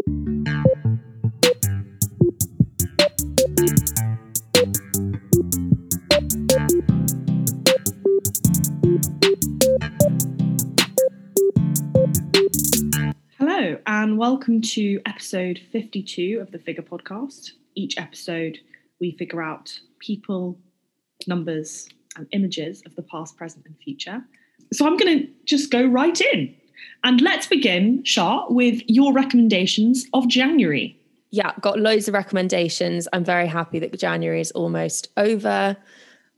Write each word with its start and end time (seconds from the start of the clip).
Hello, 0.00 0.16
and 13.86 14.16
welcome 14.16 14.62
to 14.62 15.02
episode 15.04 15.60
52 15.70 16.38
of 16.40 16.50
the 16.50 16.58
Figure 16.58 16.82
Podcast. 16.82 17.50
Each 17.74 17.98
episode, 17.98 18.58
we 19.00 19.12
figure 19.18 19.42
out 19.42 19.78
people, 19.98 20.58
numbers, 21.26 21.90
and 22.16 22.26
images 22.32 22.82
of 22.86 22.96
the 22.96 23.02
past, 23.02 23.36
present, 23.36 23.66
and 23.66 23.76
future. 23.84 24.24
So 24.72 24.86
I'm 24.86 24.96
going 24.96 25.18
to 25.18 25.28
just 25.44 25.70
go 25.70 25.84
right 25.84 26.18
in. 26.32 26.54
And 27.04 27.20
let's 27.20 27.46
begin, 27.46 28.04
Shah, 28.04 28.46
with 28.48 28.82
your 28.86 29.12
recommendations 29.12 30.06
of 30.12 30.28
January. 30.28 30.96
Yeah, 31.30 31.52
got 31.60 31.78
loads 31.78 32.08
of 32.08 32.14
recommendations. 32.14 33.06
I'm 33.12 33.24
very 33.24 33.46
happy 33.46 33.78
that 33.78 33.98
January 33.98 34.40
is 34.40 34.50
almost 34.52 35.08
over. 35.16 35.76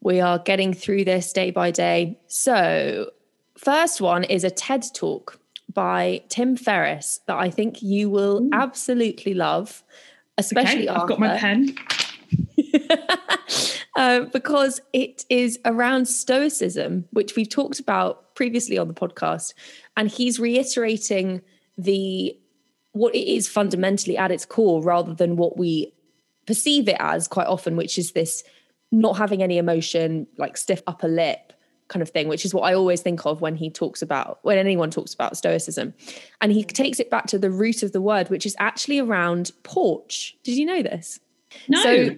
We 0.01 0.21
are 0.21 0.39
getting 0.39 0.75
through 0.75 1.05
this 1.05 1.33
day 1.33 1.51
by 1.51 1.71
day. 1.71 2.19
So, 2.27 3.11
first 3.57 4.01
one 4.01 4.25
is 4.25 4.45
a 4.45 4.51
TED 4.51 4.85
talk 4.95 5.39
by 5.73 6.23
Tim 6.29 6.57
Ferriss 6.57 7.21
that 7.27 7.37
I 7.37 7.51
think 7.51 7.83
you 7.83 8.11
will 8.11 8.49
absolutely 8.53 9.35
love, 9.35 9.83
especially 10.37 10.89
okay, 10.89 11.01
I've 11.01 11.09
got 11.09 11.19
my 11.19 11.39
pen. 11.39 11.77
uh, 13.97 14.21
because 14.33 14.81
it 14.93 15.25
is 15.31 15.59
around 15.65 16.07
Stoicism, 16.07 17.07
which 17.13 17.37
we've 17.37 17.49
talked 17.49 17.81
about 17.81 18.32
previously 18.43 18.77
on 18.77 18.89
the 18.89 18.95
podcast, 18.95 19.55
and 19.97 20.11
he's 20.11 20.41
reiterating 20.41 21.41
the 21.79 22.37
what 22.91 23.15
it 23.15 23.33
is 23.37 23.47
fundamentally 23.49 24.19
at 24.19 24.33
its 24.33 24.45
core, 24.45 24.83
rather 24.83 25.15
than 25.15 25.37
what 25.37 25.57
we 25.57 25.95
perceive 26.45 26.89
it 26.89 26.97
as 26.99 27.29
quite 27.29 27.47
often, 27.47 27.77
which 27.77 27.97
is 27.99 28.11
this 28.11 28.43
not 28.91 29.17
having 29.17 29.45
any 29.45 29.59
emotion, 29.59 30.27
like 30.39 30.57
stiff 30.57 30.83
upper 30.89 31.07
lip 31.07 31.53
kind 31.87 32.03
of 32.03 32.11
thing, 32.11 32.27
which 32.27 32.45
is 32.45 32.53
what 32.53 32.63
I 32.63 32.75
always 32.75 33.01
think 33.01 33.25
of 33.27 33.41
when 33.41 33.55
he 33.55 33.71
talks 33.71 34.03
about 34.03 34.41
when 34.43 34.59
anyone 34.59 34.91
talks 34.91 35.15
about 35.15 35.37
stoicism. 35.37 35.95
And 36.41 36.51
he 36.51 36.65
takes 36.65 36.99
it 36.99 37.11
back 37.11 37.27
to 37.29 37.39
the 37.39 37.51
root 37.51 37.85
of 37.85 37.93
the 37.93 38.01
word, 38.01 38.29
which 38.29 38.45
is 38.45 38.57
actually 38.59 38.99
around 38.99 39.53
porch. 39.63 40.37
Did 40.43 40.57
you 40.57 40.67
know 40.67 40.83
this? 40.83 41.21
No. 41.69 41.81
So 41.81 42.17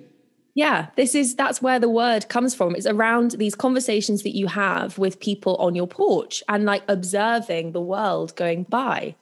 yeah, 0.54 0.86
this 0.96 1.14
is 1.16 1.34
that's 1.34 1.60
where 1.60 1.80
the 1.80 1.88
word 1.88 2.28
comes 2.28 2.54
from. 2.54 2.76
It's 2.76 2.86
around 2.86 3.32
these 3.32 3.56
conversations 3.56 4.22
that 4.22 4.36
you 4.36 4.46
have 4.46 4.96
with 4.98 5.18
people 5.18 5.56
on 5.56 5.74
your 5.74 5.88
porch 5.88 6.42
and 6.48 6.64
like 6.64 6.84
observing 6.88 7.72
the 7.72 7.80
world 7.80 8.36
going 8.36 8.62
by. 8.64 9.16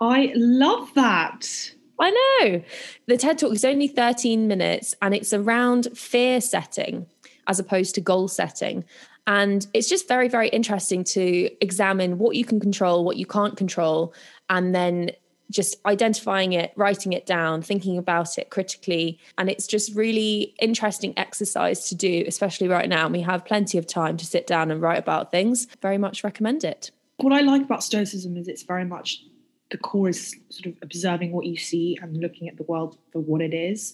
I 0.00 0.32
love 0.34 0.92
that. 0.94 1.72
I 1.98 2.10
know. 2.10 2.62
The 3.06 3.16
TED 3.16 3.38
Talk 3.38 3.54
is 3.54 3.64
only 3.64 3.88
13 3.88 4.46
minutes 4.46 4.94
and 5.00 5.14
it's 5.14 5.32
around 5.32 5.88
fear 5.96 6.40
setting 6.40 7.06
as 7.46 7.58
opposed 7.58 7.94
to 7.94 8.00
goal 8.00 8.28
setting. 8.28 8.84
And 9.26 9.66
it's 9.72 9.88
just 9.88 10.06
very, 10.06 10.28
very 10.28 10.48
interesting 10.48 11.02
to 11.04 11.50
examine 11.62 12.18
what 12.18 12.36
you 12.36 12.44
can 12.44 12.60
control, 12.60 13.04
what 13.04 13.16
you 13.16 13.24
can't 13.24 13.56
control, 13.56 14.12
and 14.50 14.74
then 14.74 15.12
just 15.50 15.76
identifying 15.86 16.52
it, 16.52 16.72
writing 16.76 17.12
it 17.12 17.26
down, 17.26 17.62
thinking 17.62 17.98
about 17.98 18.38
it 18.38 18.50
critically. 18.50 19.18
And 19.38 19.48
it's 19.50 19.66
just 19.66 19.94
really 19.94 20.54
interesting 20.60 21.14
exercise 21.16 21.88
to 21.88 21.94
do, 21.94 22.24
especially 22.26 22.68
right 22.68 22.88
now. 22.88 23.06
And 23.06 23.12
We 23.14 23.20
have 23.22 23.44
plenty 23.44 23.78
of 23.78 23.86
time 23.86 24.16
to 24.16 24.26
sit 24.26 24.46
down 24.46 24.70
and 24.70 24.80
write 24.80 24.98
about 24.98 25.30
things. 25.30 25.66
Very 25.82 25.98
much 25.98 26.24
recommend 26.24 26.64
it. 26.64 26.90
What 27.18 27.32
I 27.32 27.40
like 27.40 27.62
about 27.62 27.84
Stoicism 27.84 28.36
is 28.36 28.48
it's 28.48 28.62
very 28.62 28.84
much 28.84 29.22
the 29.70 29.78
core 29.78 30.08
is 30.08 30.36
sort 30.50 30.66
of 30.66 30.74
observing 30.82 31.32
what 31.32 31.46
you 31.46 31.56
see 31.56 31.98
and 32.00 32.16
looking 32.16 32.48
at 32.48 32.56
the 32.56 32.62
world 32.64 32.98
for 33.12 33.20
what 33.20 33.40
it 33.40 33.54
is. 33.54 33.92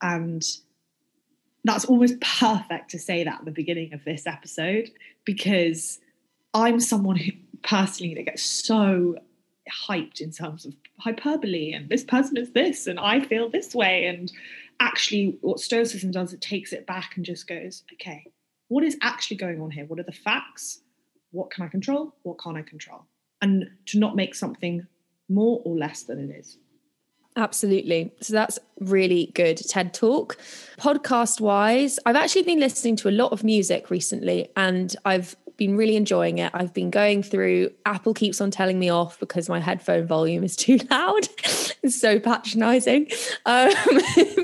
And 0.00 0.44
that's 1.64 1.84
almost 1.84 2.20
perfect 2.20 2.90
to 2.90 2.98
say 2.98 3.24
that 3.24 3.40
at 3.40 3.44
the 3.44 3.50
beginning 3.50 3.92
of 3.92 4.04
this 4.04 4.26
episode 4.26 4.90
because 5.24 6.00
I'm 6.54 6.80
someone 6.80 7.16
who 7.16 7.32
personally 7.62 8.14
that 8.14 8.24
gets 8.24 8.42
so 8.42 9.16
hyped 9.86 10.20
in 10.20 10.32
terms 10.32 10.66
of 10.66 10.74
hyperbole 11.02 11.72
and 11.72 11.88
this 11.88 12.04
person 12.04 12.36
is 12.36 12.52
this 12.52 12.86
and 12.86 12.98
I 13.00 13.20
feel 13.20 13.48
this 13.48 13.74
way. 13.74 14.06
And 14.06 14.30
actually, 14.80 15.38
what 15.40 15.60
Stoicism 15.60 16.10
does, 16.10 16.32
it 16.32 16.40
takes 16.40 16.72
it 16.72 16.86
back 16.86 17.16
and 17.16 17.24
just 17.24 17.46
goes, 17.46 17.82
okay, 17.94 18.24
what 18.68 18.84
is 18.84 18.96
actually 19.02 19.36
going 19.36 19.60
on 19.60 19.70
here? 19.70 19.84
What 19.84 19.98
are 19.98 20.04
the 20.04 20.12
facts? 20.12 20.80
What 21.32 21.50
can 21.50 21.64
I 21.64 21.68
control? 21.68 22.14
What 22.22 22.38
can't 22.42 22.56
I 22.56 22.62
control? 22.62 23.06
And 23.40 23.68
to 23.86 23.98
not 23.98 24.14
make 24.14 24.34
something 24.34 24.86
more 25.28 25.60
or 25.64 25.76
less 25.76 26.04
than 26.04 26.18
it 26.18 26.38
is. 26.38 26.58
Absolutely. 27.36 28.12
So 28.20 28.34
that's 28.34 28.58
really 28.80 29.32
good 29.34 29.56
TED 29.56 29.94
Talk. 29.94 30.36
Podcast 30.78 31.40
wise, 31.40 31.98
I've 32.04 32.16
actually 32.16 32.42
been 32.42 32.60
listening 32.60 32.94
to 32.96 33.08
a 33.08 33.10
lot 33.10 33.32
of 33.32 33.42
music 33.42 33.90
recently 33.90 34.50
and 34.54 34.94
I've 35.04 35.34
been 35.56 35.76
really 35.76 35.96
enjoying 35.96 36.38
it. 36.38 36.50
I've 36.54 36.74
been 36.74 36.90
going 36.90 37.22
through, 37.22 37.70
Apple 37.86 38.14
keeps 38.14 38.40
on 38.40 38.50
telling 38.50 38.78
me 38.78 38.90
off 38.90 39.18
because 39.20 39.48
my 39.48 39.60
headphone 39.60 40.06
volume 40.06 40.44
is 40.44 40.56
too 40.64 40.78
loud. 40.90 41.28
it's 41.82 42.00
so 42.00 42.18
patronizing. 42.18 43.08
Um, 43.46 43.70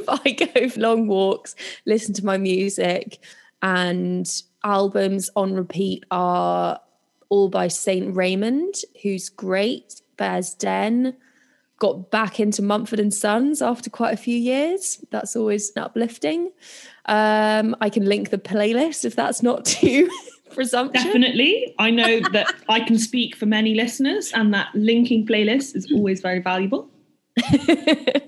I 0.09 0.37
go 0.55 0.69
for 0.69 0.81
long 0.81 1.07
walks, 1.07 1.55
listen 1.87 2.15
to 2.15 2.25
my 2.25 2.39
music, 2.39 3.19
and 3.63 4.31
albums 4.65 5.31
on 5.37 5.55
repeat 5.55 6.05
are 6.11 6.81
all 7.29 7.49
by 7.49 7.69
Saint 7.69 8.17
Raymond, 8.17 8.75
who's 9.03 9.29
great, 9.29 10.03
Bears 10.17 10.55
Den 10.55 11.17
got 11.79 12.11
back 12.11 12.41
into 12.41 12.61
Mumford 12.63 12.99
and 12.99 13.15
Sons 13.15 13.63
after 13.63 13.89
quite 13.89 14.13
a 14.13 14.17
few 14.17 14.37
years. 14.37 15.05
That's 15.11 15.37
always 15.37 15.73
uplifting. 15.77 16.51
Um, 17.07 17.77
I 17.81 17.89
can 17.89 18.05
link 18.05 18.31
the 18.31 18.39
playlist 18.39 19.05
if 19.05 19.15
that's 19.15 19.43
not 19.43 19.65
too 19.65 20.11
presumption. 20.51 21.05
Definitely. 21.05 21.75
I 21.79 21.91
know 21.91 22.21
that 22.33 22.55
I 22.69 22.81
can 22.81 22.99
speak 22.99 23.37
for 23.37 23.47
many 23.47 23.75
listeners, 23.75 24.33
and 24.33 24.53
that 24.55 24.69
linking 24.75 25.27
playlist 25.27 25.77
is 25.77 25.91
always 25.93 26.21
very 26.21 26.41
valuable. 26.41 26.91
uh, 27.49 28.21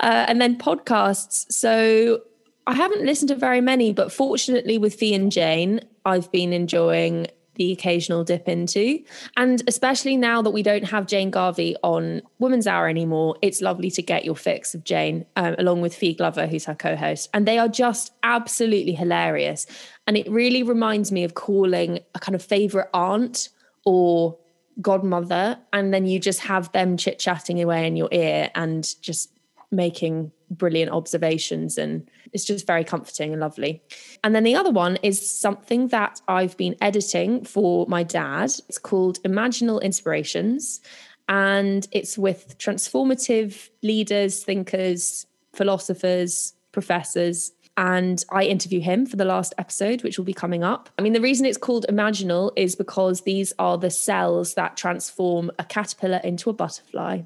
and 0.00 0.40
then 0.40 0.58
podcasts. 0.58 1.50
So 1.52 2.22
I 2.66 2.74
haven't 2.74 3.04
listened 3.04 3.28
to 3.28 3.34
very 3.34 3.60
many, 3.60 3.92
but 3.92 4.12
fortunately 4.12 4.78
with 4.78 4.94
Fi 4.94 5.14
and 5.14 5.32
Jane, 5.32 5.80
I've 6.04 6.30
been 6.30 6.52
enjoying 6.52 7.28
the 7.58 7.72
occasional 7.72 8.24
dip 8.24 8.48
into. 8.48 9.02
And 9.36 9.62
especially 9.66 10.16
now 10.16 10.40
that 10.42 10.50
we 10.50 10.62
don't 10.62 10.84
have 10.84 11.06
Jane 11.06 11.30
Garvey 11.30 11.76
on 11.82 12.22
Women's 12.38 12.66
Hour 12.66 12.88
anymore, 12.88 13.36
it's 13.42 13.60
lovely 13.60 13.90
to 13.90 14.02
get 14.02 14.24
your 14.24 14.36
fix 14.36 14.74
of 14.74 14.84
Jane 14.84 15.26
um, 15.36 15.56
along 15.58 15.82
with 15.82 15.94
Fi 15.94 16.14
Glover, 16.14 16.46
who's 16.46 16.64
her 16.64 16.74
co 16.74 16.96
host. 16.96 17.28
And 17.34 17.46
they 17.46 17.58
are 17.58 17.68
just 17.68 18.12
absolutely 18.22 18.92
hilarious. 18.92 19.66
And 20.08 20.16
it 20.16 20.28
really 20.30 20.62
reminds 20.62 21.12
me 21.12 21.22
of 21.22 21.34
calling 21.34 22.00
a 22.14 22.18
kind 22.18 22.34
of 22.34 22.42
favorite 22.42 22.88
aunt 22.94 23.50
or 23.84 24.38
godmother. 24.80 25.58
And 25.74 25.92
then 25.92 26.06
you 26.06 26.18
just 26.18 26.40
have 26.40 26.72
them 26.72 26.96
chit 26.96 27.18
chatting 27.18 27.62
away 27.62 27.86
in 27.86 27.94
your 27.94 28.08
ear 28.10 28.50
and 28.54 28.88
just 29.02 29.30
making 29.70 30.32
brilliant 30.50 30.90
observations 30.90 31.76
and 31.76 32.10
it's 32.32 32.46
just 32.46 32.66
very 32.66 32.84
comforting 32.84 33.32
and 33.32 33.40
lovely. 33.40 33.82
And 34.24 34.34
then 34.34 34.44
the 34.44 34.54
other 34.54 34.70
one 34.70 34.96
is 35.02 35.30
something 35.30 35.88
that 35.88 36.22
I've 36.26 36.56
been 36.56 36.74
editing 36.80 37.44
for 37.44 37.86
my 37.86 38.02
dad. 38.02 38.50
It's 38.66 38.78
called 38.78 39.22
Imaginal 39.24 39.82
Inspirations 39.82 40.80
and 41.28 41.86
it's 41.92 42.16
with 42.16 42.56
transformative 42.56 43.68
leaders, 43.82 44.42
thinkers, 44.42 45.26
philosophers, 45.52 46.54
professors 46.72 47.52
and 47.78 48.24
I 48.30 48.42
interview 48.42 48.80
him 48.80 49.06
for 49.06 49.14
the 49.14 49.24
last 49.24 49.54
episode, 49.56 50.02
which 50.02 50.18
will 50.18 50.24
be 50.24 50.34
coming 50.34 50.64
up. 50.64 50.90
I 50.98 51.02
mean, 51.02 51.12
the 51.12 51.20
reason 51.20 51.46
it's 51.46 51.56
called 51.56 51.86
Imaginal 51.88 52.50
is 52.56 52.74
because 52.74 53.20
these 53.20 53.52
are 53.60 53.78
the 53.78 53.88
cells 53.88 54.54
that 54.54 54.76
transform 54.76 55.52
a 55.60 55.64
caterpillar 55.64 56.20
into 56.24 56.50
a 56.50 56.52
butterfly. 56.52 57.20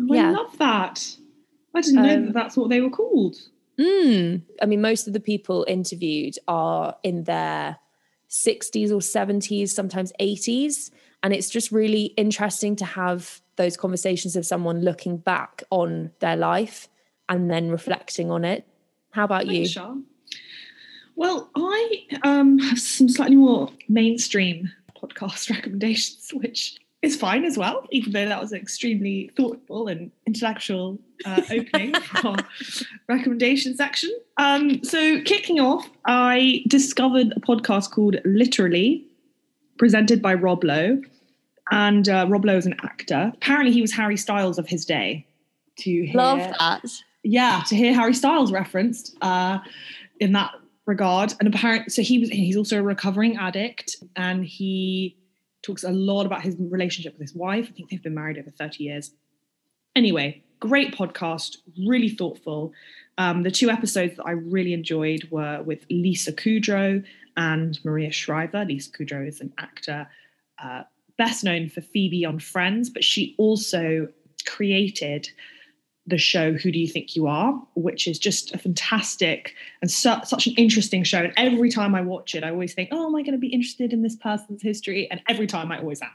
Oh, 0.00 0.06
yeah. 0.12 0.30
I 0.30 0.32
love 0.32 0.58
that. 0.58 1.16
I 1.76 1.80
didn't 1.80 1.98
um, 1.98 2.06
know 2.06 2.26
that 2.26 2.34
that's 2.34 2.56
what 2.56 2.70
they 2.70 2.80
were 2.80 2.90
called. 2.90 3.36
Mm, 3.78 4.42
I 4.60 4.66
mean, 4.66 4.80
most 4.80 5.06
of 5.06 5.12
the 5.12 5.20
people 5.20 5.64
interviewed 5.68 6.38
are 6.48 6.96
in 7.04 7.22
their 7.22 7.78
60s 8.28 8.90
or 8.90 8.98
70s, 8.98 9.68
sometimes 9.68 10.12
80s. 10.20 10.90
And 11.22 11.32
it's 11.32 11.48
just 11.48 11.70
really 11.70 12.06
interesting 12.16 12.74
to 12.76 12.84
have 12.84 13.40
those 13.54 13.76
conversations 13.76 14.34
of 14.34 14.44
someone 14.44 14.80
looking 14.80 15.18
back 15.18 15.62
on 15.70 16.10
their 16.18 16.36
life 16.36 16.88
and 17.28 17.48
then 17.48 17.70
reflecting 17.70 18.32
on 18.32 18.44
it. 18.44 18.66
How 19.14 19.24
about 19.24 19.46
you? 19.46 19.64
Well, 21.14 21.48
I 21.54 22.06
um, 22.24 22.58
have 22.58 22.80
some 22.80 23.08
slightly 23.08 23.36
more 23.36 23.70
mainstream 23.88 24.72
podcast 25.00 25.48
recommendations, 25.54 26.30
which 26.34 26.76
is 27.00 27.14
fine 27.14 27.44
as 27.44 27.56
well, 27.56 27.86
even 27.92 28.12
though 28.12 28.28
that 28.28 28.40
was 28.40 28.50
an 28.50 28.60
extremely 28.60 29.30
thoughtful 29.36 29.86
and 29.86 30.10
intellectual 30.26 30.98
uh, 31.24 31.42
opening 31.52 31.94
for 31.94 32.34
recommendation 33.08 33.76
section. 33.76 34.10
Um, 34.36 34.82
so, 34.82 35.22
kicking 35.22 35.60
off, 35.60 35.88
I 36.06 36.64
discovered 36.66 37.32
a 37.36 37.40
podcast 37.40 37.92
called 37.92 38.16
Literally, 38.24 39.06
presented 39.78 40.22
by 40.22 40.34
Rob 40.34 40.64
Lowe. 40.64 41.00
And 41.70 42.08
uh, 42.08 42.26
Rob 42.28 42.44
Lowe 42.44 42.56
is 42.56 42.66
an 42.66 42.74
actor. 42.82 43.30
Apparently, 43.36 43.70
he 43.72 43.80
was 43.80 43.92
Harry 43.92 44.16
Styles 44.16 44.58
of 44.58 44.66
his 44.66 44.84
day. 44.84 45.24
to 45.78 45.90
hear, 45.90 46.16
Love 46.16 46.52
that. 46.58 46.84
Yeah, 47.24 47.62
to 47.66 47.74
hear 47.74 47.94
Harry 47.94 48.14
Styles 48.14 48.52
referenced 48.52 49.16
uh, 49.20 49.58
in 50.20 50.32
that 50.32 50.52
regard. 50.86 51.34
And 51.40 51.52
apparently, 51.52 51.90
so 51.90 52.02
he 52.02 52.18
was 52.18 52.28
he's 52.28 52.56
also 52.56 52.78
a 52.78 52.82
recovering 52.82 53.36
addict, 53.36 53.96
and 54.14 54.44
he 54.44 55.16
talks 55.62 55.82
a 55.82 55.90
lot 55.90 56.26
about 56.26 56.42
his 56.42 56.54
relationship 56.58 57.14
with 57.14 57.22
his 57.22 57.34
wife. 57.34 57.66
I 57.68 57.72
think 57.72 57.90
they've 57.90 58.02
been 58.02 58.14
married 58.14 58.38
over 58.38 58.50
30 58.50 58.84
years. 58.84 59.10
Anyway, 59.96 60.42
great 60.60 60.94
podcast, 60.94 61.56
really 61.86 62.10
thoughtful. 62.10 62.72
Um, 63.16 63.42
the 63.42 63.50
two 63.50 63.70
episodes 63.70 64.16
that 64.16 64.24
I 64.24 64.32
really 64.32 64.74
enjoyed 64.74 65.28
were 65.30 65.62
with 65.62 65.86
Lisa 65.88 66.32
Kudrow 66.32 67.02
and 67.36 67.78
Maria 67.84 68.12
Shriver. 68.12 68.64
Lisa 68.64 68.90
Kudrow 68.90 69.26
is 69.26 69.40
an 69.40 69.52
actor 69.58 70.06
uh, 70.62 70.82
best 71.16 71.44
known 71.44 71.68
for 71.68 71.80
Phoebe 71.80 72.24
on 72.24 72.38
Friends, 72.38 72.90
but 72.90 73.04
she 73.04 73.34
also 73.38 74.08
created 74.46 75.28
the 76.06 76.18
show 76.18 76.52
Who 76.52 76.70
Do 76.70 76.78
You 76.78 76.88
Think 76.88 77.16
You 77.16 77.26
Are, 77.26 77.52
which 77.74 78.06
is 78.06 78.18
just 78.18 78.54
a 78.54 78.58
fantastic 78.58 79.54
and 79.80 79.90
su- 79.90 80.20
such 80.24 80.46
an 80.46 80.54
interesting 80.56 81.02
show. 81.02 81.18
And 81.18 81.32
every 81.36 81.70
time 81.70 81.94
I 81.94 82.02
watch 82.02 82.34
it, 82.34 82.44
I 82.44 82.50
always 82.50 82.74
think, 82.74 82.90
oh, 82.92 83.06
am 83.06 83.14
I 83.16 83.22
going 83.22 83.32
to 83.32 83.38
be 83.38 83.48
interested 83.48 83.92
in 83.92 84.02
this 84.02 84.14
person's 84.16 84.60
history? 84.62 85.10
And 85.10 85.20
every 85.28 85.46
time 85.46 85.72
I 85.72 85.78
always 85.78 86.02
am. 86.02 86.10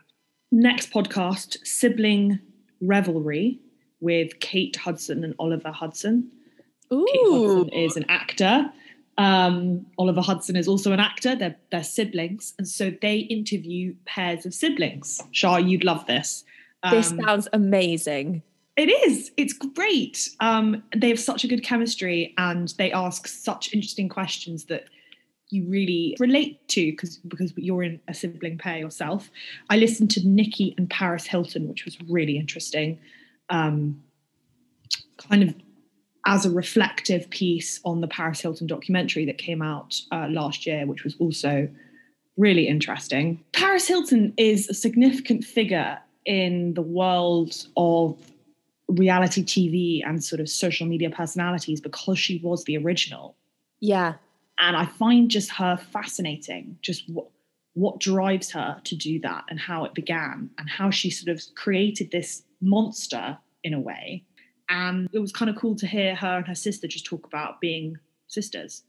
Next 0.52 0.92
podcast, 0.92 1.58
Sibling 1.66 2.40
Revelry 2.82 3.60
with 4.00 4.40
Kate 4.40 4.76
Hudson 4.76 5.24
and 5.24 5.34
Oliver 5.40 5.72
Hudson. 5.72 6.30
Kate 6.92 7.00
Hudson 7.24 7.70
is 7.70 7.96
an 7.98 8.06
actor. 8.10 8.72
Um, 9.18 9.86
Oliver 9.98 10.22
Hudson 10.22 10.56
is 10.56 10.68
also 10.68 10.92
an 10.94 11.00
actor. 11.00 11.36
They're, 11.36 11.58
they're 11.72 11.84
siblings. 11.84 12.54
And 12.58 12.68
so 12.68 12.92
they 13.02 13.18
interview 13.18 13.96
pairs 14.06 14.46
of 14.46 14.54
siblings. 14.54 15.22
Shah, 15.32 15.58
you'd 15.58 15.84
love 15.84 16.06
this. 16.06 16.46
This 16.90 17.12
Um, 17.12 17.22
sounds 17.22 17.48
amazing. 17.52 18.44
It 18.80 18.90
is. 18.90 19.32
It's 19.36 19.54
great. 19.54 20.30
Um, 20.40 20.84
they 20.96 21.10
have 21.10 21.20
such 21.20 21.44
a 21.44 21.48
good 21.48 21.64
chemistry 21.64 22.34
and 22.38 22.74
they 22.78 22.92
ask 22.94 23.28
such 23.28 23.74
interesting 23.74 24.08
questions 24.08 24.66
that 24.66 24.86
you 25.50 25.68
really 25.68 26.16
relate 26.20 26.66
to 26.70 26.92
because 26.92 27.18
because 27.18 27.52
you're 27.58 27.84
in 27.84 28.00
a 28.08 28.14
sibling 28.14 28.58
pair 28.58 28.78
yourself. 28.78 29.30
I 29.70 29.78
listened 29.78 30.12
to 30.12 30.26
Nikki 30.26 30.76
and 30.78 30.90
Paris 30.90 31.26
Hilton, 31.26 31.68
which 31.68 31.86
was 31.86 31.98
really 32.08 32.38
interesting. 32.38 33.00
Um, 33.50 34.02
kind 35.18 35.44
of 35.44 35.56
as 36.26 36.46
a 36.46 36.52
reflective 36.52 37.30
piece 37.32 37.80
on 37.84 38.02
the 38.02 38.08
Paris 38.08 38.40
Hilton 38.40 38.68
documentary 38.68 39.26
that 39.26 39.38
came 39.38 39.62
out 39.62 40.00
uh, 40.12 40.28
last 40.30 40.66
year, 40.66 40.86
which 40.86 41.04
was 41.04 41.16
also 41.20 41.68
really 42.38 42.68
interesting. 42.68 43.44
Paris 43.52 43.88
Hilton 43.88 44.34
is 44.38 44.70
a 44.70 44.74
significant 44.74 45.44
figure 45.44 45.98
in 46.26 46.76
the 46.76 46.82
world 46.82 47.66
of 47.76 48.18
reality 48.90 49.44
TV 49.44 50.02
and 50.06 50.24
sort 50.24 50.40
of 50.40 50.50
social 50.50 50.88
media 50.88 51.10
personalities 51.10 51.80
because 51.80 52.18
she 52.20 52.40
was 52.44 52.64
the 52.66 52.78
original. 52.78 53.36
Yeah. 53.80 54.16
And 54.60 54.76
I 54.76 54.86
find 54.86 55.30
just 55.30 55.52
her 55.52 55.78
fascinating, 55.78 56.78
just 56.82 57.10
what 57.10 57.28
what 57.74 58.00
drives 58.00 58.52
her 58.52 58.82
to 58.84 58.96
do 58.96 59.20
that 59.22 59.46
and 59.50 59.60
how 59.60 59.86
it 59.86 59.94
began 59.94 60.50
and 60.58 60.70
how 60.70 60.90
she 60.90 61.10
sort 61.10 61.36
of 61.36 61.42
created 61.56 62.12
this 62.12 62.44
monster 62.62 63.38
in 63.64 63.74
a 63.74 63.80
way. 63.80 64.26
And 64.68 65.10
it 65.14 65.20
was 65.20 65.32
kind 65.32 65.50
of 65.50 65.56
cool 65.56 65.76
to 65.78 65.88
hear 65.88 66.16
her 66.16 66.38
and 66.38 66.48
her 66.48 66.56
sister 66.56 66.88
just 66.88 67.06
talk 67.06 67.26
about 67.26 67.62
being 67.62 67.98
sisters. 68.28 68.84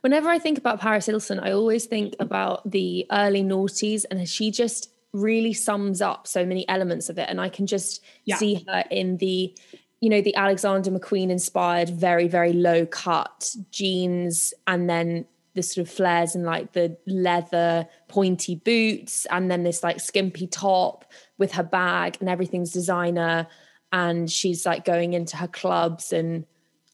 Whenever 0.00 0.28
I 0.28 0.38
think 0.38 0.58
about 0.58 0.80
Paris 0.80 1.06
Hilton, 1.06 1.38
I 1.40 1.52
always 1.52 1.86
think 1.86 2.14
about 2.20 2.70
the 2.70 3.06
early 3.10 3.42
noughties, 3.42 4.04
and 4.10 4.28
she 4.28 4.50
just 4.50 4.90
really 5.14 5.54
sums 5.54 6.02
up 6.02 6.26
so 6.26 6.44
many 6.44 6.68
elements 6.68 7.08
of 7.08 7.18
it. 7.18 7.28
And 7.30 7.40
I 7.40 7.48
can 7.48 7.66
just 7.66 8.02
Yeah. 8.24 8.36
see 8.36 8.64
her 8.68 8.84
in 8.90 9.16
the, 9.18 9.54
you 10.00 10.10
know, 10.10 10.20
the 10.20 10.34
Alexander 10.34 10.90
McQueen 10.90 11.30
inspired, 11.30 11.88
very, 11.88 12.28
very 12.28 12.52
low 12.52 12.84
cut 12.84 13.54
jeans, 13.70 14.52
and 14.66 14.90
then 14.90 15.24
the 15.54 15.62
sort 15.62 15.86
of 15.86 15.92
flares 15.92 16.34
and 16.34 16.44
like 16.44 16.72
the 16.72 16.96
leather 17.06 17.86
pointy 18.08 18.56
boots, 18.56 19.24
and 19.30 19.50
then 19.50 19.62
this 19.62 19.82
like 19.84 20.00
skimpy 20.00 20.48
top 20.48 21.04
with 21.38 21.52
her 21.52 21.62
bag, 21.62 22.16
and 22.20 22.28
everything's 22.28 22.72
designer. 22.72 23.46
And 23.92 24.28
she's 24.30 24.66
like 24.66 24.84
going 24.84 25.12
into 25.12 25.36
her 25.36 25.46
clubs 25.46 26.12
and 26.12 26.44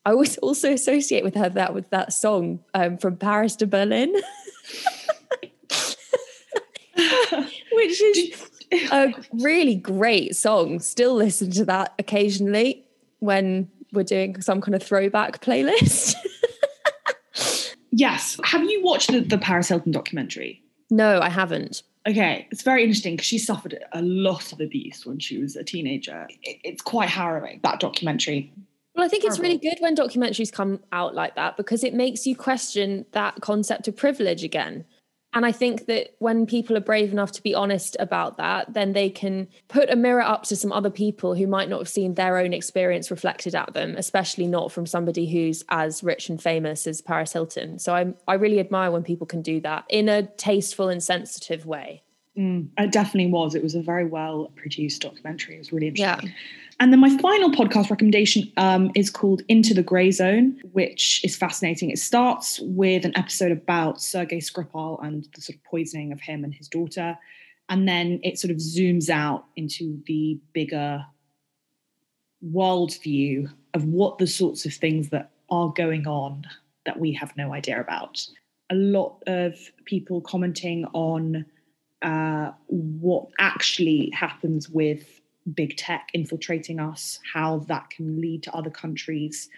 I 0.05 0.11
always 0.13 0.37
also 0.43 0.73
associate 0.73 1.25
with 1.25 1.35
her 1.35 1.49
that 1.49 1.73
with 1.75 1.89
that 1.91 2.13
song 2.13 2.61
um, 2.75 2.99
from 2.99 3.17
Paris 3.17 3.57
to 3.57 3.67
Berlin, 3.67 4.15
which 7.73 8.01
is 8.01 8.51
a 8.93 9.13
really 9.33 9.75
great 9.75 10.37
song. 10.37 10.81
Still 10.81 11.15
listen 11.15 11.51
to 11.53 11.65
that 11.67 11.95
occasionally 11.99 12.85
when 13.21 13.71
we're 13.93 14.03
doing 14.05 14.41
some 14.41 14.61
kind 14.61 14.75
of 14.75 14.83
throwback 14.83 15.43
playlist. 15.43 16.15
Yes. 17.93 18.39
Have 18.45 18.63
you 18.63 18.83
watched 18.85 19.11
the, 19.11 19.21
the 19.21 19.37
Paris 19.39 19.69
Hilton 19.69 19.93
documentary? 19.93 20.63
no, 20.91 21.21
I 21.21 21.29
haven't. 21.29 21.83
Okay, 22.09 22.47
it's 22.51 22.63
very 22.63 22.83
interesting 22.83 23.15
because 23.15 23.27
she 23.27 23.37
suffered 23.37 23.79
a 23.93 24.01
lot 24.01 24.53
of 24.53 24.61
abuse 24.61 25.05
when 25.05 25.19
she 25.19 25.39
was 25.39 25.55
a 25.55 25.63
teenager. 25.63 26.27
It- 26.43 26.61
it's 26.65 26.83
quite 26.83 27.09
harrowing, 27.11 27.61
that 27.63 27.79
documentary. 27.79 28.53
Well, 28.95 29.05
I 29.05 29.09
think 29.09 29.25
it's 29.25 29.39
really 29.39 29.59
good 29.59 29.77
when 29.81 29.95
documentaries 29.95 30.51
come 30.51 30.81
out 30.93 31.15
like 31.15 31.35
that 31.37 31.57
because 31.57 31.85
it 31.85 31.93
makes 31.93 32.27
you 32.27 32.35
question 32.35 33.05
that 33.13 33.41
concept 33.43 33.87
of 33.87 33.97
privilege 33.97 34.43
again. 34.45 34.85
And 35.33 35.47
I 35.47 35.53
think 35.53 35.87
that 35.87 36.15
when 36.19 36.45
people 36.45 36.77
are 36.77 36.81
brave 36.81 37.13
enough 37.13 37.31
to 37.33 37.43
be 37.43 37.55
honest 37.55 37.97
about 38.01 38.37
that, 38.39 38.75
then 38.75 38.93
they 38.93 39.09
can 39.09 39.47
put 39.69 39.91
a 39.91 39.97
mirror 39.97 40.23
up 40.23 40.43
to 40.45 40.57
some 40.57 40.73
other 40.73 40.91
people 40.91 41.35
who 41.35 41.47
might 41.47 41.69
not 41.69 41.79
have 41.79 41.89
seen 41.89 42.15
their 42.15 42.39
own 42.39 42.53
experience 42.53 43.11
reflected 43.11 43.55
at 43.55 43.73
them, 43.73 43.95
especially 43.97 44.49
not 44.49 44.73
from 44.73 44.87
somebody 44.87 45.31
who's 45.31 45.63
as 45.69 46.03
rich 46.03 46.29
and 46.29 46.43
famous 46.43 46.87
as 46.87 47.01
Paris 47.01 47.33
Hilton. 47.33 47.79
So 47.79 47.95
I 47.95 48.13
I 48.27 48.35
really 48.35 48.59
admire 48.59 48.91
when 48.91 49.05
people 49.05 49.27
can 49.27 49.43
do 49.43 49.61
that 49.61 49.85
in 49.89 50.09
a 50.09 50.23
tasteful 50.23 50.89
and 50.89 51.03
sensitive 51.03 51.65
way. 51.65 52.03
Mm, 52.37 52.69
it 52.79 52.93
definitely 52.93 53.31
was. 53.31 53.55
It 53.55 53.63
was 53.63 53.75
a 53.75 53.83
very 53.83 54.07
well 54.07 54.53
produced 54.57 55.03
documentary. 55.03 55.57
It 55.57 55.59
was 55.59 55.73
really 55.73 55.89
interesting. 55.89 56.29
Yeah. 56.29 56.35
And 56.81 56.91
then 56.91 57.01
my 57.01 57.15
final 57.19 57.51
podcast 57.51 57.91
recommendation 57.91 58.51
um, 58.57 58.91
is 58.95 59.11
called 59.11 59.43
Into 59.49 59.75
the 59.75 59.83
Grey 59.83 60.11
Zone, 60.11 60.59
which 60.73 61.23
is 61.23 61.37
fascinating. 61.37 61.91
It 61.91 61.99
starts 61.99 62.59
with 62.63 63.05
an 63.05 63.13
episode 63.19 63.53
about 63.53 64.01
Sergei 64.01 64.39
Skripal 64.39 65.05
and 65.05 65.29
the 65.35 65.43
sort 65.43 65.57
of 65.57 65.65
poisoning 65.65 66.11
of 66.11 66.23
him 66.23 66.43
and 66.43 66.55
his 66.55 66.69
daughter. 66.69 67.19
And 67.69 67.87
then 67.87 68.19
it 68.23 68.39
sort 68.39 68.51
of 68.51 68.57
zooms 68.57 69.11
out 69.11 69.45
into 69.57 70.03
the 70.07 70.41
bigger 70.55 71.05
worldview 72.51 73.53
of 73.75 73.85
what 73.85 74.17
the 74.17 74.27
sorts 74.27 74.65
of 74.65 74.73
things 74.73 75.11
that 75.11 75.33
are 75.51 75.69
going 75.69 76.07
on 76.07 76.47
that 76.87 76.99
we 76.99 77.13
have 77.13 77.37
no 77.37 77.53
idea 77.53 77.79
about. 77.79 78.27
A 78.71 78.75
lot 78.75 79.23
of 79.27 79.55
people 79.85 80.23
commenting 80.23 80.87
on 80.95 81.45
uh, 82.01 82.53
what 82.69 83.27
actually 83.39 84.11
happens 84.15 84.71
with 84.71 85.20
big 85.55 85.77
tech 85.77 86.09
infiltrating 86.15 86.79
us, 86.81 87.19
how 87.33 87.59
that 87.69 87.91
can 87.91 88.21
lead 88.21 88.43
to 88.45 88.55
other 88.55 88.71
countries 88.71 89.49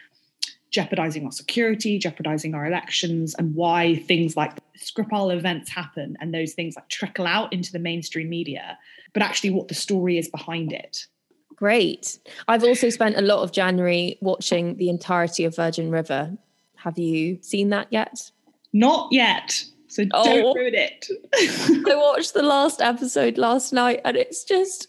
jeopardizing 0.70 1.26
our 1.26 1.32
security, 1.32 1.98
jeopardizing 1.98 2.54
our 2.54 2.64
elections, 2.64 3.34
and 3.34 3.54
why 3.54 3.94
things 3.94 4.36
like 4.38 4.56
Skripal 4.78 5.34
events 5.36 5.70
happen 5.70 6.16
and 6.18 6.32
those 6.32 6.54
things 6.54 6.74
like 6.76 6.88
trickle 6.88 7.26
out 7.26 7.52
into 7.52 7.70
the 7.72 7.78
mainstream 7.78 8.30
media, 8.30 8.78
but 9.12 9.22
actually 9.22 9.50
what 9.50 9.68
the 9.68 9.74
story 9.74 10.16
is 10.16 10.28
behind 10.28 10.72
it. 10.72 11.06
Great. 11.54 12.18
I've 12.48 12.64
also 12.64 12.88
spent 12.88 13.16
a 13.18 13.20
lot 13.20 13.42
of 13.42 13.52
January 13.52 14.16
watching 14.22 14.78
the 14.78 14.88
entirety 14.88 15.44
of 15.44 15.54
Virgin 15.54 15.90
River. 15.90 16.38
Have 16.76 16.98
you 16.98 17.38
seen 17.42 17.68
that 17.68 17.88
yet? 17.90 18.30
Not 18.72 19.12
yet. 19.12 19.64
So 19.88 20.04
Oh. 20.14 20.24
don't 20.24 20.56
ruin 20.56 20.74
it. 20.74 21.06
I 21.86 21.94
watched 21.94 22.32
the 22.32 22.42
last 22.42 22.80
episode 22.80 23.36
last 23.36 23.74
night 23.74 24.00
and 24.06 24.16
it's 24.16 24.42
just 24.42 24.88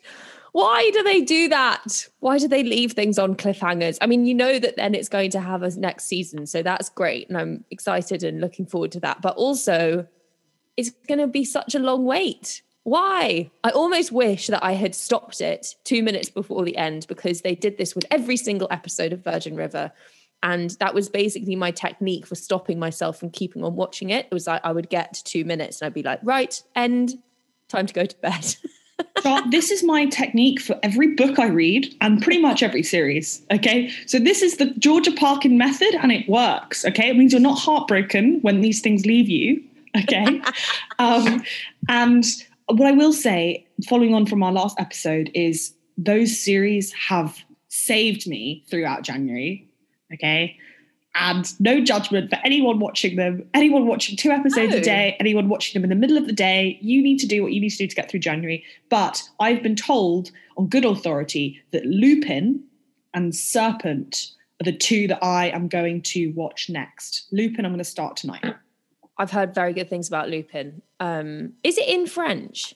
why 0.53 0.91
do 0.93 1.01
they 1.01 1.21
do 1.21 1.49
that? 1.49 2.07
Why 2.19 2.37
do 2.37 2.47
they 2.47 2.63
leave 2.63 2.93
things 2.93 3.17
on 3.17 3.35
cliffhangers? 3.35 3.97
I 4.01 4.05
mean, 4.05 4.27
you 4.27 4.35
know 4.35 4.59
that 4.59 4.75
then 4.75 4.93
it's 4.93 5.09
going 5.09 5.31
to 5.31 5.39
have 5.39 5.63
a 5.63 5.69
next 5.79 6.05
season, 6.05 6.45
so 6.45 6.61
that's 6.61 6.89
great 6.89 7.27
and 7.27 7.37
I'm 7.37 7.65
excited 7.71 8.23
and 8.23 8.39
looking 8.39 8.67
forward 8.67 8.91
to 8.93 8.99
that. 9.01 9.21
But 9.21 9.35
also 9.35 10.07
it's 10.77 10.91
going 11.07 11.19
to 11.19 11.27
be 11.27 11.43
such 11.43 11.73
a 11.73 11.79
long 11.79 12.05
wait. 12.05 12.61
Why? 12.83 13.49
I 13.63 13.71
almost 13.71 14.11
wish 14.11 14.47
that 14.47 14.63
I 14.63 14.73
had 14.73 14.93
stopped 14.93 15.41
it 15.41 15.73
2 15.85 16.03
minutes 16.03 16.29
before 16.29 16.63
the 16.63 16.77
end 16.77 17.07
because 17.07 17.41
they 17.41 17.55
did 17.55 17.79
this 17.79 17.95
with 17.95 18.05
every 18.11 18.37
single 18.37 18.67
episode 18.69 19.11
of 19.11 19.23
Virgin 19.23 19.55
River. 19.55 19.91
And 20.43 20.71
that 20.79 20.93
was 20.93 21.09
basically 21.09 21.55
my 21.55 21.71
technique 21.71 22.27
for 22.27 22.35
stopping 22.35 22.77
myself 22.77 23.17
from 23.17 23.31
keeping 23.31 23.63
on 23.63 23.75
watching 23.75 24.11
it. 24.11 24.27
It 24.29 24.33
was 24.33 24.45
like 24.45 24.61
I 24.63 24.71
would 24.71 24.89
get 24.89 25.15
to 25.15 25.23
two 25.23 25.45
minutes 25.45 25.81
and 25.81 25.87
I'd 25.87 25.93
be 25.95 26.03
like, 26.03 26.19
right, 26.21 26.61
end, 26.75 27.15
time 27.69 27.87
to 27.87 27.93
go 27.93 28.05
to 28.05 28.17
bed. 28.17 28.55
So 29.21 29.39
this 29.49 29.71
is 29.71 29.83
my 29.83 30.05
technique 30.05 30.59
for 30.59 30.77
every 30.83 31.15
book 31.15 31.39
I 31.39 31.47
read 31.47 31.93
and 32.01 32.21
pretty 32.21 32.41
much 32.41 32.61
every 32.61 32.83
series. 32.83 33.41
Okay. 33.51 33.89
So 34.05 34.19
this 34.19 34.41
is 34.41 34.57
the 34.57 34.67
Georgia 34.77 35.11
Parkin 35.11 35.57
method 35.57 35.95
and 35.95 36.11
it 36.11 36.27
works. 36.27 36.85
Okay. 36.85 37.09
It 37.09 37.17
means 37.17 37.31
you're 37.31 37.41
not 37.41 37.57
heartbroken 37.57 38.39
when 38.41 38.61
these 38.61 38.81
things 38.81 39.05
leave 39.05 39.29
you. 39.29 39.63
Okay. 39.97 40.41
um, 40.99 41.43
and 41.87 42.25
what 42.67 42.87
I 42.87 42.91
will 42.91 43.13
say, 43.13 43.65
following 43.87 44.13
on 44.13 44.25
from 44.25 44.43
our 44.43 44.51
last 44.51 44.79
episode, 44.79 45.31
is 45.33 45.73
those 45.97 46.39
series 46.39 46.91
have 46.93 47.37
saved 47.69 48.27
me 48.27 48.63
throughout 48.69 49.03
January. 49.03 49.67
Okay. 50.13 50.57
And 51.15 51.59
no 51.59 51.79
judgment 51.79 52.31
for 52.31 52.39
anyone 52.43 52.79
watching 52.79 53.17
them, 53.17 53.47
anyone 53.53 53.85
watching 53.85 54.17
two 54.17 54.31
episodes 54.31 54.73
a 54.73 54.81
day, 54.81 55.15
anyone 55.19 55.47
watching 55.47 55.79
them 55.79 55.89
in 55.89 55.95
the 55.95 55.99
middle 55.99 56.17
of 56.17 56.25
the 56.25 56.33
day. 56.33 56.79
You 56.81 57.03
need 57.03 57.19
to 57.19 57.27
do 57.27 57.43
what 57.43 57.53
you 57.53 57.61
need 57.61 57.69
to 57.69 57.77
do 57.77 57.87
to 57.87 57.95
get 57.95 58.09
through 58.09 58.21
January. 58.21 58.63
But 58.89 59.21
I've 59.39 59.61
been 59.61 59.75
told 59.75 60.31
on 60.57 60.67
good 60.67 60.85
authority 60.85 61.61
that 61.71 61.85
Lupin 61.85 62.63
and 63.13 63.35
Serpent 63.35 64.31
are 64.59 64.65
the 64.65 64.75
two 64.75 65.07
that 65.07 65.23
I 65.23 65.49
am 65.49 65.67
going 65.67 66.01
to 66.03 66.31
watch 66.31 66.69
next. 66.69 67.27
Lupin, 67.31 67.65
I'm 67.65 67.71
going 67.71 67.77
to 67.77 67.83
start 67.83 68.17
tonight. 68.17 68.43
I've 69.17 69.31
heard 69.31 69.53
very 69.53 69.73
good 69.73 69.89
things 69.89 70.07
about 70.07 70.29
Lupin. 70.29 70.81
Um, 70.99 71.53
is 71.63 71.77
it 71.77 71.87
in 71.87 72.07
French? 72.07 72.73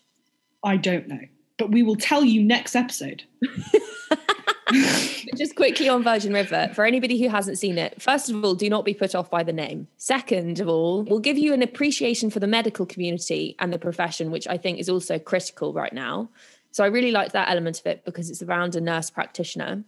I 0.63 0.77
don't 0.77 1.07
know, 1.07 1.21
but 1.57 1.71
we 1.71 1.81
will 1.81 1.95
tell 1.95 2.23
you 2.23 2.43
next 2.43 2.75
episode. 2.75 3.23
Just 5.35 5.55
quickly 5.55 5.87
on 5.87 6.03
Virgin 6.03 6.33
River, 6.33 6.69
for 6.73 6.85
anybody 6.85 7.21
who 7.21 7.29
hasn't 7.29 7.57
seen 7.57 7.77
it, 7.77 8.01
first 8.01 8.29
of 8.29 8.43
all, 8.43 8.55
do 8.55 8.69
not 8.69 8.85
be 8.85 8.93
put 8.93 9.15
off 9.15 9.29
by 9.29 9.43
the 9.43 9.53
name. 9.53 9.87
Second 9.97 10.59
of 10.59 10.67
all, 10.67 11.03
we'll 11.03 11.19
give 11.19 11.37
you 11.37 11.53
an 11.53 11.61
appreciation 11.61 12.29
for 12.29 12.39
the 12.39 12.47
medical 12.47 12.85
community 12.85 13.55
and 13.59 13.71
the 13.71 13.79
profession, 13.79 14.31
which 14.31 14.47
I 14.47 14.57
think 14.57 14.79
is 14.79 14.89
also 14.89 15.19
critical 15.19 15.73
right 15.73 15.93
now. 15.93 16.29
So 16.71 16.83
I 16.83 16.87
really 16.87 17.11
liked 17.11 17.33
that 17.33 17.49
element 17.49 17.79
of 17.79 17.85
it 17.85 18.03
because 18.05 18.29
it's 18.29 18.43
around 18.43 18.75
a 18.75 18.81
nurse 18.81 19.09
practitioner. 19.09 19.83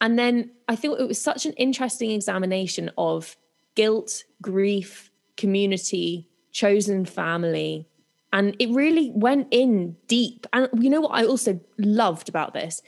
And 0.00 0.18
then 0.18 0.50
I 0.68 0.76
thought 0.76 1.00
it 1.00 1.08
was 1.08 1.20
such 1.20 1.46
an 1.46 1.52
interesting 1.54 2.10
examination 2.10 2.90
of 2.98 3.36
guilt, 3.74 4.24
grief, 4.42 5.10
community, 5.36 6.28
chosen 6.52 7.04
family. 7.04 7.88
And 8.32 8.54
it 8.58 8.70
really 8.70 9.10
went 9.14 9.48
in 9.50 9.96
deep. 10.06 10.46
And 10.52 10.68
you 10.78 10.90
know 10.90 11.00
what 11.00 11.12
I 11.14 11.24
also 11.24 11.58
loved 11.78 12.28
about 12.28 12.54
this 12.54 12.82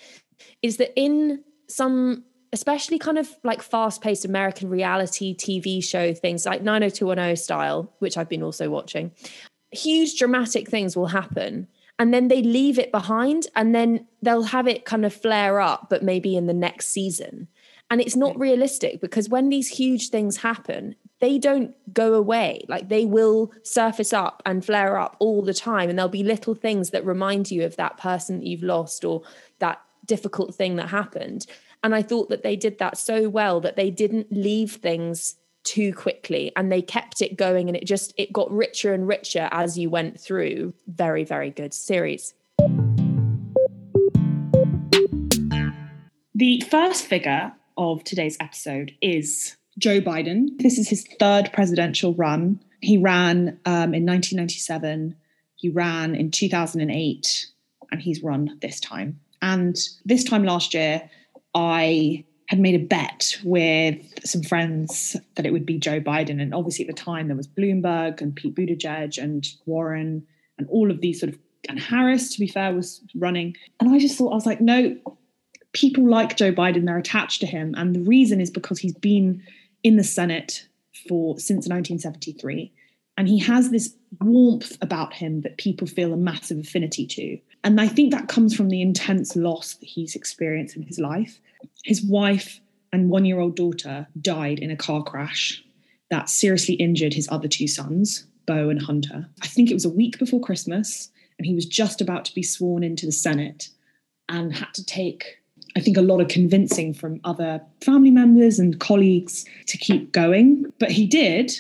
is 0.63 0.77
that 0.79 0.93
in 0.97 1.43
some, 1.69 2.25
especially 2.53 2.99
kind 2.99 3.19
of 3.19 3.29
like 3.45 3.63
fast 3.63 4.03
paced 4.03 4.25
American 4.25 4.69
reality 4.69 5.35
TV 5.35 5.83
show 5.83 6.15
things 6.15 6.45
like 6.47 6.63
90210 6.63 7.37
style, 7.37 7.93
which 7.99 8.17
I've 8.17 8.29
been 8.29 8.43
also 8.43 8.71
watching, 8.71 9.13
huge 9.71 10.19
dramatic 10.19 10.69
things 10.69 10.97
will 10.97 11.07
happen. 11.07 11.67
And 11.99 12.13
then 12.13 12.29
they 12.29 12.43
leave 12.43 12.79
it 12.79 12.91
behind 12.91 13.47
and 13.55 13.75
then 13.75 14.07
they'll 14.23 14.43
have 14.43 14.67
it 14.67 14.85
kind 14.85 15.05
of 15.05 15.15
flare 15.15 15.61
up, 15.61 15.89
but 15.89 16.03
maybe 16.03 16.37
in 16.37 16.47
the 16.47 16.55
next 16.55 16.89
season. 16.89 17.49
And 17.91 18.01
it's 18.01 18.17
not 18.17 18.39
realistic 18.39 19.01
because 19.01 19.29
when 19.29 19.51
these 19.51 19.69
huge 19.69 20.09
things 20.09 20.39
happen, 20.39 20.95
they 21.21 21.39
don't 21.39 21.75
go 21.93 22.15
away. 22.15 22.65
Like 22.67 22.89
they 22.89 23.05
will 23.05 23.53
surface 23.63 24.13
up 24.13 24.43
and 24.47 24.65
flare 24.65 24.99
up 24.99 25.15
all 25.21 25.43
the 25.43 25.55
time. 25.55 25.91
And 25.91 25.99
there'll 25.99 26.09
be 26.09 26.25
little 26.25 26.55
things 26.55 26.91
that 26.91 27.05
remind 27.05 27.51
you 27.51 27.65
of 27.65 27.77
that 27.77 27.99
person 27.99 28.39
that 28.39 28.47
you've 28.47 28.63
lost 28.63 29.05
or 29.05 29.23
that 29.59 29.81
difficult 30.07 30.55
thing 30.55 30.77
that 30.77 30.89
happened. 30.89 31.47
And 31.83 31.95
I 31.95 32.03
thought 32.03 32.29
that 32.31 32.43
they 32.43 32.57
did 32.57 32.79
that 32.79 32.97
so 32.97 33.29
well 33.29 33.61
that 33.61 33.77
they 33.77 33.91
didn't 33.91 34.29
leave 34.31 34.75
things 34.75 35.37
too 35.65 35.93
quickly 35.95 36.51
and 36.57 36.73
they 36.73 36.83
kept 36.83 37.23
it 37.23 37.37
going 37.37 37.69
and 37.69 37.77
it 37.77 37.87
just 37.87 38.13
it 38.17 38.33
got 38.33 38.51
richer 38.51 38.93
and 38.93 39.07
richer 39.07 39.49
as 39.53 39.79
you 39.79 39.89
went 39.89 40.19
through 40.19 40.75
very 40.89 41.23
very 41.23 41.51
good 41.51 41.73
series 41.73 42.35
The 46.43 46.61
first 46.63 47.07
figure 47.07 47.53
of 47.77 48.03
today's 48.03 48.37
episode 48.41 48.97
is 49.01 49.57
Joe 49.79 50.01
Biden. 50.01 50.59
This 50.59 50.77
is 50.77 50.89
his 50.89 51.07
third 51.21 51.53
presidential 51.53 52.15
run. 52.15 52.59
He 52.81 52.99
ran 52.99 53.61
um, 53.65 53.95
in 53.95 54.05
1997, 54.05 55.15
he 55.55 55.69
ran 55.69 56.17
in 56.17 56.33
2008, 56.33 57.47
and 57.93 58.03
he's 58.03 58.25
run 58.25 58.59
this 58.61 58.81
time. 58.81 59.21
And 59.43 59.77
this 60.05 60.25
time 60.25 60.45
last 60.45 60.73
year, 60.73 61.11
I 61.55 62.25
had 62.47 62.61
made 62.61 62.75
a 62.75 62.85
bet 62.85 63.39
with 63.45 63.97
some 64.25 64.43
friends 64.43 65.17
that 65.35 65.47
it 65.47 65.53
would 65.53 65.67
be 65.67 65.79
Joe 65.79 66.01
Biden. 66.01 66.41
And 66.41 66.55
obviously, 66.55 66.87
at 66.87 66.95
the 66.95 67.03
time, 67.03 67.29
there 67.29 67.37
was 67.37 67.49
Bloomberg 67.49 68.21
and 68.21 68.35
Pete 68.35 68.55
Buttigieg 68.55 69.23
and 69.23 69.47
Warren 69.67 70.27
and 70.59 70.69
all 70.69 70.91
of 70.91 71.01
these 71.01 71.21
sort 71.21 71.33
of, 71.33 71.39
and 71.69 71.81
Harris, 71.81 72.33
to 72.35 72.41
be 72.41 72.47
fair, 72.47 72.75
was 72.75 73.01
running. 73.15 73.57
And 73.81 73.95
I 73.95 73.99
just 73.99 74.17
thought, 74.17 74.33
I 74.33 74.35
was 74.35 74.47
like, 74.47 74.61
no, 74.61 74.97
people 75.73 76.09
like 76.09 76.37
Joe 76.37 76.53
Biden, 76.53 76.87
they're 76.87 76.99
attached 76.99 77.41
to 77.41 77.47
him. 77.47 77.75
And 77.77 77.95
the 77.95 78.01
reason 78.01 78.41
is 78.41 78.51
because 78.51 78.79
he's 78.79 78.95
been 78.95 79.43
in 79.83 79.97
the 79.97 80.05
Senate 80.05 80.67
for 81.09 81.39
since 81.39 81.69
1973. 81.69 82.73
And 83.17 83.29
he 83.29 83.39
has 83.39 83.71
this 83.71 83.95
warmth 84.21 84.77
about 84.81 85.15
him 85.15 85.43
that 85.43 85.59
people 85.59 85.87
feel 85.87 86.13
a 86.13 86.17
massive 86.17 86.59
affinity 86.59 87.07
to. 87.07 87.39
And 87.65 87.81
I 87.81 87.89
think 87.89 88.13
that 88.13 88.29
comes 88.29 88.55
from 88.55 88.69
the 88.69 88.83
intense 88.83 89.37
loss 89.37 89.75
that 89.75 89.87
he's 89.87 90.15
experienced 90.15 90.77
in 90.77 90.83
his 90.83 90.99
life. 90.99 91.41
His 91.85 92.03
wife 92.03 92.61
and 92.93 93.09
one 93.09 93.25
year 93.25 93.39
old 93.39 93.57
daughter 93.57 94.07
died 94.21 94.59
in 94.59 94.71
a 94.71 94.77
car 94.77 95.03
crash 95.03 95.65
that 96.11 96.29
seriously 96.29 96.75
injured 96.75 97.15
his 97.15 97.29
other 97.31 97.49
two 97.49 97.67
sons, 97.67 98.27
Beau 98.47 98.69
and 98.69 98.83
Hunter. 98.83 99.27
I 99.43 99.47
think 99.47 99.71
it 99.71 99.75
was 99.75 99.85
a 99.85 99.91
week 99.91 100.19
before 100.19 100.41
Christmas, 100.41 101.11
and 101.39 101.47
he 101.47 101.55
was 101.55 101.65
just 101.65 102.01
about 102.01 102.25
to 102.27 102.35
be 102.35 102.43
sworn 102.43 102.83
into 102.83 103.07
the 103.07 103.13
Senate 103.13 103.71
and 104.29 104.55
had 104.55 104.75
to 104.75 104.85
take 104.85 105.39
I 105.75 105.81
think 105.81 105.97
a 105.97 106.03
lot 106.03 106.21
of 106.21 106.29
convincing 106.29 106.93
from 106.93 107.21
other 107.25 107.63
family 107.81 108.11
members 108.11 108.59
and 108.59 108.79
colleagues 108.79 109.47
to 109.67 109.79
keep 109.79 110.13
going. 110.13 110.71
But 110.79 110.91
he 110.91 111.07
did. 111.07 111.53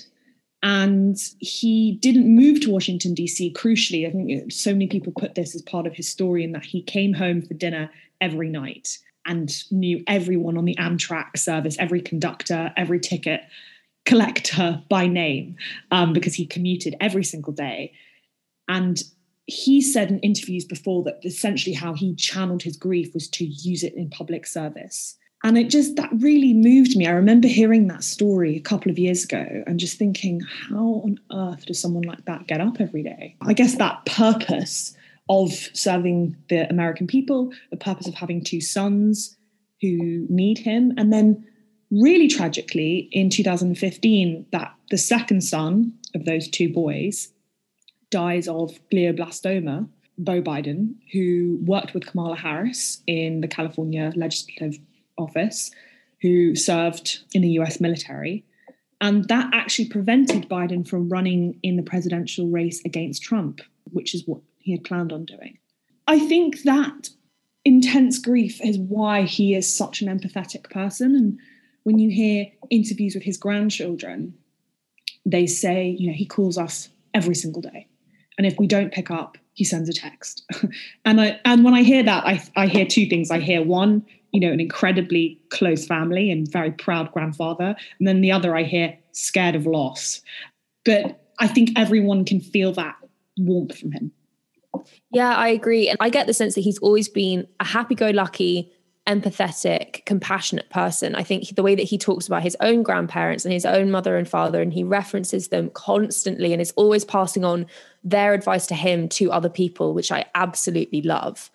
And 0.62 1.16
he 1.40 1.98
didn't 2.00 2.34
move 2.34 2.60
to 2.60 2.70
Washington, 2.70 3.14
D.C. 3.14 3.52
Crucially, 3.52 4.06
I 4.06 4.12
think 4.12 4.52
so 4.52 4.72
many 4.72 4.86
people 4.86 5.12
put 5.12 5.34
this 5.34 5.54
as 5.56 5.62
part 5.62 5.86
of 5.86 5.94
his 5.94 6.08
story 6.08 6.44
in 6.44 6.52
that 6.52 6.64
he 6.64 6.82
came 6.82 7.14
home 7.14 7.42
for 7.42 7.54
dinner 7.54 7.90
every 8.20 8.48
night 8.48 8.98
and 9.26 9.50
knew 9.72 10.02
everyone 10.06 10.56
on 10.56 10.64
the 10.64 10.76
Amtrak 10.76 11.36
service, 11.36 11.76
every 11.78 12.00
conductor, 12.00 12.72
every 12.76 13.00
ticket 13.00 13.42
collector 14.04 14.82
by 14.88 15.06
name, 15.06 15.56
um, 15.90 16.12
because 16.12 16.34
he 16.34 16.46
commuted 16.46 16.96
every 17.00 17.24
single 17.24 17.52
day. 17.52 17.92
And 18.68 19.02
he 19.46 19.80
said 19.80 20.10
in 20.10 20.20
interviews 20.20 20.64
before 20.64 21.02
that 21.04 21.20
essentially 21.24 21.74
how 21.74 21.94
he 21.94 22.14
channeled 22.14 22.62
his 22.62 22.76
grief 22.76 23.12
was 23.14 23.28
to 23.28 23.44
use 23.44 23.82
it 23.82 23.94
in 23.94 24.10
public 24.10 24.46
service. 24.46 25.16
And 25.44 25.58
it 25.58 25.70
just, 25.70 25.96
that 25.96 26.10
really 26.18 26.54
moved 26.54 26.96
me. 26.96 27.06
I 27.06 27.12
remember 27.12 27.48
hearing 27.48 27.88
that 27.88 28.04
story 28.04 28.56
a 28.56 28.60
couple 28.60 28.92
of 28.92 28.98
years 28.98 29.24
ago 29.24 29.64
and 29.66 29.80
just 29.80 29.98
thinking, 29.98 30.40
how 30.40 31.02
on 31.04 31.18
earth 31.32 31.66
does 31.66 31.80
someone 31.80 32.04
like 32.04 32.24
that 32.26 32.46
get 32.46 32.60
up 32.60 32.80
every 32.80 33.02
day? 33.02 33.36
I 33.42 33.52
guess 33.52 33.76
that 33.76 34.06
purpose 34.06 34.96
of 35.28 35.50
serving 35.72 36.36
the 36.48 36.68
American 36.68 37.06
people, 37.06 37.52
the 37.70 37.76
purpose 37.76 38.06
of 38.06 38.14
having 38.14 38.44
two 38.44 38.60
sons 38.60 39.36
who 39.80 40.26
need 40.28 40.58
him, 40.58 40.92
and 40.96 41.12
then 41.12 41.44
really 41.90 42.28
tragically 42.28 43.08
in 43.10 43.28
2015, 43.28 44.46
that 44.52 44.74
the 44.90 44.98
second 44.98 45.42
son 45.42 45.92
of 46.14 46.24
those 46.24 46.48
two 46.48 46.72
boys 46.72 47.32
dies 48.10 48.46
of 48.46 48.78
glioblastoma. 48.92 49.88
Beau 50.18 50.42
Biden, 50.42 50.94
who 51.12 51.58
worked 51.64 51.94
with 51.94 52.06
Kamala 52.06 52.36
Harris 52.36 53.02
in 53.06 53.40
the 53.40 53.48
California 53.48 54.12
legislative 54.14 54.78
office, 55.22 55.70
who 56.20 56.54
served 56.54 57.20
in 57.32 57.42
the 57.42 57.50
US 57.60 57.80
military. 57.80 58.44
And 59.00 59.26
that 59.28 59.50
actually 59.52 59.88
prevented 59.88 60.48
Biden 60.48 60.86
from 60.86 61.08
running 61.08 61.58
in 61.62 61.76
the 61.76 61.82
presidential 61.82 62.48
race 62.48 62.80
against 62.84 63.22
Trump, 63.22 63.60
which 63.92 64.14
is 64.14 64.22
what 64.26 64.40
he 64.58 64.72
had 64.72 64.84
planned 64.84 65.12
on 65.12 65.24
doing. 65.24 65.58
I 66.06 66.20
think 66.20 66.62
that 66.62 67.08
intense 67.64 68.18
grief 68.18 68.60
is 68.64 68.78
why 68.78 69.22
he 69.22 69.54
is 69.54 69.72
such 69.72 70.02
an 70.02 70.08
empathetic 70.08 70.70
person. 70.70 71.14
And 71.14 71.38
when 71.82 71.98
you 71.98 72.10
hear 72.10 72.46
interviews 72.70 73.14
with 73.14 73.24
his 73.24 73.36
grandchildren, 73.36 74.34
they 75.26 75.46
say, 75.46 75.88
you 75.98 76.08
know, 76.08 76.16
he 76.16 76.26
calls 76.26 76.58
us 76.58 76.88
every 77.14 77.34
single 77.34 77.62
day. 77.62 77.88
And 78.38 78.46
if 78.46 78.56
we 78.58 78.66
don't 78.66 78.92
pick 78.92 79.10
up, 79.10 79.36
he 79.54 79.64
sends 79.64 79.88
a 79.88 79.92
text. 79.92 80.44
and 81.04 81.20
I 81.20 81.40
and 81.44 81.64
when 81.64 81.74
I 81.74 81.82
hear 81.82 82.02
that, 82.02 82.26
I 82.26 82.42
I 82.56 82.66
hear 82.66 82.86
two 82.86 83.06
things. 83.06 83.30
I 83.30 83.40
hear 83.40 83.62
one, 83.62 84.04
you 84.32 84.40
know, 84.40 84.52
an 84.52 84.60
incredibly 84.60 85.40
close 85.50 85.86
family 85.86 86.30
and 86.30 86.50
very 86.50 86.72
proud 86.72 87.12
grandfather. 87.12 87.74
And 87.98 88.08
then 88.08 88.20
the 88.20 88.32
other 88.32 88.56
I 88.56 88.64
hear 88.64 88.96
scared 89.12 89.54
of 89.54 89.66
loss. 89.66 90.22
But 90.84 91.20
I 91.38 91.48
think 91.48 91.70
everyone 91.76 92.24
can 92.24 92.40
feel 92.40 92.72
that 92.72 92.96
warmth 93.38 93.78
from 93.78 93.92
him. 93.92 94.12
Yeah, 95.12 95.34
I 95.34 95.48
agree. 95.48 95.88
And 95.88 95.98
I 96.00 96.08
get 96.08 96.26
the 96.26 96.34
sense 96.34 96.54
that 96.54 96.62
he's 96.62 96.78
always 96.78 97.08
been 97.08 97.46
a 97.60 97.64
happy 97.64 97.94
go 97.94 98.10
lucky, 98.10 98.72
empathetic, 99.06 100.04
compassionate 100.04 100.70
person. 100.70 101.14
I 101.14 101.22
think 101.22 101.54
the 101.54 101.62
way 101.62 101.74
that 101.74 101.82
he 101.82 101.98
talks 101.98 102.26
about 102.26 102.42
his 102.42 102.56
own 102.60 102.82
grandparents 102.82 103.44
and 103.44 103.52
his 103.52 103.66
own 103.66 103.90
mother 103.90 104.16
and 104.16 104.28
father, 104.28 104.62
and 104.62 104.72
he 104.72 104.84
references 104.84 105.48
them 105.48 105.70
constantly 105.70 106.52
and 106.52 106.62
is 106.62 106.72
always 106.76 107.04
passing 107.04 107.44
on 107.44 107.66
their 108.04 108.32
advice 108.32 108.66
to 108.68 108.74
him 108.74 109.08
to 109.10 109.32
other 109.32 109.48
people, 109.48 109.92
which 109.92 110.12
I 110.12 110.24
absolutely 110.34 111.02
love. 111.02 111.50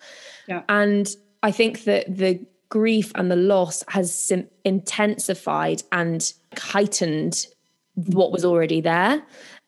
Yeah. 0.46 0.62
And 0.68 1.08
I 1.42 1.50
think 1.50 1.84
that 1.84 2.14
the 2.14 2.44
grief 2.68 3.12
and 3.14 3.30
the 3.30 3.36
loss 3.36 3.82
has 3.88 4.30
intensified 4.64 5.82
and 5.90 6.32
heightened 6.56 7.46
what 7.94 8.30
was 8.30 8.44
already 8.44 8.80
there. 8.80 9.22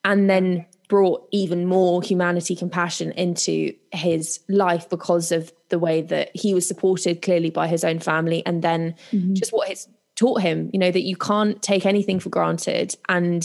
And 0.05 0.31
then 0.31 0.67
brought 0.89 1.27
even 1.31 1.67
more 1.67 2.03
humanity 2.03 2.57
compassion 2.57 3.13
into 3.13 3.73
his 3.93 4.41
life 4.49 4.89
because 4.89 5.31
of 5.31 5.53
the 5.71 5.79
way 5.79 6.03
that 6.03 6.31
he 6.35 6.53
was 6.55 6.67
supported 6.67 7.23
clearly 7.23 7.51
by 7.51 7.67
his 7.67 7.85
own 7.85 7.99
family 7.99 8.45
and 8.45 8.63
then 8.63 8.95
mm-hmm. 9.13 9.35
just 9.35 9.53
what 9.53 9.71
it's 9.71 9.89
taught 10.17 10.43
him, 10.43 10.69
you 10.73 10.79
know, 10.79 10.91
that 10.91 11.03
you 11.03 11.17
can't 11.17 11.63
take 11.63 11.87
anything 11.87 12.21
for 12.21 12.29
granted. 12.29 12.95
And 13.09 13.43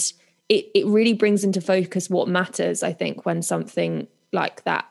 it, 0.50 0.66
it 0.76 0.86
really 0.86 1.14
brings 1.14 1.44
into 1.44 1.62
focus 1.62 2.10
what 2.10 2.28
matters, 2.28 2.84
I 2.84 2.92
think, 2.92 3.26
when 3.26 3.42
something 3.42 4.08
like 4.34 4.64
that, 4.66 4.86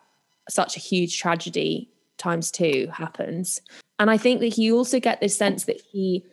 such 0.48 0.76
a 0.76 0.80
huge 0.80 1.18
tragedy 1.18 1.90
times 2.16 2.50
two 2.50 2.88
happens. 2.92 3.60
And 3.98 4.10
I 4.10 4.16
think 4.16 4.40
that 4.40 4.56
you 4.56 4.76
also 4.76 4.98
get 4.98 5.20
this 5.20 5.36
sense 5.36 5.64
that 5.64 5.80
he 5.92 6.24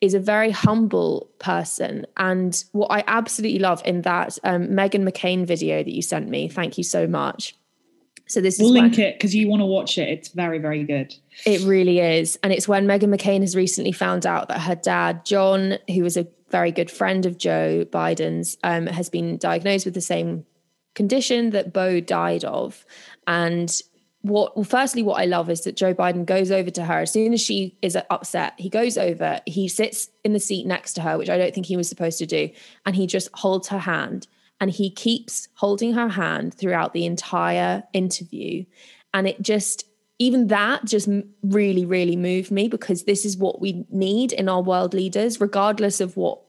is 0.00 0.14
a 0.14 0.20
very 0.20 0.50
humble 0.50 1.30
person. 1.38 2.06
And 2.16 2.62
what 2.72 2.90
I 2.90 3.04
absolutely 3.06 3.58
love 3.58 3.82
in 3.84 4.02
that 4.02 4.38
um, 4.44 4.68
Meghan 4.68 5.08
McCain 5.08 5.46
video 5.46 5.82
that 5.82 5.92
you 5.92 6.02
sent 6.02 6.28
me, 6.28 6.48
thank 6.48 6.78
you 6.78 6.84
so 6.84 7.06
much. 7.06 7.56
So 8.28 8.40
this 8.40 8.58
we'll 8.58 8.68
is 8.68 8.72
link 8.74 8.96
when, 8.96 9.06
it 9.06 9.14
because 9.14 9.34
you 9.34 9.48
want 9.48 9.60
to 9.60 9.66
watch 9.66 9.98
it. 9.98 10.08
It's 10.08 10.28
very, 10.28 10.58
very 10.58 10.84
good. 10.84 11.14
It 11.46 11.62
really 11.62 12.00
is. 12.00 12.38
And 12.42 12.52
it's 12.52 12.68
when 12.68 12.86
Meghan 12.86 13.14
McCain 13.14 13.40
has 13.40 13.56
recently 13.56 13.92
found 13.92 14.26
out 14.26 14.48
that 14.48 14.60
her 14.60 14.74
dad, 14.74 15.24
John, 15.24 15.78
who 15.88 16.02
was 16.02 16.16
a 16.16 16.26
very 16.50 16.70
good 16.70 16.90
friend 16.90 17.26
of 17.26 17.38
Joe 17.38 17.84
Biden's, 17.86 18.56
um, 18.62 18.86
has 18.86 19.08
been 19.08 19.38
diagnosed 19.38 19.84
with 19.84 19.94
the 19.94 20.00
same 20.00 20.44
condition 20.94 21.50
that 21.50 21.72
Beau 21.72 22.00
died 22.00 22.44
of. 22.44 22.84
And 23.26 23.74
what 24.22 24.56
well 24.56 24.64
firstly 24.64 25.02
what 25.02 25.20
i 25.20 25.24
love 25.24 25.48
is 25.48 25.62
that 25.62 25.76
joe 25.76 25.94
biden 25.94 26.26
goes 26.26 26.50
over 26.50 26.70
to 26.70 26.84
her 26.84 27.00
as 27.00 27.12
soon 27.12 27.32
as 27.32 27.40
she 27.40 27.76
is 27.82 27.96
upset 28.10 28.52
he 28.58 28.68
goes 28.68 28.98
over 28.98 29.40
he 29.46 29.68
sits 29.68 30.08
in 30.24 30.32
the 30.32 30.40
seat 30.40 30.66
next 30.66 30.94
to 30.94 31.00
her 31.00 31.16
which 31.16 31.30
i 31.30 31.38
don't 31.38 31.54
think 31.54 31.66
he 31.66 31.76
was 31.76 31.88
supposed 31.88 32.18
to 32.18 32.26
do 32.26 32.50
and 32.84 32.96
he 32.96 33.06
just 33.06 33.28
holds 33.34 33.68
her 33.68 33.78
hand 33.78 34.26
and 34.60 34.70
he 34.70 34.90
keeps 34.90 35.48
holding 35.54 35.92
her 35.94 36.08
hand 36.08 36.54
throughout 36.54 36.92
the 36.92 37.06
entire 37.06 37.84
interview. 37.92 38.64
And 39.14 39.26
it 39.26 39.40
just 39.40 39.84
even 40.20 40.48
that 40.48 40.84
just 40.84 41.08
really 41.42 41.84
really 41.84 42.16
moved 42.16 42.50
me 42.50 42.68
because 42.68 43.04
this 43.04 43.24
is 43.24 43.36
what 43.36 43.60
we 43.60 43.86
need 43.90 44.32
in 44.32 44.48
our 44.48 44.62
world 44.62 44.92
leaders 44.92 45.40
regardless 45.40 46.00
of 46.00 46.16
what 46.16 46.40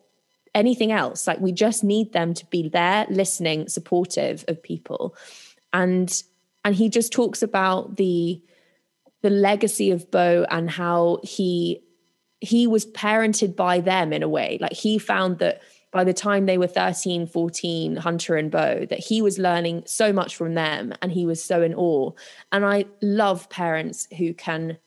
anything 0.56 0.92
else. 0.92 1.28
Like 1.28 1.40
we 1.40 1.52
just 1.52 1.84
need 1.84 2.14
them 2.14 2.34
to 2.34 2.46
be 2.48 2.70
there 2.70 3.06
listening 3.10 3.68
supportive 3.68 4.44
of 4.48 4.62
people. 4.62 5.16
And 5.74 6.12
and 6.66 6.76
he 6.76 6.90
just 6.90 7.12
talks 7.12 7.42
about 7.42 7.98
the 7.98 8.42
the 9.22 9.30
legacy 9.30 9.92
of 9.92 10.10
Beau 10.12 10.46
and 10.50 10.70
how 10.70 11.20
he 11.24 11.84
he 12.42 12.68
was 12.68 12.86
parented 12.86 13.56
by 13.56 13.82
them 13.82 14.14
in 14.14 14.24
a 14.24 14.30
way. 14.30 14.58
Like 14.62 14.74
he 14.74 14.98
found 14.98 15.40
that 15.40 15.62
by 15.92 16.04
the 16.04 16.14
time 16.14 16.46
they 16.46 16.58
were 16.58 16.68
13 16.68 17.28
14 17.28 17.96
hunter 17.98 18.36
and 18.36 18.52
Beau 18.52 18.86
that 18.90 19.00
he 19.00 19.22
was 19.22 19.40
learning 19.40 19.84
so 19.86 20.14
much 20.14 20.36
from 20.36 20.54
them 20.54 20.94
and 21.02 21.12
he 21.12 21.26
was 21.26 21.44
so 21.44 21.62
in 21.62 21.74
awe 21.74 22.12
and 22.52 22.66
i 22.66 22.86
love 23.02 23.50
parents 23.50 24.08
who 24.18 24.34
can 24.34 24.78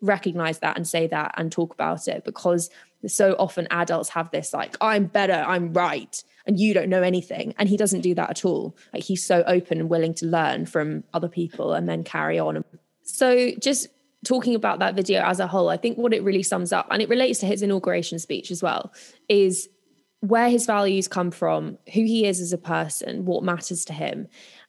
recognize 0.00 0.58
that 0.58 0.76
and 0.76 0.86
say 0.86 1.06
that 1.06 1.34
and 1.36 1.52
talk 1.52 1.72
about 1.72 2.08
it 2.08 2.24
because 2.24 2.70
so 3.06 3.34
often 3.38 3.66
adults 3.70 4.10
have 4.10 4.30
this 4.30 4.52
like 4.52 4.76
i'm 4.80 5.06
better 5.06 5.44
i'm 5.46 5.72
right 5.72 6.24
and 6.46 6.58
you 6.58 6.74
don't 6.74 6.88
know 6.88 7.02
anything. 7.02 7.54
And 7.58 7.68
he 7.68 7.76
doesn't 7.76 8.00
do 8.00 8.14
that 8.14 8.30
at 8.30 8.44
all. 8.44 8.76
Like 8.92 9.04
he's 9.04 9.24
so 9.24 9.42
open 9.46 9.80
and 9.80 9.88
willing 9.88 10.14
to 10.14 10.26
learn 10.26 10.66
from 10.66 11.04
other 11.14 11.28
people 11.28 11.72
and 11.72 11.88
then 11.88 12.04
carry 12.04 12.38
on. 12.38 12.64
So 13.02 13.52
just 13.60 13.88
talking 14.24 14.54
about 14.54 14.78
that 14.80 14.94
video 14.94 15.22
as 15.22 15.40
a 15.40 15.46
whole, 15.46 15.68
I 15.68 15.76
think 15.76 15.98
what 15.98 16.14
it 16.14 16.22
really 16.22 16.42
sums 16.42 16.72
up, 16.72 16.86
and 16.90 17.02
it 17.02 17.08
relates 17.08 17.40
to 17.40 17.46
his 17.46 17.62
inauguration 17.62 18.18
speech 18.18 18.50
as 18.50 18.62
well, 18.62 18.92
is 19.28 19.68
where 20.22 20.48
his 20.48 20.66
values 20.66 21.08
come 21.08 21.32
from, 21.32 21.76
who 21.92 22.02
he 22.04 22.26
is 22.26 22.40
as 22.40 22.52
a 22.52 22.58
person, 22.58 23.24
what 23.24 23.42
matters 23.42 23.84
to 23.84 23.92
him. 23.92 24.28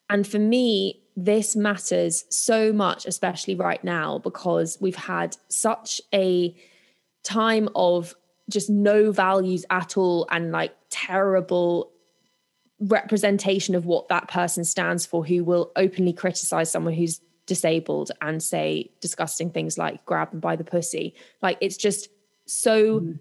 And 0.10 0.25
for 0.25 0.39
me, 0.39 1.03
this 1.15 1.55
matters 1.55 2.25
so 2.29 2.74
much, 2.74 3.05
especially 3.05 3.53
right 3.53 3.83
now, 3.83 4.17
because 4.17 4.79
we've 4.81 4.95
had 4.95 5.38
such 5.50 6.01
a 6.12 6.55
time 7.24 7.69
of 7.75 8.15
just 8.50 8.67
no 8.67 9.12
values 9.12 9.63
at 9.69 9.95
all 9.95 10.27
and 10.31 10.51
like 10.51 10.74
terrible 10.89 11.92
representation 12.79 13.75
of 13.75 13.85
what 13.85 14.09
that 14.09 14.27
person 14.27 14.66
stands 14.66 15.05
for 15.05 15.24
who 15.24 15.44
will 15.44 15.72
openly 15.75 16.13
criticize 16.13 16.72
someone 16.72 16.96
who's 16.96 17.22
disabled 17.46 18.11
and 18.22 18.42
say 18.42 18.89
disgusting 19.01 19.51
things 19.51 19.77
like 19.77 20.03
grab 20.05 20.31
them 20.31 20.39
by 20.39 20.55
the 20.55 20.63
pussy 20.63 21.13
like 21.42 21.57
it's 21.61 21.77
just 21.77 22.09
so 22.46 23.00
mm. 23.00 23.20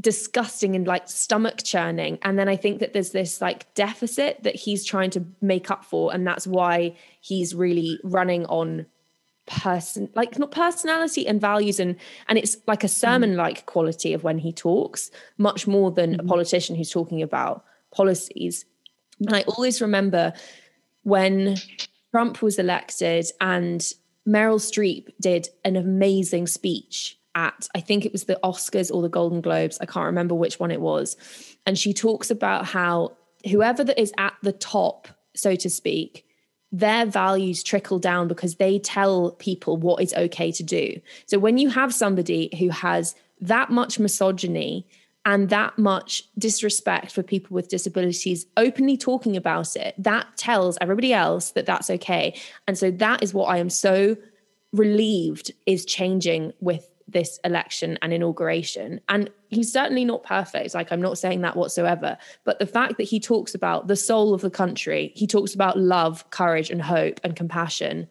Disgusting 0.00 0.74
and 0.74 0.86
like 0.86 1.08
stomach 1.08 1.62
churning 1.62 2.18
and 2.22 2.38
then 2.38 2.48
i 2.48 2.56
think 2.56 2.78
that 2.78 2.92
there's 2.92 3.10
this 3.10 3.40
like 3.40 3.72
deficit 3.74 4.42
that 4.42 4.54
he's 4.54 4.84
trying 4.84 5.10
to 5.10 5.24
make 5.40 5.70
up 5.70 5.84
for 5.84 6.12
and 6.14 6.26
that's 6.26 6.46
why 6.46 6.94
he's 7.20 7.54
really 7.54 7.98
running 8.04 8.46
on 8.46 8.86
person 9.46 10.08
like 10.14 10.38
not 10.38 10.52
personality 10.52 11.26
and 11.26 11.40
values 11.40 11.80
and 11.80 11.96
and 12.28 12.38
it's 12.38 12.56
like 12.68 12.84
a 12.84 12.86
mm. 12.86 12.90
sermon 12.90 13.36
like 13.36 13.66
quality 13.66 14.14
of 14.14 14.22
when 14.22 14.38
he 14.38 14.52
talks 14.52 15.10
much 15.38 15.66
more 15.66 15.90
than 15.90 16.12
mm-hmm. 16.12 16.26
a 16.26 16.28
politician 16.28 16.76
who's 16.76 16.90
talking 16.90 17.20
about 17.20 17.64
policies 17.90 18.64
and 19.18 19.34
i 19.34 19.42
always 19.42 19.80
remember 19.80 20.32
when 21.02 21.56
trump 22.12 22.40
was 22.42 22.60
elected 22.60 23.26
and 23.40 23.92
meryl 24.26 24.60
streep 24.60 25.08
did 25.20 25.48
an 25.64 25.74
amazing 25.74 26.46
speech 26.46 27.18
at 27.34 27.68
i 27.74 27.80
think 27.80 28.04
it 28.04 28.12
was 28.12 28.24
the 28.24 28.38
oscars 28.42 28.92
or 28.92 29.02
the 29.02 29.08
golden 29.08 29.40
globes 29.40 29.78
i 29.80 29.86
can't 29.86 30.06
remember 30.06 30.34
which 30.34 30.58
one 30.58 30.70
it 30.70 30.80
was 30.80 31.16
and 31.66 31.78
she 31.78 31.92
talks 31.92 32.30
about 32.30 32.66
how 32.66 33.16
whoever 33.50 33.84
that 33.84 33.98
is 34.00 34.12
at 34.18 34.34
the 34.42 34.52
top 34.52 35.08
so 35.34 35.54
to 35.54 35.70
speak 35.70 36.26
their 36.72 37.04
values 37.06 37.62
trickle 37.62 37.98
down 37.98 38.28
because 38.28 38.56
they 38.56 38.78
tell 38.78 39.32
people 39.32 39.76
what 39.76 40.02
is 40.02 40.14
okay 40.14 40.52
to 40.52 40.62
do. 40.62 41.00
So 41.26 41.38
when 41.38 41.58
you 41.58 41.68
have 41.68 41.92
somebody 41.92 42.50
who 42.58 42.68
has 42.68 43.14
that 43.40 43.70
much 43.70 43.98
misogyny 43.98 44.86
and 45.24 45.48
that 45.50 45.78
much 45.78 46.24
disrespect 46.38 47.12
for 47.12 47.22
people 47.22 47.54
with 47.54 47.68
disabilities 47.68 48.46
openly 48.56 48.96
talking 48.96 49.36
about 49.36 49.76
it, 49.76 49.94
that 49.98 50.26
tells 50.36 50.78
everybody 50.80 51.12
else 51.12 51.50
that 51.52 51.66
that's 51.66 51.90
okay. 51.90 52.38
And 52.68 52.78
so 52.78 52.90
that 52.92 53.22
is 53.22 53.34
what 53.34 53.46
I 53.46 53.58
am 53.58 53.70
so 53.70 54.16
relieved 54.72 55.50
is 55.66 55.84
changing 55.84 56.52
with 56.60 56.88
this 57.12 57.38
election 57.44 57.98
and 58.02 58.12
inauguration. 58.12 59.00
And 59.08 59.30
he's 59.48 59.72
certainly 59.72 60.04
not 60.04 60.22
perfect. 60.22 60.74
Like, 60.74 60.92
I'm 60.92 61.02
not 61.02 61.18
saying 61.18 61.40
that 61.42 61.56
whatsoever. 61.56 62.16
But 62.44 62.58
the 62.58 62.66
fact 62.66 62.96
that 62.98 63.04
he 63.04 63.20
talks 63.20 63.54
about 63.54 63.88
the 63.88 63.96
soul 63.96 64.34
of 64.34 64.40
the 64.40 64.50
country, 64.50 65.12
he 65.14 65.26
talks 65.26 65.54
about 65.54 65.78
love, 65.78 66.28
courage, 66.30 66.70
and 66.70 66.82
hope 66.82 67.20
and 67.24 67.34
compassion, 67.36 68.08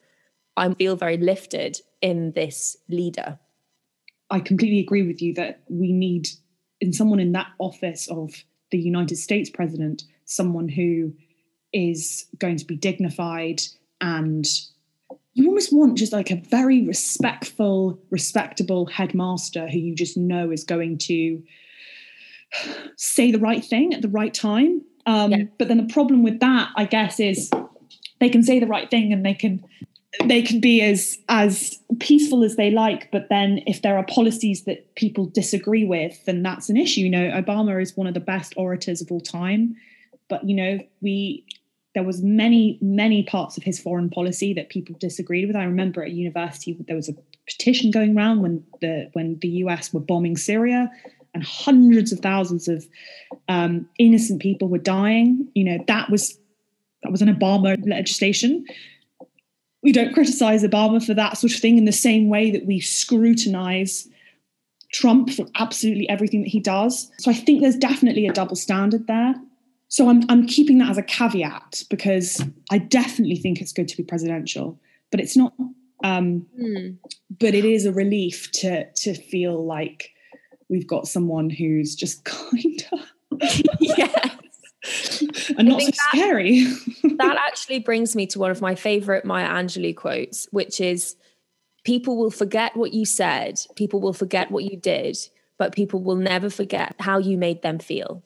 I 0.58 0.74
feel 0.74 0.96
very 0.96 1.18
lifted 1.18 1.80
in 2.02 2.32
this 2.34 2.76
leader. 2.90 3.40
I 4.30 4.40
completely 4.40 4.80
agree 4.80 5.04
with 5.04 5.22
you 5.22 5.34
that 5.36 5.62
we 5.70 5.92
need, 5.92 6.28
in 6.82 6.94
someone 6.94 7.20
in 7.20 7.32
that 7.32 7.48
office 7.58 8.08
of 8.10 8.34
the 8.72 8.78
United 8.78 9.16
States 9.16 9.50
president, 9.50 10.04
someone 10.26 10.70
who 10.70 11.14
is 11.74 12.26
going 12.38 12.58
to 12.58 12.66
be 12.66 12.76
dignified 12.76 13.62
and 14.02 14.46
you 15.34 15.48
almost 15.48 15.72
want 15.72 15.98
just 15.98 16.14
like 16.14 16.32
a 16.32 16.42
very 16.50 16.86
respectful, 16.86 18.00
respectable 18.10 18.86
headmaster 18.88 19.68
who 19.68 19.78
you 19.78 19.96
just 19.96 20.18
know 20.18 20.52
is 20.52 20.64
going 20.64 20.98
to 20.98 21.42
say 22.98 23.32
the 23.32 23.40
right 23.40 23.64
thing 23.64 23.94
at 23.94 24.02
the 24.02 24.10
right 24.10 24.34
time. 24.34 24.82
Um, 25.06 25.32
yeah. 25.32 25.44
But 25.58 25.68
then 25.68 25.78
the 25.78 25.94
problem 25.94 26.24
with 26.24 26.40
that, 26.40 26.70
I 26.76 26.86
guess, 26.86 27.20
is 27.20 27.50
they 28.20 28.30
can 28.30 28.44
say 28.44 28.60
the 28.60 28.68
right 28.68 28.90
thing 28.90 29.14
and 29.14 29.26
they 29.26 29.34
can 29.34 29.64
they 30.26 30.42
can 30.42 30.60
be 30.60 30.82
as 30.82 31.18
as 31.30 31.80
peaceful 32.00 32.44
as 32.44 32.56
they 32.56 32.72
like 32.72 33.12
but 33.12 33.30
then 33.30 33.62
if 33.68 33.84
there 33.84 33.96
are 33.96 34.04
policies 34.06 34.64
that 34.64 34.96
people 34.96 35.28
disagree 35.28 35.86
with 35.86 36.26
then 36.26 36.42
that's 36.42 36.68
an 36.68 36.76
issue 36.76 37.02
you 37.02 37.10
know 37.10 37.30
obama 37.30 37.80
is 37.80 37.96
one 37.96 38.08
of 38.08 38.16
the 38.16 38.20
best 38.20 38.54
orators 38.58 39.02
of 39.02 39.12
all 39.12 39.22
time 39.22 39.76
but 40.28 40.44
you 40.44 40.56
know 40.56 40.80
we 41.02 41.46
there 41.96 42.04
was 42.04 42.22
many 42.22 42.78
many 42.82 43.24
parts 43.24 43.58
of 43.58 43.64
his 43.64 43.80
foreign 43.80 44.10
policy 44.10 44.54
that 44.54 44.70
people 44.70 44.96
disagreed 45.00 45.48
with. 45.48 45.56
I 45.56 45.64
remember 45.64 46.04
at 46.04 46.12
university 46.12 46.78
there 46.88 46.96
was 46.96 47.10
a 47.10 47.14
petition 47.48 47.92
going 47.92 48.16
around 48.16 48.42
when 48.42 48.64
the 48.82 49.10
when 49.14 49.40
the 49.42 49.50
us 49.50 49.92
were 49.92 50.00
bombing 50.00 50.38
syria 50.38 50.92
and 51.34 51.44
hundreds 51.44 52.12
of 52.12 52.20
thousands 52.20 52.68
of 52.68 52.88
um, 53.48 53.88
innocent 53.98 54.42
people 54.42 54.68
were 54.68 54.78
dying. 54.78 55.48
You 55.56 55.64
know 55.64 55.84
that 55.88 56.10
was 56.10 56.38
that 57.04 57.12
was 57.12 57.22
an 57.22 57.34
obama 57.34 57.78
legislation. 57.88 58.66
We 59.82 59.92
don't 59.92 60.14
criticize 60.14 60.64
obama 60.64 61.04
for 61.04 61.16
that 61.16 61.38
sort 61.38 61.54
of 61.54 61.60
thing 61.60 61.78
in 61.78 61.86
the 61.86 61.92
same 61.92 62.30
way 62.30 62.52
that 62.52 62.66
we 62.66 62.80
scrutinize 62.82 64.08
trump 64.92 65.30
for 65.30 65.46
absolutely 65.56 66.10
everything 66.10 66.42
that 66.42 66.50
he 66.50 66.60
does. 66.60 67.12
So 67.20 67.32
i 67.32 67.34
think 67.34 67.62
there's 67.62 67.78
definitely 67.78 68.28
a 68.28 68.34
double 68.34 68.56
standard 68.56 69.08
there 69.08 69.36
so 69.90 70.08
I'm 70.08 70.24
I'm 70.30 70.46
keeping 70.48 70.78
that 70.78 70.90
as 70.90 70.98
a 70.98 71.04
caveat 71.04 71.84
because 71.90 72.44
I 72.72 72.78
definitely 72.78 73.38
think 73.38 73.60
it's 73.60 73.74
good 73.74 73.88
to 73.88 73.98
be 73.98 74.04
presidential, 74.04 74.80
but 75.12 75.20
it's 75.20 75.36
not. 75.36 75.54
Um, 76.04 76.46
mm. 76.58 76.98
But 77.40 77.56
it 77.56 77.66
is 77.66 77.86
a 77.86 77.92
relief 77.92 78.52
to 78.54 78.90
to 78.90 79.14
feel 79.16 79.66
like 79.66 80.12
we've 80.70 80.88
got 80.88 81.08
someone 81.08 81.50
who's 81.50 81.96
just 81.96 82.24
kind 82.26 82.86
of 82.92 83.00
yes. 83.80 85.24
and 85.58 85.68
not 85.68 85.82
so 85.82 85.88
that, 85.88 85.96
scary. 85.96 86.66
that 87.18 87.38
actually 87.48 87.80
brings 87.80 88.16
me 88.16 88.28
to 88.28 88.40
one 88.40 88.52
of 88.52 88.62
my 88.62 88.76
favorite 88.76 89.26
Maya 89.26 89.50
Angelou 89.50 89.96
quotes, 89.96 90.48
which 90.52 90.80
is 90.80 91.16
people 91.84 92.16
will 92.16 92.32
forget 92.32 92.78
what 92.78 92.94
you 92.94 93.06
said, 93.06 93.60
people 93.76 94.00
will 94.00 94.14
forget 94.14 94.52
what 94.52 94.64
you 94.64 94.78
did, 94.78 95.18
but 95.58 95.74
people 95.74 96.02
will 96.02 96.16
never 96.16 96.50
forget 96.50 96.96
how 97.00 97.18
you 97.18 97.38
made 97.38 97.64
them 97.64 97.80
feel. 97.80 98.24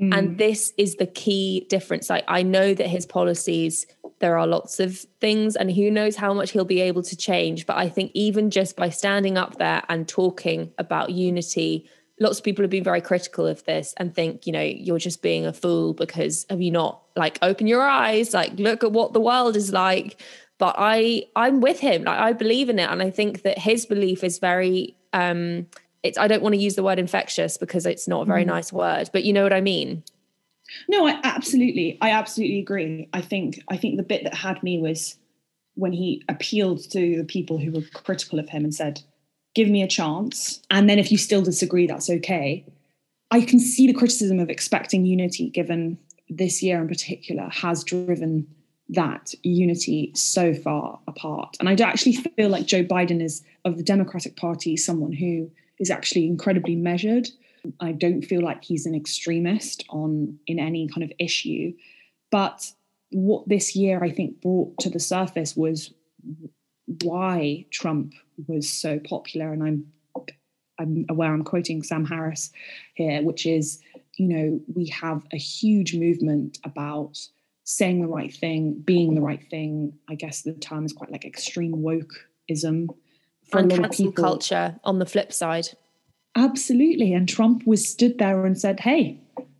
Mm. 0.00 0.16
And 0.16 0.38
this 0.38 0.72
is 0.76 0.96
the 0.96 1.06
key 1.06 1.66
difference. 1.70 2.10
Like, 2.10 2.24
I 2.28 2.42
know 2.42 2.74
that 2.74 2.86
his 2.86 3.06
policies, 3.06 3.86
there 4.18 4.36
are 4.38 4.46
lots 4.46 4.78
of 4.78 4.98
things, 5.20 5.56
and 5.56 5.70
who 5.72 5.90
knows 5.90 6.16
how 6.16 6.34
much 6.34 6.50
he'll 6.50 6.66
be 6.66 6.82
able 6.82 7.02
to 7.02 7.16
change. 7.16 7.64
But 7.64 7.78
I 7.78 7.88
think 7.88 8.10
even 8.12 8.50
just 8.50 8.76
by 8.76 8.90
standing 8.90 9.38
up 9.38 9.56
there 9.56 9.82
and 9.88 10.06
talking 10.06 10.72
about 10.76 11.10
unity, 11.10 11.88
lots 12.20 12.38
of 12.38 12.44
people 12.44 12.62
have 12.62 12.70
been 12.70 12.84
very 12.84 13.00
critical 13.00 13.46
of 13.46 13.64
this 13.64 13.94
and 13.96 14.14
think, 14.14 14.46
you 14.46 14.52
know, 14.52 14.62
you're 14.62 14.98
just 14.98 15.22
being 15.22 15.46
a 15.46 15.52
fool 15.52 15.94
because 15.94 16.44
have 16.50 16.60
you 16.60 16.70
not 16.70 17.02
like 17.14 17.38
open 17.40 17.66
your 17.66 17.82
eyes, 17.82 18.34
like 18.34 18.52
look 18.58 18.84
at 18.84 18.92
what 18.92 19.14
the 19.14 19.20
world 19.20 19.56
is 19.56 19.72
like. 19.72 20.20
But 20.58 20.74
I, 20.78 21.24
I'm 21.34 21.60
with 21.60 21.80
him. 21.80 22.04
Like 22.04 22.18
I 22.18 22.32
believe 22.34 22.68
in 22.68 22.78
it, 22.78 22.90
and 22.90 23.02
I 23.02 23.10
think 23.10 23.42
that 23.42 23.58
his 23.58 23.86
belief 23.86 24.22
is 24.22 24.38
very. 24.38 24.96
um 25.14 25.68
it's 26.02 26.18
I 26.18 26.28
don't 26.28 26.42
want 26.42 26.54
to 26.54 26.60
use 26.60 26.74
the 26.74 26.82
word 26.82 26.98
infectious 26.98 27.56
because 27.56 27.86
it's 27.86 28.06
not 28.08 28.22
a 28.22 28.24
very 28.26 28.44
mm. 28.44 28.48
nice 28.48 28.72
word, 28.72 29.10
but 29.12 29.24
you 29.24 29.32
know 29.32 29.42
what 29.42 29.52
I 29.52 29.60
mean. 29.60 30.02
No, 30.88 31.06
I 31.06 31.20
absolutely, 31.22 31.98
I 32.00 32.10
absolutely 32.10 32.58
agree. 32.58 33.08
I 33.12 33.20
think 33.20 33.60
I 33.68 33.76
think 33.76 33.96
the 33.96 34.02
bit 34.02 34.24
that 34.24 34.34
had 34.34 34.62
me 34.62 34.78
was 34.78 35.16
when 35.74 35.92
he 35.92 36.22
appealed 36.28 36.90
to 36.90 37.16
the 37.16 37.24
people 37.24 37.58
who 37.58 37.72
were 37.72 37.82
critical 37.94 38.38
of 38.38 38.48
him 38.48 38.64
and 38.64 38.74
said, 38.74 39.00
"Give 39.54 39.68
me 39.68 39.82
a 39.82 39.88
chance," 39.88 40.62
and 40.70 40.88
then 40.88 40.98
if 40.98 41.12
you 41.12 41.18
still 41.18 41.42
disagree, 41.42 41.86
that's 41.86 42.10
okay. 42.10 42.64
I 43.30 43.40
can 43.40 43.58
see 43.58 43.86
the 43.86 43.94
criticism 43.94 44.38
of 44.38 44.50
expecting 44.50 45.04
unity, 45.04 45.50
given 45.50 45.98
this 46.28 46.62
year 46.62 46.80
in 46.80 46.88
particular 46.88 47.48
has 47.50 47.84
driven 47.84 48.46
that 48.88 49.34
unity 49.42 50.12
so 50.14 50.54
far 50.54 51.00
apart. 51.06 51.56
And 51.58 51.68
I 51.68 51.74
do 51.74 51.84
actually 51.84 52.14
feel 52.36 52.48
like 52.48 52.66
Joe 52.66 52.84
Biden 52.84 53.22
is 53.22 53.42
of 53.64 53.76
the 53.76 53.82
Democratic 53.82 54.36
Party 54.36 54.76
someone 54.76 55.12
who 55.12 55.50
is 55.78 55.90
actually 55.90 56.26
incredibly 56.26 56.76
measured. 56.76 57.28
I 57.80 57.92
don't 57.92 58.22
feel 58.22 58.42
like 58.42 58.64
he's 58.64 58.86
an 58.86 58.94
extremist 58.94 59.84
on 59.88 60.38
in 60.46 60.58
any 60.58 60.88
kind 60.88 61.02
of 61.02 61.12
issue. 61.18 61.72
But 62.30 62.70
what 63.10 63.48
this 63.48 63.74
year 63.76 64.02
I 64.02 64.10
think 64.10 64.40
brought 64.40 64.78
to 64.80 64.90
the 64.90 65.00
surface 65.00 65.56
was 65.56 65.92
why 67.02 67.66
Trump 67.70 68.14
was 68.46 68.68
so 68.68 68.98
popular. 68.98 69.52
And 69.52 69.62
I'm 69.62 69.86
I'm 70.78 71.06
aware 71.08 71.32
I'm 71.32 71.44
quoting 71.44 71.82
Sam 71.82 72.04
Harris 72.04 72.50
here, 72.94 73.22
which 73.22 73.46
is, 73.46 73.80
you 74.18 74.28
know, 74.28 74.60
we 74.74 74.86
have 74.88 75.22
a 75.32 75.38
huge 75.38 75.94
movement 75.94 76.58
about 76.64 77.18
saying 77.64 78.00
the 78.00 78.06
right 78.06 78.32
thing, 78.32 78.82
being 78.84 79.14
the 79.14 79.22
right 79.22 79.42
thing. 79.50 79.94
I 80.08 80.14
guess 80.14 80.42
the 80.42 80.52
term 80.52 80.84
is 80.84 80.92
quite 80.92 81.10
like 81.10 81.24
extreme 81.24 81.76
wokeism 81.76 82.88
for 83.48 83.58
and 83.58 83.72
a 83.72 83.76
lot 83.76 83.90
of 83.90 83.96
people. 83.96 84.24
culture 84.24 84.78
on 84.84 84.98
the 84.98 85.06
flip 85.06 85.32
side. 85.32 85.68
Absolutely. 86.36 87.12
And 87.12 87.28
Trump 87.28 87.66
was 87.66 87.88
stood 87.88 88.18
there 88.18 88.44
and 88.44 88.58
said, 88.60 88.80
hey, 88.80 89.18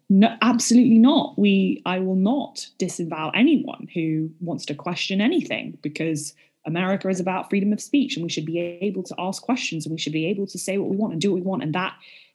no, 0.09 0.37
absolutely 0.43 0.99
not. 0.99 1.39
We 1.39 1.83
I 1.85 1.99
will 1.99 2.17
not 2.17 2.67
disavow 2.79 3.31
anyone 3.35 3.89
who 3.95 4.31
wants 4.41 4.67
to 4.67 4.75
question 4.75 5.21
anything 5.21 5.79
because 5.83 6.35
America 6.65 7.09
is 7.09 7.21
about 7.21 7.49
freedom 7.49 7.73
of 7.73 7.81
speech 7.81 8.17
and 8.17 8.23
we 8.23 8.29
should 8.29 8.45
be 8.45 8.59
able 8.59 9.03
to 9.05 9.15
ask 9.19 9.43
questions 9.43 9.87
and 9.87 9.93
we 9.93 9.99
should 9.99 10.13
be 10.13 10.27
able 10.27 10.47
to 10.49 10.59
say 10.59 10.79
what 10.79 10.91
we 10.91 10.97
want 10.97 11.13
and 11.13 11.23
do 11.23 11.33
what 11.33 11.41
we 11.41 11.47
want. 11.47 11.63
And 11.63 11.75
that 11.75 11.95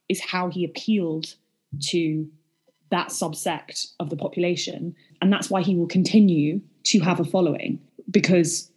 is 0.10 0.22
how 0.22 0.50
he 0.50 0.66
appealed 0.66 1.36
to 1.88 2.30
that 2.90 3.10
subsect 3.10 3.94
of 4.00 4.10
the 4.10 4.18
population. 4.18 4.96
And 5.22 5.32
that's 5.32 5.50
why 5.50 5.62
he 5.62 5.76
will 5.76 5.88
continue 5.88 6.62
to 6.86 7.00
have 7.00 7.20
a 7.20 7.26
following 7.26 7.80
because 8.10 8.70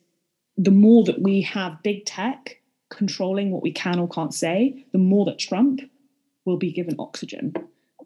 the 0.56 0.70
more 0.70 1.02
that 1.04 1.20
we 1.20 1.40
have 1.42 1.82
big 1.82 2.04
tech 2.04 2.60
controlling 2.94 3.50
what 3.50 3.62
we 3.62 3.72
can 3.72 3.98
or 3.98 4.08
can't 4.08 4.34
say, 4.34 4.86
the 4.92 4.98
more 4.98 5.24
that 5.26 5.38
Trump 5.38 5.80
will 6.44 6.56
be 6.56 6.72
given 6.72 6.96
oxygen. 6.98 7.54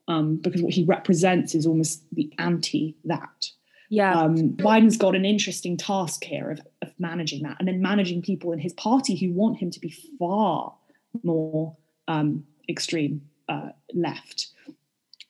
Um, 0.09 0.37
because 0.37 0.63
what 0.63 0.73
he 0.73 0.85
represents 0.85 1.55
is 1.55 1.67
almost 1.67 2.03
the 2.13 2.33
anti 2.39 2.97
that. 3.05 3.51
Yeah. 3.91 4.19
Um, 4.19 4.51
Biden's 4.53 4.97
got 4.97 5.15
an 5.15 5.25
interesting 5.25 5.77
task 5.77 6.25
here 6.25 6.51
of, 6.51 6.61
of 6.83 6.93
managing 6.99 7.43
that 7.43 7.57
and 7.59 7.69
then 7.69 7.81
managing 7.81 8.23
people 8.23 8.53
in 8.53 8.59
his 8.59 8.73
party 8.75 9.17
who 9.17 9.33
want 9.33 9.59
him 9.59 9.71
to 9.71 9.81
be 9.81 9.95
far 10.19 10.75
more 11.23 11.77
um, 12.07 12.45
extreme 12.69 13.23
uh, 13.49 13.71
left 13.95 14.49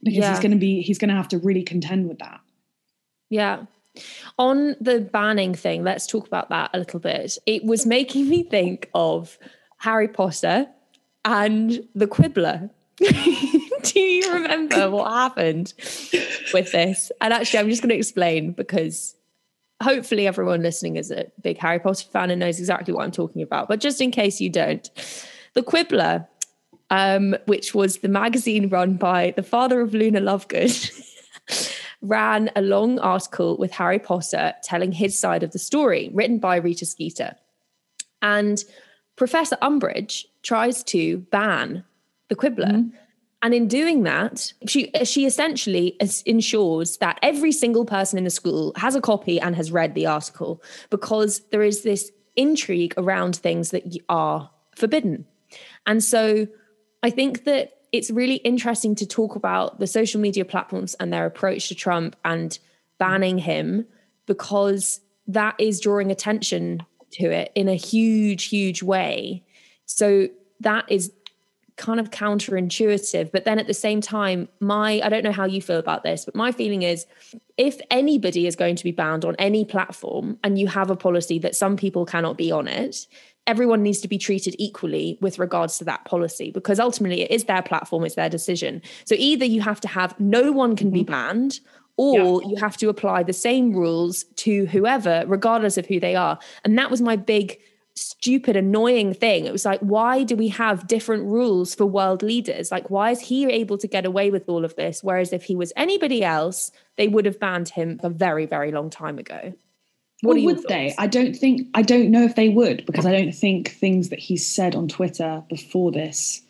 because 0.02 0.18
yeah. 0.18 0.30
he's 0.30 0.40
going 0.40 0.52
to 0.52 0.58
be 0.58 0.82
he's 0.82 0.98
going 0.98 1.08
to 1.08 1.14
have 1.14 1.28
to 1.28 1.38
really 1.38 1.62
contend 1.62 2.08
with 2.08 2.18
that. 2.18 2.40
Yeah. 3.30 3.64
On 4.38 4.76
the 4.80 5.00
banning 5.00 5.54
thing, 5.54 5.84
let's 5.84 6.06
talk 6.06 6.26
about 6.26 6.48
that 6.50 6.70
a 6.74 6.78
little 6.78 7.00
bit. 7.00 7.38
It 7.46 7.64
was 7.64 7.86
making 7.86 8.28
me 8.28 8.42
think 8.42 8.90
of 8.94 9.38
Harry 9.78 10.08
Potter 10.08 10.66
and 11.24 11.86
the 11.94 12.06
Quibbler. 12.06 12.70
Do 12.98 14.00
you 14.00 14.32
remember 14.32 14.90
what 14.90 15.10
happened 15.10 15.72
with 16.52 16.72
this? 16.72 17.12
And 17.20 17.32
actually, 17.32 17.60
I'm 17.60 17.68
just 17.68 17.82
going 17.82 17.90
to 17.90 17.96
explain 17.96 18.52
because 18.52 19.14
hopefully 19.82 20.26
everyone 20.26 20.62
listening 20.62 20.96
is 20.96 21.10
a 21.10 21.26
big 21.40 21.58
Harry 21.58 21.78
Potter 21.78 22.06
fan 22.10 22.30
and 22.30 22.40
knows 22.40 22.58
exactly 22.58 22.92
what 22.92 23.04
I'm 23.04 23.12
talking 23.12 23.42
about. 23.42 23.68
But 23.68 23.80
just 23.80 24.00
in 24.00 24.10
case 24.10 24.40
you 24.40 24.50
don't, 24.50 24.88
the 25.54 25.62
Quibbler, 25.62 26.26
um, 26.90 27.36
which 27.46 27.74
was 27.74 27.98
the 27.98 28.08
magazine 28.08 28.68
run 28.68 28.96
by 28.96 29.32
the 29.36 29.42
father 29.42 29.80
of 29.80 29.94
Luna 29.94 30.20
Lovegood. 30.20 31.04
ran 32.00 32.50
a 32.54 32.62
long 32.62 32.98
article 33.00 33.56
with 33.56 33.72
Harry 33.72 33.98
Potter 33.98 34.54
telling 34.62 34.92
his 34.92 35.18
side 35.18 35.42
of 35.42 35.52
the 35.52 35.58
story, 35.58 36.10
written 36.12 36.38
by 36.38 36.56
Rita 36.56 36.86
Skeeter. 36.86 37.34
And 38.22 38.62
Professor 39.16 39.56
Umbridge 39.62 40.24
tries 40.42 40.82
to 40.84 41.18
ban 41.18 41.84
the 42.28 42.36
Quibbler. 42.36 42.66
Mm-hmm. 42.66 42.96
And 43.40 43.54
in 43.54 43.68
doing 43.68 44.02
that, 44.02 44.52
she 44.66 44.90
she 45.04 45.24
essentially 45.24 45.96
ensures 46.26 46.96
that 46.96 47.20
every 47.22 47.52
single 47.52 47.84
person 47.84 48.18
in 48.18 48.24
the 48.24 48.30
school 48.30 48.72
has 48.76 48.96
a 48.96 49.00
copy 49.00 49.40
and 49.40 49.54
has 49.54 49.70
read 49.70 49.94
the 49.94 50.06
article 50.06 50.60
because 50.90 51.40
there 51.50 51.62
is 51.62 51.82
this 51.82 52.10
intrigue 52.34 52.94
around 52.96 53.36
things 53.36 53.70
that 53.70 53.84
are 54.08 54.50
forbidden. 54.74 55.24
And 55.86 56.02
so 56.02 56.48
I 57.02 57.10
think 57.10 57.44
that 57.44 57.77
it's 57.92 58.10
really 58.10 58.36
interesting 58.36 58.94
to 58.96 59.06
talk 59.06 59.34
about 59.34 59.80
the 59.80 59.86
social 59.86 60.20
media 60.20 60.44
platforms 60.44 60.94
and 60.94 61.12
their 61.12 61.26
approach 61.26 61.68
to 61.68 61.74
Trump 61.74 62.16
and 62.24 62.58
banning 62.98 63.38
him 63.38 63.86
because 64.26 65.00
that 65.26 65.54
is 65.58 65.80
drawing 65.80 66.10
attention 66.10 66.82
to 67.12 67.30
it 67.30 67.52
in 67.54 67.68
a 67.68 67.74
huge, 67.74 68.44
huge 68.46 68.82
way. 68.82 69.42
So 69.86 70.28
that 70.60 70.84
is 70.90 71.12
kind 71.76 72.00
of 72.00 72.10
counterintuitive. 72.10 73.30
But 73.30 73.44
then 73.44 73.58
at 73.58 73.66
the 73.66 73.74
same 73.74 74.00
time, 74.00 74.48
my, 74.60 75.00
I 75.02 75.08
don't 75.08 75.24
know 75.24 75.32
how 75.32 75.46
you 75.46 75.62
feel 75.62 75.78
about 75.78 76.02
this, 76.02 76.24
but 76.24 76.34
my 76.34 76.52
feeling 76.52 76.82
is 76.82 77.06
if 77.56 77.80
anybody 77.90 78.46
is 78.46 78.56
going 78.56 78.76
to 78.76 78.84
be 78.84 78.90
banned 78.90 79.24
on 79.24 79.36
any 79.36 79.64
platform 79.64 80.38
and 80.42 80.58
you 80.58 80.66
have 80.66 80.90
a 80.90 80.96
policy 80.96 81.38
that 81.38 81.54
some 81.54 81.76
people 81.76 82.04
cannot 82.04 82.36
be 82.36 82.50
on 82.50 82.68
it, 82.68 83.06
everyone 83.48 83.82
needs 83.82 84.00
to 84.02 84.08
be 84.08 84.18
treated 84.18 84.54
equally 84.58 85.18
with 85.20 85.38
regards 85.38 85.78
to 85.78 85.84
that 85.84 86.04
policy 86.04 86.50
because 86.52 86.78
ultimately 86.78 87.22
it 87.22 87.30
is 87.30 87.44
their 87.44 87.62
platform, 87.62 88.04
it's 88.04 88.14
their 88.14 88.28
decision. 88.28 88.82
So 89.04 89.16
either 89.18 89.44
you 89.44 89.62
have 89.62 89.80
to 89.80 89.88
have 89.88 90.18
no 90.20 90.52
one 90.52 90.76
can 90.76 90.90
be 90.90 91.00
mm-hmm. 91.00 91.12
banned 91.12 91.60
or 91.96 92.42
yeah. 92.42 92.50
you 92.50 92.56
have 92.56 92.76
to 92.76 92.88
apply 92.88 93.24
the 93.24 93.32
same 93.32 93.72
rules 93.72 94.24
to 94.36 94.66
whoever, 94.66 95.24
regardless 95.26 95.76
of 95.78 95.86
who 95.86 95.98
they 95.98 96.14
are. 96.14 96.38
And 96.64 96.78
that 96.78 96.90
was 96.90 97.00
my 97.00 97.16
big, 97.16 97.58
stupid, 97.94 98.54
annoying 98.54 99.14
thing. 99.14 99.46
It 99.46 99.52
was 99.52 99.64
like, 99.64 99.80
why 99.80 100.22
do 100.22 100.36
we 100.36 100.48
have 100.48 100.86
different 100.86 101.24
rules 101.24 101.74
for 101.74 101.86
world 101.86 102.22
leaders? 102.22 102.70
Like, 102.70 102.90
why 102.90 103.10
is 103.10 103.20
he 103.20 103.46
able 103.46 103.78
to 103.78 103.88
get 103.88 104.04
away 104.04 104.30
with 104.30 104.48
all 104.48 104.64
of 104.64 104.76
this? 104.76 105.02
Whereas 105.02 105.32
if 105.32 105.42
he 105.44 105.56
was 105.56 105.72
anybody 105.74 106.22
else, 106.22 106.70
they 106.96 107.08
would 107.08 107.24
have 107.24 107.40
banned 107.40 107.70
him 107.70 107.98
a 108.02 108.10
very, 108.10 108.46
very 108.46 108.70
long 108.70 108.90
time 108.90 109.18
ago. 109.18 109.54
What 110.22 110.36
well, 110.36 110.44
would 110.46 110.56
thoughts? 110.56 110.68
they? 110.68 110.94
I 110.98 111.06
don't 111.06 111.34
think 111.34 111.68
I 111.74 111.82
don't 111.82 112.10
know 112.10 112.24
if 112.24 112.34
they 112.34 112.48
would 112.48 112.84
because 112.86 113.06
I 113.06 113.12
don't 113.12 113.32
think 113.32 113.70
things 113.70 114.08
that 114.08 114.18
he 114.18 114.36
said 114.36 114.74
on 114.74 114.88
Twitter 114.88 115.42
before 115.48 115.92
this 115.92 116.42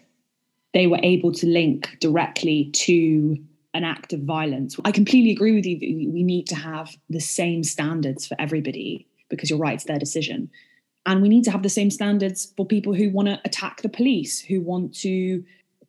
they 0.74 0.86
were 0.86 1.00
able 1.02 1.32
to 1.32 1.46
link 1.46 1.96
directly 2.00 2.70
to 2.72 3.36
an 3.74 3.84
act 3.84 4.12
of 4.12 4.20
violence. 4.20 4.76
I 4.84 4.92
completely 4.92 5.30
agree 5.30 5.54
with 5.54 5.66
you 5.66 5.78
that 5.78 6.12
we 6.12 6.22
need 6.22 6.46
to 6.48 6.54
have 6.54 6.96
the 7.08 7.20
same 7.20 7.64
standards 7.64 8.26
for 8.26 8.36
everybody 8.38 9.06
because 9.28 9.50
you're 9.50 9.58
right, 9.58 9.74
it's 9.74 9.84
their 9.84 9.98
decision. 9.98 10.50
And 11.06 11.22
we 11.22 11.28
need 11.28 11.44
to 11.44 11.50
have 11.50 11.62
the 11.62 11.68
same 11.68 11.90
standards 11.90 12.52
for 12.56 12.66
people 12.66 12.92
who 12.92 13.10
want 13.10 13.28
to 13.28 13.40
attack 13.44 13.82
the 13.82 13.88
police, 13.88 14.40
who 14.40 14.60
want 14.60 14.94
to 14.96 15.42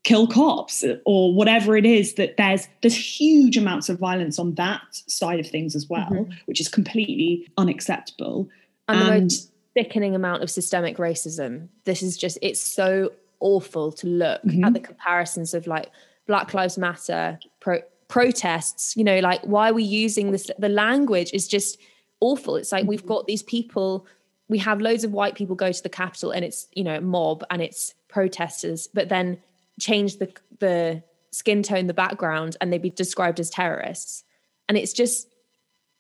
kill 0.03 0.27
cops 0.27 0.83
or 1.05 1.33
whatever 1.33 1.75
it 1.75 1.85
is 1.85 2.13
that 2.13 2.37
there's 2.37 2.67
there's 2.81 2.95
huge 2.95 3.57
amounts 3.57 3.89
of 3.89 3.99
violence 3.99 4.39
on 4.39 4.55
that 4.55 4.81
side 4.91 5.39
of 5.39 5.47
things 5.47 5.75
as 5.75 5.87
well 5.89 6.09
mm-hmm. 6.09 6.31
which 6.45 6.61
is 6.61 6.69
completely 6.69 7.45
unacceptable 7.57 8.47
and, 8.87 8.99
and 8.99 9.07
the 9.07 9.21
most 9.21 9.51
thickening 9.73 10.15
amount 10.15 10.41
of 10.41 10.49
systemic 10.49 10.97
racism 10.97 11.67
this 11.83 12.01
is 12.01 12.17
just 12.17 12.37
it's 12.41 12.61
so 12.61 13.11
awful 13.41 13.91
to 13.91 14.07
look 14.07 14.41
mm-hmm. 14.43 14.63
at 14.63 14.73
the 14.73 14.79
comparisons 14.79 15.53
of 15.53 15.67
like 15.67 15.91
black 16.27 16.53
lives 16.53 16.77
matter 16.77 17.37
pro- 17.59 17.81
protests 18.07 18.95
you 18.95 19.03
know 19.03 19.19
like 19.19 19.41
why 19.41 19.69
are 19.69 19.73
we 19.73 19.83
using 19.83 20.31
this 20.31 20.49
the 20.57 20.69
language 20.69 21.29
is 21.33 21.47
just 21.47 21.77
awful 22.21 22.55
it's 22.55 22.71
like 22.71 22.85
we've 22.87 23.01
mm-hmm. 23.01 23.09
got 23.09 23.27
these 23.27 23.43
people 23.43 24.07
we 24.49 24.57
have 24.57 24.81
loads 24.81 25.03
of 25.03 25.13
white 25.13 25.35
people 25.35 25.55
go 25.55 25.71
to 25.71 25.83
the 25.83 25.89
Capitol 25.89 26.31
and 26.31 26.43
it's, 26.43 26.67
you 26.73 26.83
know, 26.83 26.99
mob 26.99 27.43
and 27.49 27.61
it's 27.61 27.93
protesters, 28.09 28.87
but 28.87 29.07
then 29.07 29.37
change 29.79 30.17
the 30.17 30.31
the 30.59 31.03
skin 31.31 31.63
tone, 31.63 31.87
the 31.87 31.93
background, 31.93 32.57
and 32.59 32.71
they'd 32.71 32.81
be 32.81 32.89
described 32.89 33.39
as 33.39 33.49
terrorists. 33.49 34.23
And 34.67 34.77
it's 34.77 34.93
just 34.93 35.27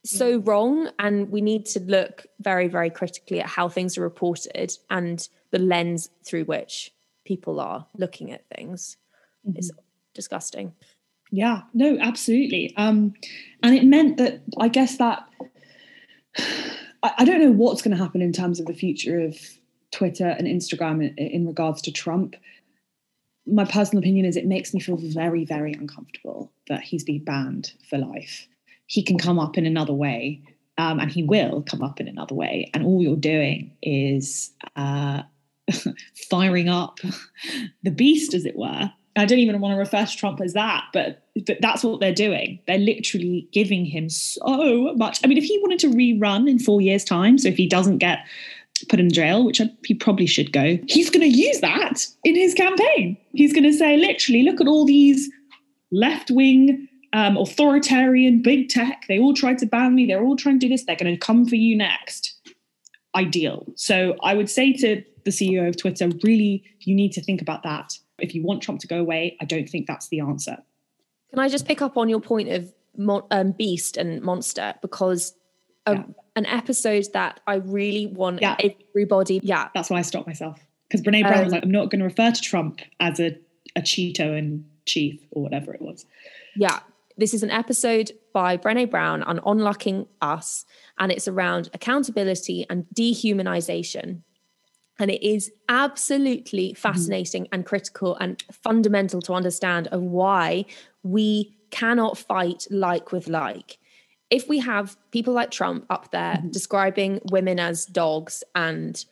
so 0.05 0.37
wrong. 0.39 0.89
And 0.99 1.29
we 1.29 1.41
need 1.41 1.65
to 1.67 1.79
look 1.79 2.25
very, 2.39 2.67
very 2.67 2.89
critically 2.89 3.39
at 3.39 3.47
how 3.47 3.69
things 3.69 3.97
are 3.97 4.01
reported 4.01 4.77
and 4.89 5.27
the 5.51 5.59
lens 5.59 6.09
through 6.25 6.45
which 6.45 6.91
people 7.25 7.59
are 7.59 7.87
looking 7.97 8.31
at 8.31 8.47
things. 8.55 8.97
Mm-hmm. 9.47 9.57
It's 9.57 9.71
disgusting. 10.13 10.73
Yeah, 11.31 11.61
no, 11.73 11.97
absolutely. 11.99 12.73
Um, 12.75 13.13
and 13.61 13.75
it 13.75 13.83
meant 13.83 14.17
that 14.17 14.41
I 14.57 14.67
guess 14.67 14.97
that 14.97 15.27
I, 16.37 17.13
I 17.19 17.25
don't 17.25 17.41
know 17.41 17.51
what's 17.51 17.81
going 17.81 17.95
to 17.95 18.03
happen 18.03 18.21
in 18.21 18.33
terms 18.33 18.59
of 18.59 18.65
the 18.65 18.73
future 18.73 19.19
of 19.19 19.37
Twitter 19.91 20.27
and 20.27 20.47
Instagram 20.47 21.07
in, 21.07 21.17
in 21.17 21.47
regards 21.47 21.81
to 21.83 21.91
Trump. 21.91 22.35
My 23.45 23.65
personal 23.65 23.99
opinion 23.99 24.25
is 24.25 24.35
it 24.35 24.45
makes 24.45 24.73
me 24.73 24.79
feel 24.79 24.97
very, 24.97 25.45
very 25.45 25.73
uncomfortable 25.73 26.51
that 26.67 26.81
he's 26.81 27.03
been 27.03 27.23
banned 27.23 27.73
for 27.89 27.97
life. 27.97 28.47
He 28.85 29.03
can 29.03 29.17
come 29.17 29.39
up 29.39 29.57
in 29.57 29.65
another 29.65 29.93
way, 29.93 30.41
um, 30.77 30.99
and 30.99 31.11
he 31.11 31.23
will 31.23 31.61
come 31.63 31.81
up 31.81 31.99
in 31.99 32.07
another 32.07 32.35
way. 32.35 32.69
And 32.73 32.85
all 32.85 33.01
you're 33.01 33.15
doing 33.15 33.71
is 33.81 34.51
uh, 34.75 35.23
firing 36.29 36.69
up 36.69 36.99
the 37.83 37.91
beast, 37.91 38.33
as 38.33 38.45
it 38.45 38.55
were, 38.55 38.91
I 39.19 39.25
don't 39.25 39.39
even 39.39 39.59
want 39.59 39.73
to 39.73 39.77
refer 39.77 40.05
to 40.05 40.17
Trump 40.17 40.39
as 40.41 40.53
that, 40.53 40.85
but, 40.93 41.23
but 41.45 41.57
that's 41.61 41.83
what 41.83 41.99
they're 41.99 42.13
doing. 42.13 42.59
They're 42.67 42.77
literally 42.77 43.47
giving 43.51 43.85
him 43.85 44.09
so 44.09 44.93
much. 44.95 45.19
I 45.23 45.27
mean, 45.27 45.37
if 45.37 45.43
he 45.43 45.59
wanted 45.59 45.79
to 45.79 45.89
rerun 45.89 46.49
in 46.49 46.59
four 46.59 46.79
years' 46.79 47.03
time, 47.03 47.37
so 47.37 47.47
if 47.47 47.57
he 47.57 47.67
doesn't 47.67 47.97
get 47.97 48.19
put 48.87 48.99
in 48.99 49.11
jail, 49.11 49.43
which 49.43 49.61
he 49.85 49.93
probably 49.93 50.25
should 50.25 50.51
go, 50.51 50.77
he's 50.87 51.09
going 51.09 51.21
to 51.21 51.37
use 51.37 51.59
that 51.61 52.05
in 52.23 52.35
his 52.35 52.53
campaign. 52.53 53.17
He's 53.31 53.53
going 53.53 53.63
to 53.63 53.73
say, 53.73 53.97
literally, 53.97 54.43
look 54.43 54.61
at 54.61 54.67
all 54.67 54.85
these 54.85 55.29
left 55.91 56.31
wing, 56.31 56.87
um, 57.13 57.37
authoritarian, 57.37 58.41
big 58.41 58.69
tech. 58.69 59.03
They 59.07 59.19
all 59.19 59.33
tried 59.33 59.57
to 59.59 59.65
ban 59.65 59.95
me. 59.95 60.05
They're 60.05 60.23
all 60.23 60.35
trying 60.35 60.59
to 60.59 60.67
do 60.67 60.71
this. 60.71 60.85
They're 60.85 60.95
going 60.95 61.13
to 61.13 61.19
come 61.19 61.45
for 61.45 61.55
you 61.55 61.75
next. 61.75 62.37
Ideal. 63.15 63.65
So 63.75 64.15
I 64.23 64.35
would 64.35 64.49
say 64.49 64.73
to 64.73 65.03
the 65.25 65.31
CEO 65.31 65.67
of 65.67 65.77
Twitter, 65.77 66.09
really, 66.23 66.63
you 66.81 66.95
need 66.95 67.11
to 67.13 67.21
think 67.21 67.41
about 67.41 67.63
that 67.63 67.93
if 68.21 68.35
you 68.35 68.43
want 68.43 68.61
Trump 68.61 68.79
to 68.81 68.87
go 68.87 68.99
away, 68.99 69.37
I 69.41 69.45
don't 69.45 69.67
think 69.67 69.87
that's 69.87 70.09
the 70.09 70.19
answer. 70.19 70.57
Can 71.29 71.39
I 71.39 71.49
just 71.49 71.65
pick 71.67 71.81
up 71.81 71.97
on 71.97 72.09
your 72.09 72.19
point 72.19 72.49
of 72.49 72.73
um, 73.31 73.51
Beast 73.51 73.97
and 73.97 74.21
Monster? 74.21 74.75
Because 74.81 75.33
a, 75.91 75.95
yeah. 75.95 76.03
an 76.35 76.45
episode 76.45 77.07
that 77.13 77.39
I 77.47 77.55
really 77.55 78.07
want 78.07 78.41
yeah. 78.41 78.57
everybody. 78.59 79.39
Yeah. 79.43 79.69
That's 79.73 79.89
why 79.89 79.99
I 79.99 80.01
stopped 80.03 80.27
myself. 80.27 80.59
Because 80.87 81.05
Brene 81.05 81.21
Brown 81.21 81.39
um, 81.39 81.43
was 81.43 81.53
like, 81.53 81.63
I'm 81.63 81.71
not 81.71 81.89
going 81.91 81.99
to 81.99 82.05
refer 82.05 82.31
to 82.31 82.41
Trump 82.41 82.81
as 82.99 83.19
a, 83.19 83.37
a 83.75 83.81
Cheeto 83.81 84.37
in 84.37 84.65
chief 84.85 85.21
or 85.31 85.43
whatever 85.43 85.73
it 85.73 85.81
was. 85.81 86.05
Yeah. 86.55 86.79
This 87.17 87.33
is 87.33 87.43
an 87.43 87.51
episode 87.51 88.11
by 88.33 88.55
Brene 88.55 88.89
Brown 88.89 89.23
on 89.23 89.41
Unlocking 89.45 90.07
Us, 90.21 90.65
and 90.97 91.11
it's 91.11 91.27
around 91.27 91.69
accountability 91.73 92.65
and 92.69 92.85
dehumanization. 92.95 94.21
And 94.99 95.11
it 95.11 95.25
is 95.25 95.51
absolutely 95.67 96.69
mm-hmm. 96.69 96.79
fascinating 96.79 97.43
mm. 97.43 97.49
and 97.51 97.65
critical 97.65 98.15
and 98.15 98.41
fundamental 98.51 99.21
to 99.23 99.33
understand 99.33 99.87
of 99.87 100.01
why 100.01 100.65
we 101.03 101.57
cannot 101.71 102.17
fight 102.17 102.67
like 102.69 103.11
with 103.11 103.27
like. 103.27 103.79
If 104.29 104.47
we 104.47 104.59
have 104.59 104.97
people 105.11 105.33
like 105.33 105.51
Trump 105.51 105.85
up 105.89 106.11
there 106.11 106.35
mm. 106.35 106.51
describing 106.51 107.21
women 107.31 107.59
as 107.59 107.85
dogs 107.85 108.43
and 108.55 109.03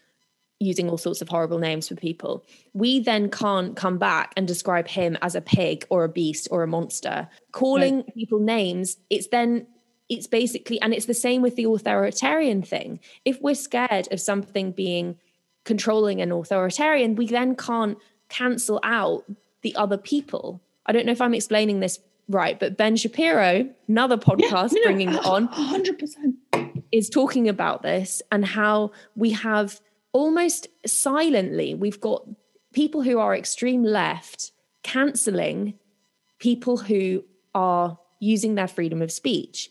using 0.60 0.90
all 0.90 0.98
sorts 0.98 1.22
of 1.22 1.30
horrible 1.30 1.60
names 1.60 1.88
for 1.88 1.96
people, 1.96 2.46
we 2.74 3.00
then 3.00 3.30
can't 3.30 3.76
come 3.76 3.98
back 3.98 4.34
and 4.36 4.48
describe 4.48 4.88
him 4.88 5.18
as 5.22 5.36
a 5.36 5.42
pig 5.42 5.86
or 5.90 6.04
a 6.04 6.10
beast 6.10 6.48
or 6.52 6.64
a 6.64 6.68
monster. 6.68 7.28
Calling 7.52 7.98
right. 7.98 8.14
people 8.16 8.40
names, 8.40 8.98
it's 9.10 9.28
then 9.28 9.68
it's 10.10 10.28
basically, 10.28 10.80
and 10.82 10.94
it's 10.94 11.06
the 11.06 11.14
same 11.14 11.42
with 11.42 11.56
the 11.56 11.66
authoritarian 11.66 12.62
thing. 12.62 13.00
If 13.26 13.42
we're 13.42 13.56
scared 13.56 14.08
of 14.12 14.22
something 14.22 14.72
being 14.72 15.18
controlling 15.66 16.22
and 16.22 16.32
authoritarian, 16.32 17.16
we 17.16 17.28
then 17.28 17.56
can't 17.56 17.98
cancel 18.30 18.80
out 18.84 19.26
the 19.62 19.76
other 19.76 19.98
people. 19.98 20.62
I 20.86 20.94
don't 20.94 21.06
know 21.06 21.12
if 21.12 21.22
I'm 21.22 21.34
explaining 21.34 21.82
this 21.82 22.00
right, 22.28 22.60
but 22.60 22.78
Ben 22.78 22.96
Shapiro, 22.96 23.70
another 23.88 24.18
podcast 24.18 24.74
yeah, 24.74 24.80
no, 24.80 24.84
bringing 24.84 25.14
it 25.14 25.26
on, 25.26 25.48
100%, 25.50 26.84
is 26.92 27.10
talking 27.10 27.50
about 27.50 27.82
this 27.82 28.22
and 28.32 28.46
how 28.46 28.92
we 29.16 29.32
have 29.32 29.80
almost 30.14 30.68
silently, 30.86 31.74
we've 31.74 32.02
got 32.02 32.28
people 32.74 33.02
who 33.02 33.20
are 33.20 33.36
extreme 33.36 33.84
left 33.84 34.52
cancelling 34.84 35.74
people 36.40 36.78
who 36.78 37.24
are 37.54 37.98
using 38.20 38.56
their 38.56 38.68
freedom 38.68 39.02
of 39.02 39.12
speech. 39.12 39.70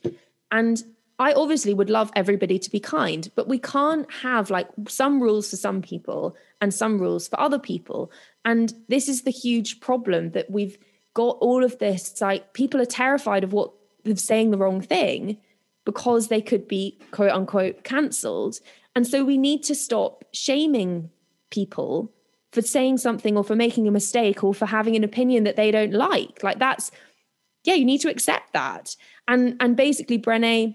And 0.51 0.83
I 1.19 1.33
obviously 1.33 1.73
would 1.73 1.89
love 1.89 2.11
everybody 2.15 2.59
to 2.59 2.71
be 2.71 2.81
kind, 2.81 3.31
but 3.35 3.49
we 3.49 3.59
can't 3.59 4.11
have 4.13 4.51
like 4.51 4.69
some 4.89 5.23
rules 5.23 5.51
for 5.51 5.57
some 5.57 5.81
people 5.81 6.37
and 6.61 6.73
some 6.75 6.99
rules 6.99 7.29
for 7.29 7.41
other 7.41 7.59
people. 7.59 8.11
And 8.45 8.75
this 8.89 9.09
is 9.09 9.23
the 9.23 9.31
huge 9.31 9.81
problem 9.81 10.33
that 10.33 10.51
we've 10.51 10.77
got 11.17 11.39
all 11.41 11.65
of 11.65 11.79
this 11.79 12.21
like 12.21 12.53
people 12.53 12.79
are 12.79 12.85
terrified 12.85 13.43
of 13.43 13.55
what 13.55 13.73
of 14.05 14.21
saying 14.21 14.51
the 14.51 14.59
wrong 14.59 14.83
thing 14.83 15.39
because 15.87 16.29
they 16.29 16.43
could 16.43 16.69
be 16.69 16.99
quote 17.11 17.31
unquote 17.31 17.85
cancelled. 17.85 18.61
And 18.95 19.07
so 19.07 19.25
we 19.25 19.39
need 19.39 19.63
to 19.65 19.75
stop 19.75 20.27
shaming 20.35 21.11
people 21.51 22.13
for 22.53 22.61
saying 22.61 22.99
something 22.99 23.35
or 23.35 23.45
for 23.45 23.57
making 23.57 23.89
a 23.89 23.91
mistake 23.91 24.45
or 24.45 24.53
for 24.53 24.67
having 24.67 24.95
an 24.95 25.05
opinion 25.05 25.45
that 25.45 25.57
they 25.57 25.71
don't 25.71 25.95
like. 25.95 26.43
Like 26.43 26.59
that's 26.59 26.91
yeah, 27.65 27.75
you 27.75 27.87
need 27.87 28.03
to 28.03 28.11
accept 28.11 28.53
that. 28.53 28.95
And 29.27 29.57
and 29.59 29.75
basically 29.75 30.19
Brene 30.19 30.75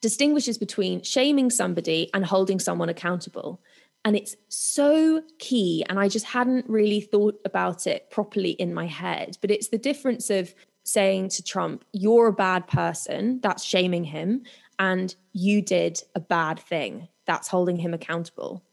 distinguishes 0.00 0.56
between 0.56 1.02
shaming 1.02 1.50
somebody 1.50 2.08
and 2.14 2.24
holding 2.24 2.58
someone 2.58 2.88
accountable. 2.88 3.60
And 4.04 4.16
it's 4.16 4.34
so 4.48 5.22
key. 5.38 5.84
And 5.88 5.98
I 5.98 6.08
just 6.08 6.26
hadn't 6.26 6.68
really 6.68 7.00
thought 7.00 7.38
about 7.44 7.86
it 7.86 8.10
properly 8.10 8.52
in 8.52 8.72
my 8.72 8.86
head. 8.86 9.36
But 9.40 9.50
it's 9.50 9.68
the 9.68 9.78
difference 9.78 10.30
of 10.30 10.54
saying 10.84 11.28
to 11.28 11.42
Trump, 11.42 11.84
you're 11.92 12.28
a 12.28 12.32
bad 12.32 12.66
person, 12.66 13.40
that's 13.42 13.62
shaming 13.62 14.04
him, 14.04 14.42
and 14.78 15.14
you 15.32 15.60
did 15.60 16.02
a 16.14 16.20
bad 16.20 16.58
thing, 16.58 17.08
that's 17.26 17.48
holding 17.48 17.76
him 17.76 17.92
accountable. 17.92 18.64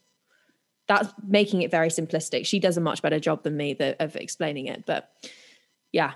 That's 0.86 1.12
making 1.26 1.60
it 1.60 1.70
very 1.70 1.88
simplistic. 1.88 2.46
She 2.46 2.58
does 2.58 2.78
a 2.78 2.80
much 2.80 3.02
better 3.02 3.20
job 3.20 3.42
than 3.42 3.58
me 3.58 3.76
of 4.00 4.16
explaining 4.16 4.66
it. 4.66 4.86
But 4.86 5.10
yeah. 5.92 6.14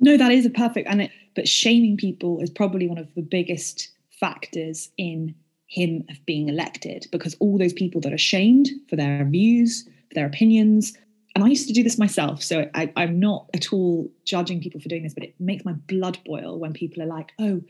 No, 0.00 0.16
that 0.16 0.32
is 0.32 0.44
a 0.44 0.50
perfect 0.50 0.88
and 0.88 1.02
it, 1.02 1.12
but 1.36 1.46
shaming 1.46 1.96
people 1.96 2.40
is 2.40 2.50
probably 2.50 2.88
one 2.88 2.98
of 2.98 3.14
the 3.14 3.22
biggest 3.22 3.90
factors 4.18 4.90
in 4.98 5.36
him 5.68 6.04
of 6.10 6.24
being 6.26 6.48
elected 6.48 7.06
because 7.12 7.36
all 7.40 7.58
those 7.58 7.72
people 7.72 8.00
that 8.00 8.12
are 8.12 8.18
shamed 8.18 8.68
for 8.88 8.96
their 8.96 9.24
views, 9.24 9.84
for 10.08 10.14
their 10.14 10.26
opinions, 10.26 10.96
and 11.34 11.44
I 11.44 11.48
used 11.48 11.68
to 11.68 11.74
do 11.74 11.84
this 11.84 11.98
myself, 11.98 12.42
so 12.42 12.68
I, 12.74 12.90
am 12.96 13.20
not 13.20 13.48
at 13.54 13.72
all 13.72 14.10
judging 14.24 14.60
people 14.60 14.80
for 14.80 14.88
doing 14.88 15.04
this, 15.04 15.14
but 15.14 15.22
it 15.22 15.34
makes 15.38 15.64
my 15.64 15.72
blood 15.72 16.18
boil 16.26 16.58
when 16.58 16.72
people 16.72 17.00
are 17.00 17.06
like, 17.06 17.32
oh, 17.38 17.60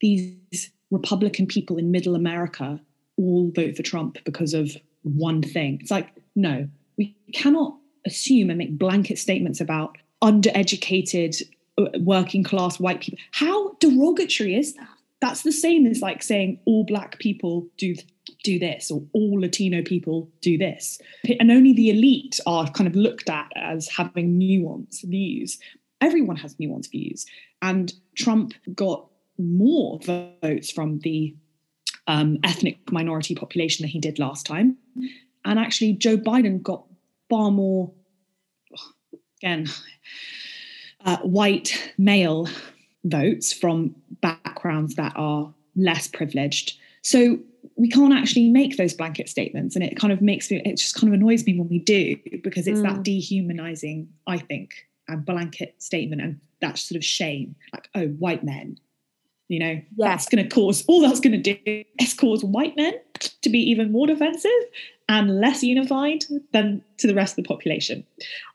these 0.00 0.70
Republican 0.90 1.46
people 1.46 1.76
in 1.76 1.90
middle 1.90 2.14
America 2.14 2.80
all 3.18 3.50
vote 3.54 3.76
for 3.76 3.82
Trump 3.82 4.16
because 4.24 4.54
of 4.54 4.74
one 5.02 5.42
thing. 5.42 5.78
It's 5.80 5.90
like, 5.90 6.08
no, 6.36 6.68
we 6.96 7.14
cannot 7.34 7.76
assume 8.06 8.48
and 8.48 8.58
make 8.58 8.78
blanket 8.78 9.18
statements 9.18 9.60
about 9.60 9.98
undereducated, 10.22 11.42
uh, 11.76 11.86
working 11.98 12.42
class 12.42 12.80
white 12.80 13.00
people. 13.00 13.18
How 13.32 13.74
derogatory 13.74 14.54
is 14.54 14.74
that? 14.74 14.88
That's 15.20 15.42
the 15.42 15.52
same 15.52 15.86
as 15.86 16.00
like 16.00 16.22
saying 16.22 16.60
all 16.64 16.84
black 16.84 17.18
people 17.18 17.66
do 17.76 17.94
do 18.44 18.58
this 18.58 18.90
or 18.90 19.02
all 19.12 19.40
latino 19.40 19.82
people 19.82 20.30
do 20.40 20.56
this. 20.56 21.00
And 21.40 21.50
only 21.50 21.72
the 21.72 21.90
elite 21.90 22.38
are 22.46 22.70
kind 22.70 22.86
of 22.86 22.94
looked 22.94 23.28
at 23.28 23.48
as 23.56 23.88
having 23.88 24.38
nuanced 24.38 25.02
views. 25.04 25.58
Everyone 26.00 26.36
has 26.36 26.54
nuanced 26.56 26.90
views. 26.90 27.26
And 27.62 27.92
trump 28.16 28.54
got 28.74 29.06
more 29.38 29.98
votes 30.00 30.70
from 30.70 31.00
the 31.00 31.34
um, 32.06 32.38
ethnic 32.44 32.90
minority 32.92 33.34
population 33.34 33.82
than 33.82 33.90
he 33.90 34.00
did 34.00 34.18
last 34.18 34.46
time. 34.46 34.76
And 35.44 35.58
actually 35.58 35.94
joe 35.94 36.16
biden 36.16 36.62
got 36.62 36.84
far 37.28 37.50
more 37.50 37.92
again 39.42 39.66
uh, 41.04 41.18
white 41.18 41.92
male 41.98 42.48
votes 43.10 43.52
from 43.52 43.94
backgrounds 44.20 44.94
that 44.96 45.12
are 45.16 45.52
less 45.76 46.08
privileged. 46.08 46.78
So 47.02 47.38
we 47.76 47.88
can't 47.88 48.12
actually 48.12 48.48
make 48.50 48.76
those 48.76 48.94
blanket 48.94 49.28
statements. 49.28 49.74
And 49.76 49.84
it 49.84 49.96
kind 49.98 50.12
of 50.12 50.20
makes 50.20 50.50
me, 50.50 50.60
it 50.64 50.76
just 50.76 50.94
kind 50.94 51.08
of 51.08 51.14
annoys 51.14 51.44
me 51.44 51.58
when 51.58 51.68
we 51.68 51.78
do 51.78 52.16
because 52.42 52.66
it's 52.66 52.80
mm. 52.80 52.82
that 52.82 53.02
dehumanizing, 53.02 54.08
I 54.26 54.38
think, 54.38 54.72
and 55.06 55.24
blanket 55.24 55.74
statement 55.78 56.20
and 56.20 56.40
that 56.60 56.78
sort 56.78 56.96
of 56.96 57.04
shame. 57.04 57.54
Like, 57.72 57.88
oh, 57.94 58.06
white 58.08 58.44
men, 58.44 58.78
you 59.48 59.60
know, 59.60 59.80
yeah. 59.96 60.08
that's 60.08 60.28
going 60.28 60.46
to 60.46 60.54
cause, 60.54 60.84
all 60.86 61.00
that's 61.00 61.20
going 61.20 61.40
to 61.40 61.54
do 61.54 61.84
is 62.00 62.14
cause 62.14 62.44
white 62.44 62.76
men 62.76 62.94
to 63.42 63.48
be 63.48 63.58
even 63.58 63.92
more 63.92 64.06
defensive 64.06 64.50
and 65.08 65.40
less 65.40 65.62
unified 65.62 66.24
than 66.52 66.84
to 66.98 67.06
the 67.06 67.14
rest 67.14 67.38
of 67.38 67.44
the 67.44 67.48
population. 67.48 68.04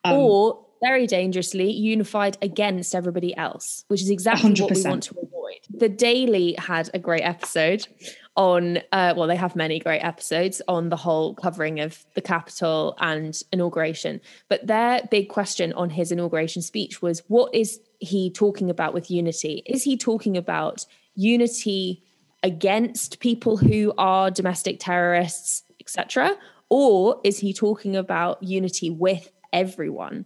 Um, 0.04 0.18
or 0.18 0.66
very 0.84 1.08
dangerously 1.08 1.72
unified 1.72 2.38
against 2.42 2.94
everybody 2.94 3.36
else, 3.38 3.86
which 3.88 4.02
is 4.02 4.10
exactly 4.10 4.52
100%. 4.52 4.62
what 4.62 4.76
we 4.76 4.84
want 4.84 5.04
to 5.04 5.16
avoid. 5.22 5.60
The 5.70 5.90
Daily 5.90 6.56
had 6.58 6.90
a 6.94 7.00
great 7.00 7.22
episode 7.22 7.88
on, 8.36 8.80
uh, 8.92 9.14
well, 9.16 9.28
they 9.28 9.36
have 9.36 9.56
many 9.56 9.80
great 9.80 10.02
episodes 10.02 10.62
on 10.68 10.90
the 10.90 10.96
whole 10.98 11.36
covering 11.36 11.80
of 11.80 12.04
the 12.16 12.22
Capitol 12.22 12.96
and 13.00 13.40
inauguration. 13.52 14.20
But 14.50 14.68
their 14.68 15.02
big 15.10 15.30
question 15.30 15.72
on 15.74 15.92
his 15.92 16.12
inauguration 16.12 16.62
speech 16.62 17.02
was 17.02 17.22
what 17.28 17.54
is 17.54 17.80
he 18.00 18.30
talking 18.32 18.70
about 18.70 18.94
with 18.94 19.12
unity? 19.12 19.64
Is 19.66 19.84
he 19.84 19.98
talking 19.98 20.36
about 20.36 20.86
unity 21.16 22.04
against 22.42 23.20
people 23.20 23.58
who 23.58 23.94
are 23.98 24.32
domestic 24.32 24.78
terrorists, 24.80 25.64
etc.? 25.80 26.36
Or 26.70 27.22
is 27.24 27.40
he 27.40 27.54
talking 27.54 27.96
about 27.96 28.42
unity 28.42 28.90
with 28.90 29.30
everyone? 29.54 30.26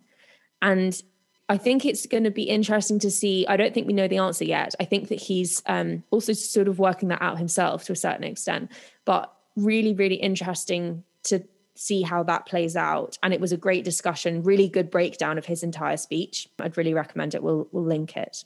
And 0.61 1.01
I 1.49 1.57
think 1.57 1.85
it's 1.85 2.05
going 2.05 2.25
to 2.25 2.31
be 2.31 2.43
interesting 2.43 2.99
to 2.99 3.11
see. 3.11 3.45
I 3.47 3.55
don't 3.55 3.73
think 3.73 3.87
we 3.87 3.93
know 3.93 4.07
the 4.07 4.17
answer 4.17 4.43
yet. 4.43 4.75
I 4.79 4.85
think 4.85 5.07
that 5.09 5.19
he's 5.19 5.61
um, 5.65 6.03
also 6.11 6.33
sort 6.33 6.67
of 6.67 6.79
working 6.79 7.09
that 7.09 7.21
out 7.21 7.37
himself 7.37 7.85
to 7.85 7.93
a 7.93 7.95
certain 7.95 8.25
extent, 8.25 8.71
but 9.05 9.33
really, 9.55 9.93
really 9.93 10.15
interesting 10.15 11.03
to 11.23 11.43
see 11.75 12.01
how 12.01 12.23
that 12.23 12.45
plays 12.45 12.75
out. 12.75 13.17
And 13.23 13.33
it 13.33 13.39
was 13.39 13.51
a 13.51 13.57
great 13.57 13.85
discussion, 13.85 14.43
really 14.43 14.67
good 14.67 14.91
breakdown 14.91 15.37
of 15.37 15.45
his 15.45 15.63
entire 15.63 15.97
speech. 15.97 16.49
I'd 16.59 16.75
really 16.75 16.93
recommend 16.93 17.33
it. 17.33 17.43
We'll, 17.43 17.67
we'll 17.71 17.85
link 17.85 18.17
it. 18.17 18.43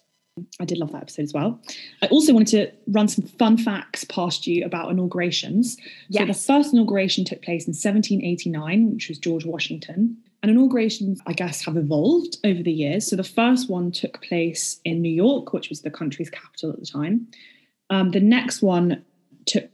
I 0.60 0.66
did 0.66 0.78
love 0.78 0.92
that 0.92 1.02
episode 1.02 1.24
as 1.24 1.34
well. 1.34 1.60
I 2.02 2.08
also 2.08 2.34
wanted 2.34 2.52
to 2.52 2.92
run 2.92 3.08
some 3.08 3.26
fun 3.26 3.58
facts 3.58 4.04
past 4.06 4.48
you 4.48 4.64
about 4.66 4.90
inaugurations. 4.90 5.78
Yes. 6.08 6.22
So 6.22 6.26
the 6.26 6.60
first 6.60 6.74
inauguration 6.74 7.26
took 7.26 7.42
place 7.42 7.64
in 7.66 7.72
1789, 7.72 8.94
which 8.94 9.10
was 9.10 9.18
George 9.18 9.46
Washington. 9.46 10.18
And 10.42 10.50
inaugurations, 10.50 11.22
I 11.28 11.34
guess, 11.34 11.64
have 11.66 11.78
evolved 11.78 12.38
over 12.44 12.64
the 12.64 12.72
years. 12.72 13.08
So 13.08 13.16
the 13.16 13.24
first 13.24 13.70
one 13.70 13.92
took 13.92 14.22
place 14.24 14.80
in 14.84 15.02
New 15.02 15.12
York, 15.12 15.54
which 15.54 15.70
was 15.70 15.82
the 15.82 15.92
country's 15.92 16.32
capital 16.32 16.72
at 16.72 16.80
the 16.80 16.86
time. 16.86 17.28
Um, 17.92 18.12
the 18.12 18.20
next 18.20 18.62
one 18.62 19.04
took 19.46 19.70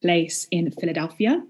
place 0.00 0.46
in 0.50 0.70
Philadelphia, 0.70 1.42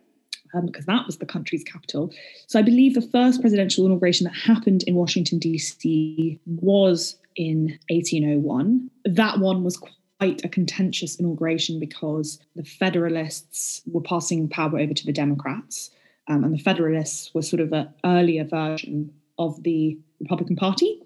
um, 0.54 0.66
because 0.66 0.86
that 0.86 1.06
was 1.06 1.18
the 1.18 1.26
country's 1.26 1.62
capital. 1.62 2.12
So 2.46 2.58
I 2.58 2.62
believe 2.62 2.94
the 2.94 3.02
first 3.02 3.40
presidential 3.40 3.86
inauguration 3.86 4.24
that 4.24 4.34
happened 4.34 4.82
in 4.84 4.94
Washington, 4.94 5.38
D.C. 5.38 6.40
was 6.46 7.16
in 7.36 7.78
1801. 7.90 8.90
That 9.04 9.38
one 9.38 9.62
was 9.62 9.76
quite 9.76 10.44
a 10.44 10.48
contentious 10.48 11.16
inauguration 11.16 11.78
because 11.78 12.40
the 12.54 12.64
Federalists 12.64 13.82
were 13.86 14.00
passing 14.00 14.48
power 14.48 14.78
over 14.78 14.94
to 14.94 15.06
the 15.06 15.12
Democrats. 15.12 15.90
Um, 16.28 16.44
and 16.44 16.52
the 16.52 16.58
Federalists 16.58 17.32
were 17.34 17.42
sort 17.42 17.60
of 17.60 17.72
an 17.72 17.88
earlier 18.04 18.44
version 18.44 19.12
of 19.38 19.62
the 19.62 19.98
Republican 20.20 20.56
Party. 20.56 21.00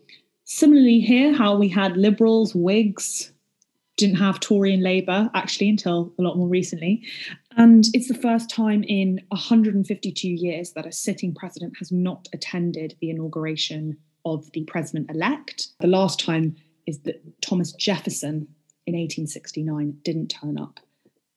Similarly, 0.44 1.00
here, 1.00 1.32
how 1.32 1.56
we 1.56 1.68
had 1.68 1.96
Liberals, 1.96 2.54
Whigs, 2.54 3.32
didn't 3.96 4.16
have 4.16 4.40
Tory 4.40 4.72
and 4.72 4.82
Labour 4.82 5.30
actually 5.34 5.68
until 5.68 6.12
a 6.18 6.22
lot 6.22 6.36
more 6.36 6.48
recently. 6.48 7.02
And 7.56 7.84
it's 7.92 8.08
the 8.08 8.14
first 8.14 8.48
time 8.48 8.82
in 8.84 9.20
152 9.28 10.26
years 10.26 10.72
that 10.72 10.86
a 10.86 10.92
sitting 10.92 11.34
president 11.34 11.74
has 11.78 11.92
not 11.92 12.26
attended 12.32 12.96
the 13.00 13.10
inauguration 13.10 13.98
of 14.24 14.50
the 14.52 14.64
president 14.64 15.10
elect. 15.10 15.68
The 15.80 15.86
last 15.86 16.18
time 16.18 16.56
is 16.86 17.00
that 17.00 17.22
Thomas 17.42 17.72
Jefferson 17.72 18.48
in 18.86 18.94
1869 18.94 19.98
didn't 20.02 20.28
turn 20.28 20.58
up 20.58 20.80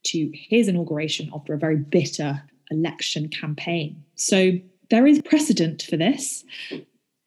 to 0.06 0.32
his 0.34 0.68
inauguration 0.70 1.30
after 1.34 1.54
a 1.54 1.58
very 1.58 1.78
bitter 1.78 2.44
election 2.72 3.30
campaign. 3.30 4.04
So 4.16 4.52
there 4.90 5.08
is 5.08 5.22
precedent 5.22 5.84
for 5.84 5.98
this. 5.98 6.44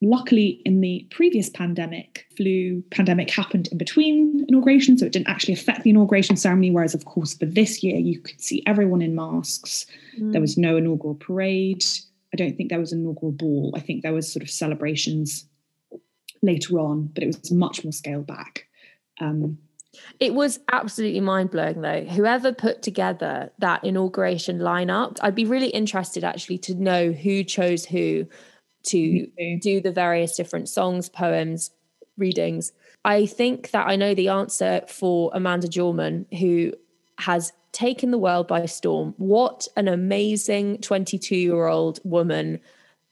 Luckily, 0.02 0.60
in 0.66 0.82
the 0.82 1.06
previous 1.10 1.48
pandemic, 1.48 2.26
flu 2.36 2.82
pandemic 2.90 3.30
happened 3.30 3.68
in 3.72 3.78
between 3.78 4.44
inaugurations, 4.46 5.00
so 5.00 5.06
it 5.06 5.12
didn't 5.12 5.28
actually 5.28 5.54
affect 5.54 5.82
the 5.82 5.90
inauguration 5.90 6.36
ceremony. 6.36 6.70
Whereas, 6.70 6.94
of 6.94 7.06
course, 7.06 7.32
for 7.34 7.46
this 7.46 7.82
year, 7.82 7.96
you 7.96 8.20
could 8.20 8.40
see 8.40 8.62
everyone 8.66 9.00
in 9.00 9.14
masks. 9.14 9.86
Mm. 10.20 10.32
There 10.32 10.40
was 10.40 10.58
no 10.58 10.76
inaugural 10.76 11.14
parade. 11.14 11.84
I 12.32 12.36
don't 12.36 12.56
think 12.56 12.68
there 12.68 12.78
was 12.78 12.92
an 12.92 13.00
inaugural 13.00 13.32
ball. 13.32 13.72
I 13.74 13.80
think 13.80 14.02
there 14.02 14.12
was 14.12 14.30
sort 14.30 14.42
of 14.42 14.50
celebrations 14.50 15.46
later 16.42 16.78
on, 16.78 17.06
but 17.14 17.22
it 17.22 17.28
was 17.28 17.50
much 17.50 17.82
more 17.82 17.92
scaled 17.92 18.26
back. 18.26 18.66
Um, 19.18 19.58
it 20.20 20.34
was 20.34 20.60
absolutely 20.72 21.20
mind 21.20 21.50
blowing, 21.50 21.80
though. 21.80 22.04
Whoever 22.04 22.52
put 22.52 22.82
together 22.82 23.50
that 23.58 23.84
inauguration 23.84 24.58
lineup, 24.58 25.18
I'd 25.20 25.34
be 25.34 25.44
really 25.44 25.68
interested 25.68 26.24
actually 26.24 26.58
to 26.58 26.74
know 26.74 27.12
who 27.12 27.44
chose 27.44 27.84
who 27.84 28.26
to 28.84 29.26
do 29.60 29.80
the 29.80 29.90
various 29.92 30.36
different 30.36 30.68
songs, 30.68 31.08
poems, 31.08 31.70
readings. 32.16 32.72
I 33.04 33.26
think 33.26 33.72
that 33.72 33.86
I 33.88 33.96
know 33.96 34.14
the 34.14 34.28
answer 34.28 34.82
for 34.88 35.30
Amanda 35.34 35.68
Gorman, 35.68 36.26
who 36.38 36.72
has 37.18 37.52
taken 37.72 38.10
the 38.10 38.18
world 38.18 38.48
by 38.48 38.64
storm. 38.66 39.14
What 39.18 39.68
an 39.76 39.88
amazing 39.88 40.78
22 40.80 41.36
year 41.36 41.66
old 41.66 42.00
woman. 42.04 42.60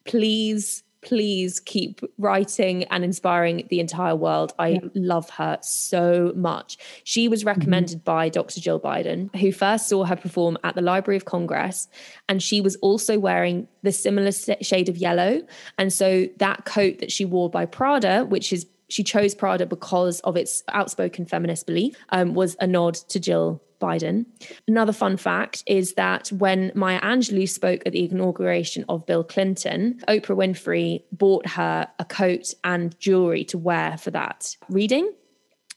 Please 0.05 0.84
please 1.05 1.61
keep 1.61 2.01
writing 2.19 2.85
and 2.85 3.05
inspiring 3.05 3.67
the 3.71 3.81
entire 3.81 4.17
world. 4.17 4.53
I 4.59 4.69
yeah. 4.69 4.81
love 4.95 5.31
her 5.31 5.59
so 5.63 6.33
much. 6.35 6.79
She 7.05 7.29
was 7.29 7.41
mm-hmm. 7.41 7.49
recommended 7.49 7.99
mm-hmm. 7.99 8.05
by 8.05 8.29
Dr. 8.29 8.61
Jill 8.61 8.81
Biden, 8.81 9.35
who 9.37 9.53
first 9.53 9.89
saw 9.89 10.05
her 10.05 10.17
perform 10.17 10.59
at 10.65 10.75
the 10.75 10.83
Library 10.83 11.17
of 11.17 11.25
Congress. 11.25 11.89
And 12.29 12.43
she 12.43 12.61
was 12.61 12.77
also 12.77 13.19
wearing 13.19 13.69
the 13.83 13.93
similar 13.93 14.33
shade 14.33 14.89
of 14.89 14.97
yellow. 14.97 15.43
And 15.79 15.93
so 15.93 16.27
that 16.39 16.65
coat 16.65 16.99
that 16.99 17.13
she 17.13 17.25
wore 17.25 17.51
by 17.51 17.67
Prada, 17.67 18.25
which 18.25 18.53
is 18.53 18.67
she 18.89 19.03
chose 19.03 19.35
Prada 19.35 19.67
because 19.67 20.21
of 20.21 20.37
its 20.37 20.63
outspoken 20.69 21.27
feminist 21.27 21.67
belief, 21.67 21.97
um, 22.11 22.35
was 22.35 22.57
a 22.61 22.67
nod 22.67 22.95
to 22.95 23.19
Jill 23.19 23.63
Biden. 23.85 24.25
Another 24.67 24.93
fun 24.93 25.17
fact 25.17 25.63
is 25.67 25.95
that 25.95 26.29
when 26.29 26.73
Maya 26.75 27.01
Angelou 27.01 27.49
spoke 27.49 27.83
at 27.85 27.93
the 27.93 28.11
inauguration 28.11 28.85
of 28.89 29.05
Bill 29.05 29.25
Clinton, 29.25 30.01
Oprah 30.09 30.37
Winfrey 30.37 31.03
bought 31.13 31.47
her 31.49 31.89
a 31.99 32.05
coat 32.05 32.55
and 32.63 32.99
jewelry 32.99 33.45
to 33.45 33.59
wear 33.59 33.99
for 33.99 34.11
that 34.13 34.57
reading. 34.71 35.13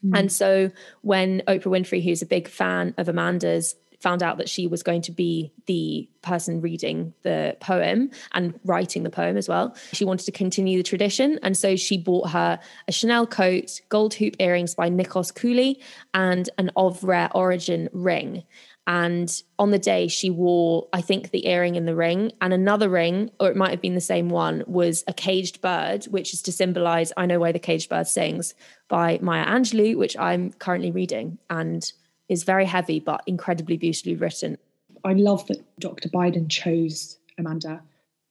Mm. 0.06 0.20
And 0.20 0.32
so 0.32 0.72
when 1.02 1.42
Oprah 1.48 1.64
Winfrey, 1.64 2.04
who's 2.04 2.22
a 2.22 2.28
big 2.28 2.48
fan 2.48 2.94
of 2.98 3.10
Amanda's, 3.10 3.76
found 4.00 4.22
out 4.22 4.38
that 4.38 4.50
she 4.50 4.68
was 4.68 4.84
going 4.84 5.02
to 5.04 5.12
be 5.12 5.52
the 5.66 6.08
person 6.22 6.62
reading 6.62 7.14
the 7.24 7.58
poem 7.60 8.12
and 8.34 8.60
writing 8.64 9.04
the 9.04 9.10
poem 9.10 9.38
as 9.38 9.48
well. 9.48 9.76
She 9.94 10.06
wanted 10.06 10.26
to 10.26 10.32
continue 10.32 10.78
the 10.78 10.84
tradition. 10.84 11.40
And 11.42 11.58
so 11.58 11.76
she 11.76 11.98
bought 11.98 12.30
her 12.30 12.60
a 12.88 12.92
Chanel 12.92 13.26
coat, 13.26 13.82
gold 13.90 14.14
hoop 14.14 14.36
earrings 14.40 14.76
by 14.76 14.90
Nikos 14.90 15.34
Koulis, 15.34 15.82
and 16.14 16.50
an 16.58 16.72
of 16.76 17.04
rare 17.04 17.30
origin 17.34 17.90
ring. 17.92 18.44
And 18.88 19.30
on 19.60 19.72
the 19.72 19.80
day, 19.80 20.08
she 20.08 20.30
wore, 20.30 20.88
I 20.94 21.02
think, 21.02 21.32
the 21.32 21.46
earring 21.46 21.76
in 21.76 21.86
the 21.86 21.96
ring, 21.96 22.32
and 22.40 22.54
another 22.54 22.88
ring, 22.88 23.32
or 23.38 23.50
it 23.50 23.58
might 23.58 23.72
have 23.72 23.82
been 23.82 23.96
the 23.96 24.02
same 24.02 24.30
one, 24.30 24.64
was 24.66 25.04
a 25.10 25.14
caged 25.14 25.60
bird, 25.60 26.06
which 26.06 26.34
is 26.34 26.42
to 26.44 26.54
symbolize 26.54 27.12
I 27.18 27.26
Know 27.26 27.40
Why 27.40 27.52
the 27.52 27.60
Caged 27.60 27.90
Bird 27.90 28.08
Sings 28.08 28.54
by 28.88 29.20
Maya 29.22 29.46
Angelou, 29.46 29.98
which 29.98 30.18
I'm 30.18 30.54
currently 30.54 30.92
reading. 30.92 31.38
And 31.50 31.92
is 32.30 32.44
very 32.44 32.66
heavy 32.66 33.00
but 33.00 33.24
incredibly 33.26 33.78
beautifully 33.78 34.16
written. 34.16 34.58
I 35.04 35.14
love 35.14 35.48
that 35.48 35.64
Dr. 35.80 36.10
Biden 36.10 36.50
chose 36.50 37.18
Amanda 37.38 37.82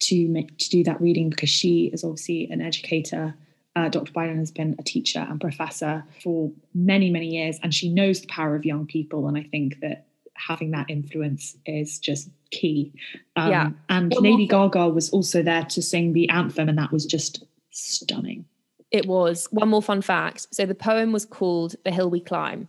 to 0.01 0.29
make 0.29 0.59
to 0.59 0.69
do 0.69 0.85
that 0.85 1.01
reading 1.01 1.31
because 1.31 1.49
she 1.49 1.87
is 1.87 2.05
obviously 2.05 2.49
an 2.51 2.61
educator. 2.61 3.35
Uh, 3.75 3.89
Dr. 3.89 4.13
Biden 4.13 4.39
has 4.39 4.51
been 4.51 4.75
a 4.79 4.83
teacher 4.83 5.27
and 5.29 5.41
professor 5.41 6.05
for 6.23 6.51
many, 6.75 7.11
many 7.11 7.29
years, 7.29 7.59
and 7.63 7.75
she 7.75 7.89
knows 7.91 8.21
the 8.21 8.27
power 8.27 8.57
of 8.57 8.65
young 8.65 8.87
people. 8.87 9.29
And 9.29 9.37
I 9.37 9.43
think 9.43 9.81
that 9.81 10.07
having 10.35 10.71
that 10.73 10.89
influence 10.89 11.57
is 11.67 11.99
just 11.99 12.31
key. 12.51 12.93
Um, 13.37 13.51
yeah. 13.51 13.71
And 13.89 14.15
Lady 14.19 14.47
Gaga 14.47 14.89
was 14.89 15.11
also 15.11 15.43
there 15.43 15.65
to 15.65 15.83
sing 15.83 16.13
the 16.13 16.29
anthem, 16.29 16.69
and 16.69 16.79
that 16.79 16.93
was 16.93 17.07
just 17.07 17.45
stunning. 17.71 18.47
It 18.91 19.07
was. 19.07 19.47
One 19.51 19.69
more 19.69 19.83
fun 19.83 20.01
fact. 20.01 20.47
So 20.53 20.65
the 20.65 20.75
poem 20.75 21.13
was 21.13 21.25
called 21.25 21.75
The 21.85 21.91
Hill 21.91 22.09
We 22.09 22.21
Climb. 22.21 22.69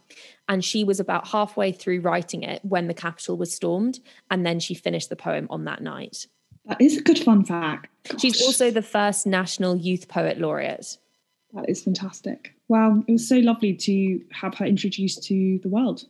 And 0.50 0.64
she 0.64 0.84
was 0.84 1.00
about 1.00 1.28
halfway 1.28 1.72
through 1.72 2.02
writing 2.02 2.43
it 2.43 2.64
when 2.64 2.88
the 2.88 2.93
Capitol 2.93 3.38
was 3.38 3.54
stormed. 3.54 4.00
And 4.32 4.45
then 4.45 4.60
she 4.60 4.74
finished 4.74 5.10
the 5.10 5.16
poem 5.16 5.48
on 5.50 5.66
that 5.66 5.82
night. 5.82 6.28
That 6.66 6.82
is 6.82 6.98
a 6.98 7.02
good 7.02 7.20
fun 7.20 7.43
fact. 7.45 7.88
Gosh. 8.08 8.22
She's 8.22 8.41
also 8.41 8.72
the 8.72 8.82
first 8.82 9.26
National 9.26 9.78
Youth 9.78 10.08
Poet 10.08 10.39
Laureate. 10.39 10.98
That 11.54 11.70
is 11.70 11.84
fantastic. 11.84 12.54
Wow. 12.68 13.04
It 13.08 13.12
was 13.14 13.28
so 13.28 13.38
lovely 13.38 13.74
to 13.74 14.22
have 14.32 14.56
her 14.56 14.66
introduced 14.66 15.24
to 15.24 15.60
the 15.64 15.70
world. 15.70 16.04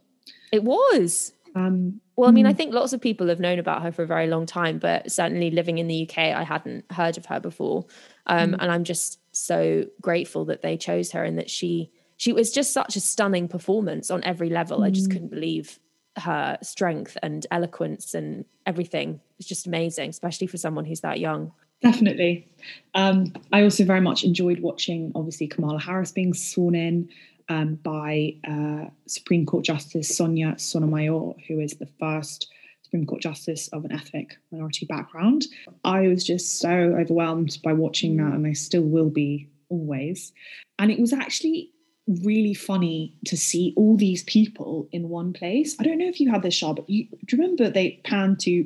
It 0.52 0.64
was. 0.64 1.34
Um, 1.56 2.02
well, 2.16 2.30
I 2.30 2.32
mean, 2.32 2.46
I 2.46 2.52
hmm. 2.52 2.58
think 2.58 2.74
lots 2.74 2.94
of 2.94 3.02
people 3.02 3.28
have 3.28 3.40
known 3.40 3.60
about 3.60 3.84
her 3.84 3.92
for 3.92 4.04
a 4.04 4.08
very 4.08 4.28
long 4.28 4.46
time, 4.46 4.80
but 4.80 5.12
certainly 5.12 5.52
living 5.52 5.78
in 5.78 5.88
the 5.88 6.08
UK, 6.08 6.18
I 6.18 6.44
hadn't 6.44 6.92
heard 6.92 7.18
of 7.18 7.26
her 7.28 7.40
before. 7.40 7.86
Um, 8.26 8.52
mm. 8.52 8.58
And 8.60 8.72
I'm 8.72 8.84
just 8.84 9.20
so 9.32 9.86
grateful 10.02 10.46
that 10.46 10.62
they 10.62 10.78
chose 10.78 11.12
her 11.12 11.24
and 11.24 11.38
that 11.38 11.50
she 11.50 11.92
she 12.18 12.34
was 12.34 12.52
just 12.52 12.74
such 12.74 12.96
a 12.96 13.00
stunning 13.00 13.48
performance 13.48 14.12
on 14.12 14.24
every 14.24 14.50
level. 14.50 14.80
Mm. 14.80 14.86
I 14.86 14.90
just 14.90 15.10
mm. 15.10 15.14
couldn't 15.14 15.30
believe 15.30 15.80
her 16.18 16.58
strength 16.64 17.16
and 17.22 17.46
eloquence 17.52 18.14
and 18.14 18.44
everything 18.66 19.22
is 19.40 19.46
just 19.46 19.68
amazing, 19.68 20.10
especially 20.10 20.48
for 20.48 20.58
someone 20.58 20.86
who's 20.86 21.02
that 21.02 21.20
young. 21.20 21.52
Definitely. 21.82 22.48
Um, 22.96 23.34
I 23.54 23.62
also 23.62 23.86
very 23.86 24.02
much 24.02 24.24
enjoyed 24.24 24.60
watching, 24.60 25.12
obviously, 25.14 25.48
Kamala 25.48 25.80
Harris 25.80 26.12
being 26.12 26.34
sworn 26.34 26.74
in 26.74 27.10
um, 27.50 27.76
by 27.76 28.36
uh, 28.48 28.86
Supreme 29.06 29.46
Court 29.46 29.64
Justice 29.64 30.16
Sonia 30.18 30.56
Sotomayor, 30.58 31.36
who 31.48 31.60
is 31.60 31.74
the 31.74 31.88
first 32.00 32.52
Supreme 32.82 33.06
Court 33.06 33.22
Justice 33.22 33.68
of 33.70 33.86
an 33.86 33.92
ethnic 33.92 34.38
minority 34.52 34.88
background. 34.88 35.46
I 35.84 36.08
was 36.08 36.24
just 36.24 36.60
so 36.60 36.70
overwhelmed 36.70 37.60
by 37.64 37.74
watching 37.74 38.18
that, 38.18 38.34
and 38.34 38.48
I 38.48 38.54
still 38.54 38.82
will 38.82 39.10
be 39.10 39.48
always. 39.70 40.34
And 40.80 40.90
it 40.90 41.00
was 41.00 41.14
actually 41.14 41.72
really 42.08 42.54
funny 42.54 43.14
to 43.26 43.36
see 43.36 43.74
all 43.76 43.98
these 43.98 44.24
people 44.24 44.88
in 44.92 45.10
one 45.10 45.34
place. 45.34 45.76
I 45.80 45.84
don't 45.84 45.98
know 45.98 46.08
if 46.08 46.20
you 46.20 46.32
had 46.32 46.42
this, 46.42 46.58
Char, 46.58 46.74
but 46.74 46.90
you, 46.90 47.06
do 47.06 47.36
you 47.36 47.42
remember 47.42 47.70
they 47.70 48.02
panned 48.04 48.40
to 48.42 48.66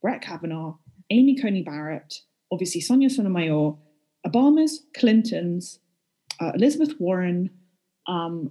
Brett 0.00 0.22
Kavanaugh, 0.22 0.76
Amy 1.10 1.40
Coney 1.40 1.62
Barrett, 1.62 2.20
obviously 2.50 2.80
Sonia 2.80 3.08
Sotomayor, 3.08 3.76
Obama's, 4.26 4.84
Clinton's, 4.96 5.78
uh, 6.40 6.52
Elizabeth 6.54 6.94
Warren, 6.98 7.50
um, 8.06 8.50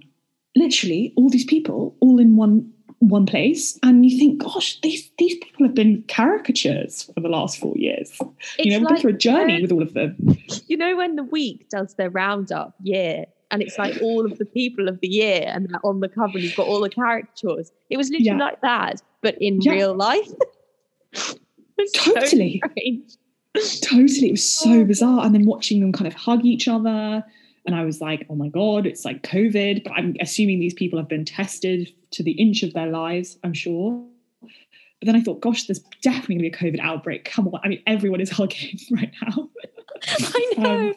literally 0.56 1.12
all 1.16 1.28
these 1.28 1.44
people 1.44 1.96
all 2.00 2.18
in 2.18 2.36
one 2.36 2.72
one 2.98 3.26
place. 3.26 3.78
And 3.82 4.08
you 4.08 4.18
think 4.18 4.42
gosh 4.42 4.80
these 4.80 5.10
these 5.18 5.34
people 5.36 5.66
have 5.66 5.74
been 5.74 6.04
caricatures 6.08 7.10
for 7.14 7.20
the 7.20 7.28
last 7.28 7.58
four 7.58 7.76
years. 7.76 8.16
It's 8.58 8.66
you 8.66 8.70
know 8.70 8.78
we've 8.78 8.82
like, 8.82 8.94
been 8.94 9.00
through 9.00 9.14
a 9.14 9.18
journey 9.18 9.62
with 9.62 9.72
all 9.72 9.82
of 9.82 9.94
them. 9.94 10.16
you 10.66 10.76
know 10.76 10.96
when 10.96 11.16
the 11.16 11.24
week 11.24 11.68
does 11.68 11.94
their 11.94 12.10
roundup 12.10 12.74
year 12.82 13.26
and 13.52 13.62
it's 13.62 13.78
like 13.78 14.00
all 14.02 14.26
of 14.26 14.38
the 14.38 14.44
people 14.44 14.88
of 14.88 14.98
the 15.00 15.08
year 15.08 15.44
and 15.46 15.68
they're 15.68 15.86
on 15.86 16.00
the 16.00 16.08
cover 16.08 16.38
you've 16.38 16.56
got 16.56 16.66
all 16.66 16.80
the 16.80 16.90
caricatures 16.90 17.70
it 17.90 17.96
was 17.96 18.10
literally 18.10 18.26
yeah. 18.26 18.44
like 18.44 18.60
that 18.62 19.00
but 19.20 19.36
in 19.40 19.60
yeah. 19.60 19.72
real 19.72 19.94
life 19.94 20.28
totally 21.94 22.60
totally 23.82 24.28
it 24.28 24.32
was 24.32 24.48
so 24.48 24.80
oh. 24.80 24.84
bizarre 24.84 25.24
and 25.24 25.34
then 25.34 25.44
watching 25.44 25.80
them 25.80 25.92
kind 25.92 26.08
of 26.08 26.14
hug 26.14 26.44
each 26.44 26.66
other 26.66 27.24
and 27.64 27.76
I 27.76 27.84
was 27.84 28.00
like, 28.00 28.26
oh 28.28 28.34
my 28.34 28.48
God, 28.48 28.86
it's 28.86 29.04
like 29.04 29.22
COVID. 29.22 29.84
But 29.84 29.92
I'm 29.92 30.16
assuming 30.20 30.58
these 30.58 30.74
people 30.74 30.98
have 30.98 31.08
been 31.08 31.24
tested 31.24 31.92
to 32.10 32.22
the 32.22 32.32
inch 32.32 32.62
of 32.62 32.72
their 32.72 32.88
lives, 32.88 33.38
I'm 33.44 33.54
sure. 33.54 34.04
But 35.02 35.06
then 35.06 35.16
I 35.16 35.20
thought, 35.20 35.40
gosh, 35.40 35.64
there's 35.64 35.80
definitely 36.00 36.36
going 36.36 36.52
to 36.52 36.58
be 36.58 36.68
a 36.70 36.72
COVID 36.72 36.80
outbreak. 36.80 37.24
Come 37.24 37.48
on. 37.48 37.60
I 37.64 37.68
mean, 37.68 37.82
everyone 37.88 38.20
is 38.20 38.30
hugging 38.38 38.78
right 38.92 39.10
now. 39.20 39.50
I 40.06 40.52
know. 40.56 40.88
Um, 40.90 40.94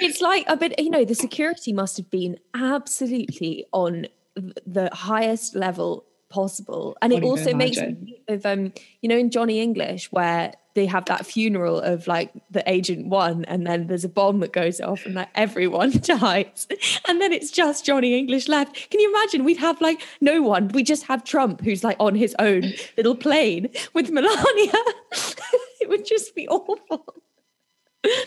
it's 0.00 0.22
like 0.22 0.46
a 0.48 0.56
bit, 0.56 0.80
you 0.80 0.88
know, 0.88 1.04
the 1.04 1.14
security 1.14 1.74
must 1.74 1.98
have 1.98 2.08
been 2.08 2.38
absolutely 2.54 3.66
on 3.70 4.06
the 4.34 4.88
highest 4.94 5.54
level 5.54 6.06
possible. 6.30 6.96
And 7.02 7.12
it 7.12 7.22
also 7.22 7.52
makes 7.52 7.76
me 7.76 8.22
of 8.28 8.46
um, 8.46 8.72
you 9.02 9.10
know, 9.10 9.18
in 9.18 9.30
Johnny 9.30 9.60
English 9.60 10.10
where 10.10 10.54
they 10.74 10.86
have 10.86 11.04
that 11.06 11.26
funeral 11.26 11.80
of 11.80 12.06
like 12.06 12.32
the 12.50 12.68
agent 12.70 13.06
one, 13.06 13.44
and 13.46 13.66
then 13.66 13.86
there's 13.86 14.04
a 14.04 14.08
bomb 14.08 14.40
that 14.40 14.52
goes 14.52 14.80
off, 14.80 15.04
and 15.06 15.14
like 15.14 15.28
everyone 15.34 15.90
dies, 16.02 16.66
and 17.08 17.20
then 17.20 17.32
it's 17.32 17.50
just 17.50 17.84
Johnny 17.84 18.18
English 18.18 18.48
left. 18.48 18.90
Can 18.90 19.00
you 19.00 19.08
imagine? 19.10 19.44
We'd 19.44 19.58
have 19.58 19.80
like 19.80 20.02
no 20.20 20.42
one. 20.42 20.68
We 20.68 20.82
just 20.82 21.04
have 21.04 21.24
Trump, 21.24 21.60
who's 21.60 21.84
like 21.84 21.96
on 22.00 22.14
his 22.14 22.34
own 22.38 22.72
little 22.96 23.14
plane 23.14 23.68
with 23.94 24.10
Melania. 24.10 24.72
it 25.80 25.88
would 25.88 26.06
just 26.06 26.34
be 26.34 26.48
awful. 26.48 26.80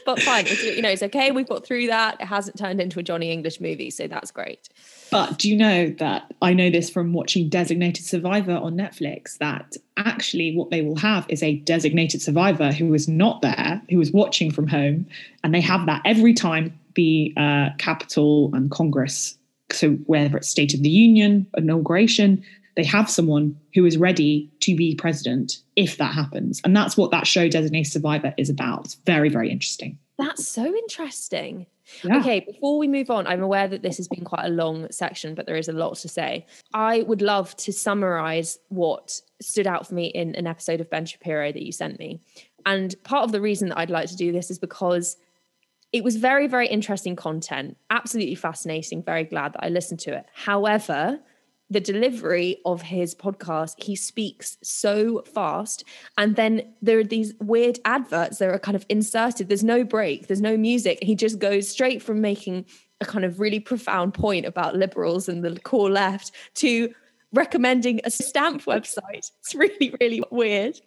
but 0.06 0.22
fine, 0.22 0.46
it's, 0.48 0.64
you 0.64 0.82
know, 0.82 0.89
it's 0.89 1.04
okay. 1.04 1.32
We've 1.32 1.48
got 1.48 1.66
through 1.66 1.88
that. 1.88 2.22
It 2.22 2.26
hasn't 2.26 2.58
turned 2.58 2.80
into 2.80 3.00
a 3.00 3.04
Johnny 3.04 3.32
English 3.32 3.60
movie, 3.60 3.89
so 3.89 4.08
that's 4.08 4.32
great. 4.32 4.70
But 5.12 5.38
do 5.38 5.49
you 5.49 5.56
know 5.56 5.89
that 5.99 6.34
I 6.41 6.53
know 6.53 6.70
this 6.70 6.89
from 6.89 7.14
watching 7.14 7.49
Designated 7.49 8.06
Survivor 8.06 8.53
on 8.53 8.76
Netflix 8.76 9.38
that 9.38 9.78
actually 9.97 10.56
what 10.56 10.72
they 10.72 10.82
will 10.82 10.97
have 10.97 11.26
is 11.30 11.43
a 11.43 11.58
designated 11.58 12.22
survivor 12.22 12.72
who 12.72 12.88
was 12.88 13.08
not 13.08 13.41
there, 13.41 13.82
who 13.89 13.97
was 13.97 14.12
watching 14.12 14.51
from 14.51 14.68
home, 14.68 15.06
and 15.43 15.53
they 15.53 15.62
have 15.62 15.86
that 15.86 16.01
every 16.06 16.34
time 16.34 16.78
the 16.95 17.34
uh, 17.38 17.70
Capitol 17.78 18.51
and 18.53 18.72
Congress, 18.72 19.38
so 19.72 19.91
whether 20.06 20.38
it's 20.38 20.49
State 20.49 20.74
of 20.74 20.82
the 20.82 20.89
Union, 20.89 21.45
inauguration, 21.58 22.43
they 22.76 22.84
have 22.84 23.10
someone 23.10 23.58
who 23.74 23.86
is 23.86 23.97
ready 23.97 24.49
to 24.62 24.76
be 24.76 24.95
president 24.95 25.62
if 25.76 25.97
that 25.97 26.14
happens. 26.14 26.62
And 26.64 26.76
that's 26.76 26.97
what 26.97 27.12
that 27.12 27.28
show 27.28 27.47
Designated 27.47 27.91
Survivor 27.91 28.34
is 28.38 28.49
about. 28.49 28.86
It's 28.86 28.95
very, 29.06 29.30
very 29.30 29.49
interesting. 29.49 29.97
That's 30.18 30.47
so 30.47 30.66
interesting. 30.66 31.68
Yeah. 32.03 32.19
Okay, 32.19 32.39
before 32.39 32.77
we 32.77 32.88
move 32.88 33.09
on, 33.09 33.27
I'm 33.27 33.41
aware 33.41 33.67
that 33.67 33.81
this 33.81 33.97
has 33.97 34.07
been 34.07 34.23
quite 34.23 34.45
a 34.45 34.49
long 34.49 34.91
section, 34.91 35.36
but 35.36 35.45
there 35.45 35.55
is 35.55 35.67
a 35.67 35.73
lot 35.73 35.95
to 35.97 36.09
say. 36.09 36.45
I 36.73 37.03
would 37.03 37.21
love 37.21 37.55
to 37.57 37.71
summarize 37.71 38.57
what 38.69 39.21
stood 39.41 39.67
out 39.67 39.88
for 39.88 39.95
me 39.95 40.07
in 40.07 40.36
an 40.36 40.47
episode 40.47 40.81
of 40.81 40.89
Ben 40.89 41.05
Shapiro 41.05 41.51
that 41.51 41.61
you 41.61 41.71
sent 41.71 41.99
me. 41.99 42.21
And 42.65 42.95
part 43.03 43.23
of 43.23 43.31
the 43.31 43.41
reason 43.41 43.69
that 43.69 43.77
I'd 43.77 43.89
like 43.89 44.09
to 44.09 44.15
do 44.15 44.31
this 44.31 44.49
is 44.49 44.57
because 44.57 45.17
it 45.93 46.03
was 46.03 46.15
very, 46.15 46.47
very 46.47 46.67
interesting 46.67 47.15
content, 47.15 47.77
absolutely 47.89 48.36
fascinating. 48.36 49.03
Very 49.03 49.23
glad 49.23 49.53
that 49.53 49.63
I 49.63 49.69
listened 49.69 49.99
to 50.01 50.17
it. 50.17 50.25
However, 50.33 51.19
the 51.70 51.80
delivery 51.80 52.57
of 52.66 52.82
his 52.84 53.16
podcast, 53.16 53.82
he 53.84 53.95
speaks 53.95 54.57
so 54.63 55.24
fast. 55.24 55.84
And 56.18 56.36
then 56.36 56.74
there 56.82 56.99
are 56.99 57.03
these 57.03 57.34
weird 57.39 57.80
adverts 57.86 58.38
that 58.38 58.49
are 58.49 58.59
kind 58.59 58.76
of 58.76 58.86
inserted. 58.89 59.47
There's 59.47 59.63
no 59.63 59.84
break, 59.84 60.28
there's 60.28 60.41
no 60.41 60.57
music. 60.57 60.99
He 61.01 61.16
just 61.16 61.39
goes 61.39 61.68
straight 61.68 62.01
from 62.01 62.22
making 62.22 62.66
a 63.01 63.05
kind 63.05 63.26
of 63.26 63.39
really 63.39 63.59
profound 63.59 64.13
point 64.13 64.45
about 64.45 64.76
liberals 64.76 65.28
and 65.28 65.43
the 65.43 65.59
core 65.59 65.89
left 65.89 66.32
to 66.55 66.93
recommending 67.34 67.99
a 68.03 68.11
stamp 68.11 68.63
website. 68.66 69.32
It's 69.39 69.55
really, 69.55 69.93
really 69.99 70.24
weird. 70.32 70.80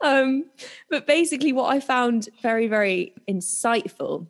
Um, 0.00 0.46
but 0.90 1.06
basically, 1.06 1.52
what 1.52 1.72
I 1.72 1.80
found 1.80 2.28
very, 2.42 2.66
very 2.66 3.14
insightful 3.28 4.26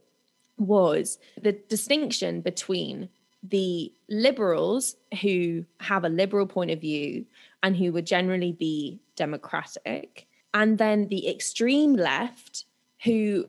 was 0.58 1.18
the 1.40 1.52
distinction 1.52 2.40
between 2.40 3.08
the 3.46 3.92
liberals 4.08 4.96
who 5.20 5.64
have 5.80 6.04
a 6.04 6.08
liberal 6.08 6.46
point 6.46 6.70
of 6.70 6.80
view 6.80 7.26
and 7.62 7.76
who 7.76 7.92
would 7.92 8.06
generally 8.06 8.52
be 8.52 9.00
democratic, 9.16 10.26
and 10.52 10.78
then 10.78 11.08
the 11.08 11.28
extreme 11.28 11.94
left 11.94 12.64
who, 13.04 13.44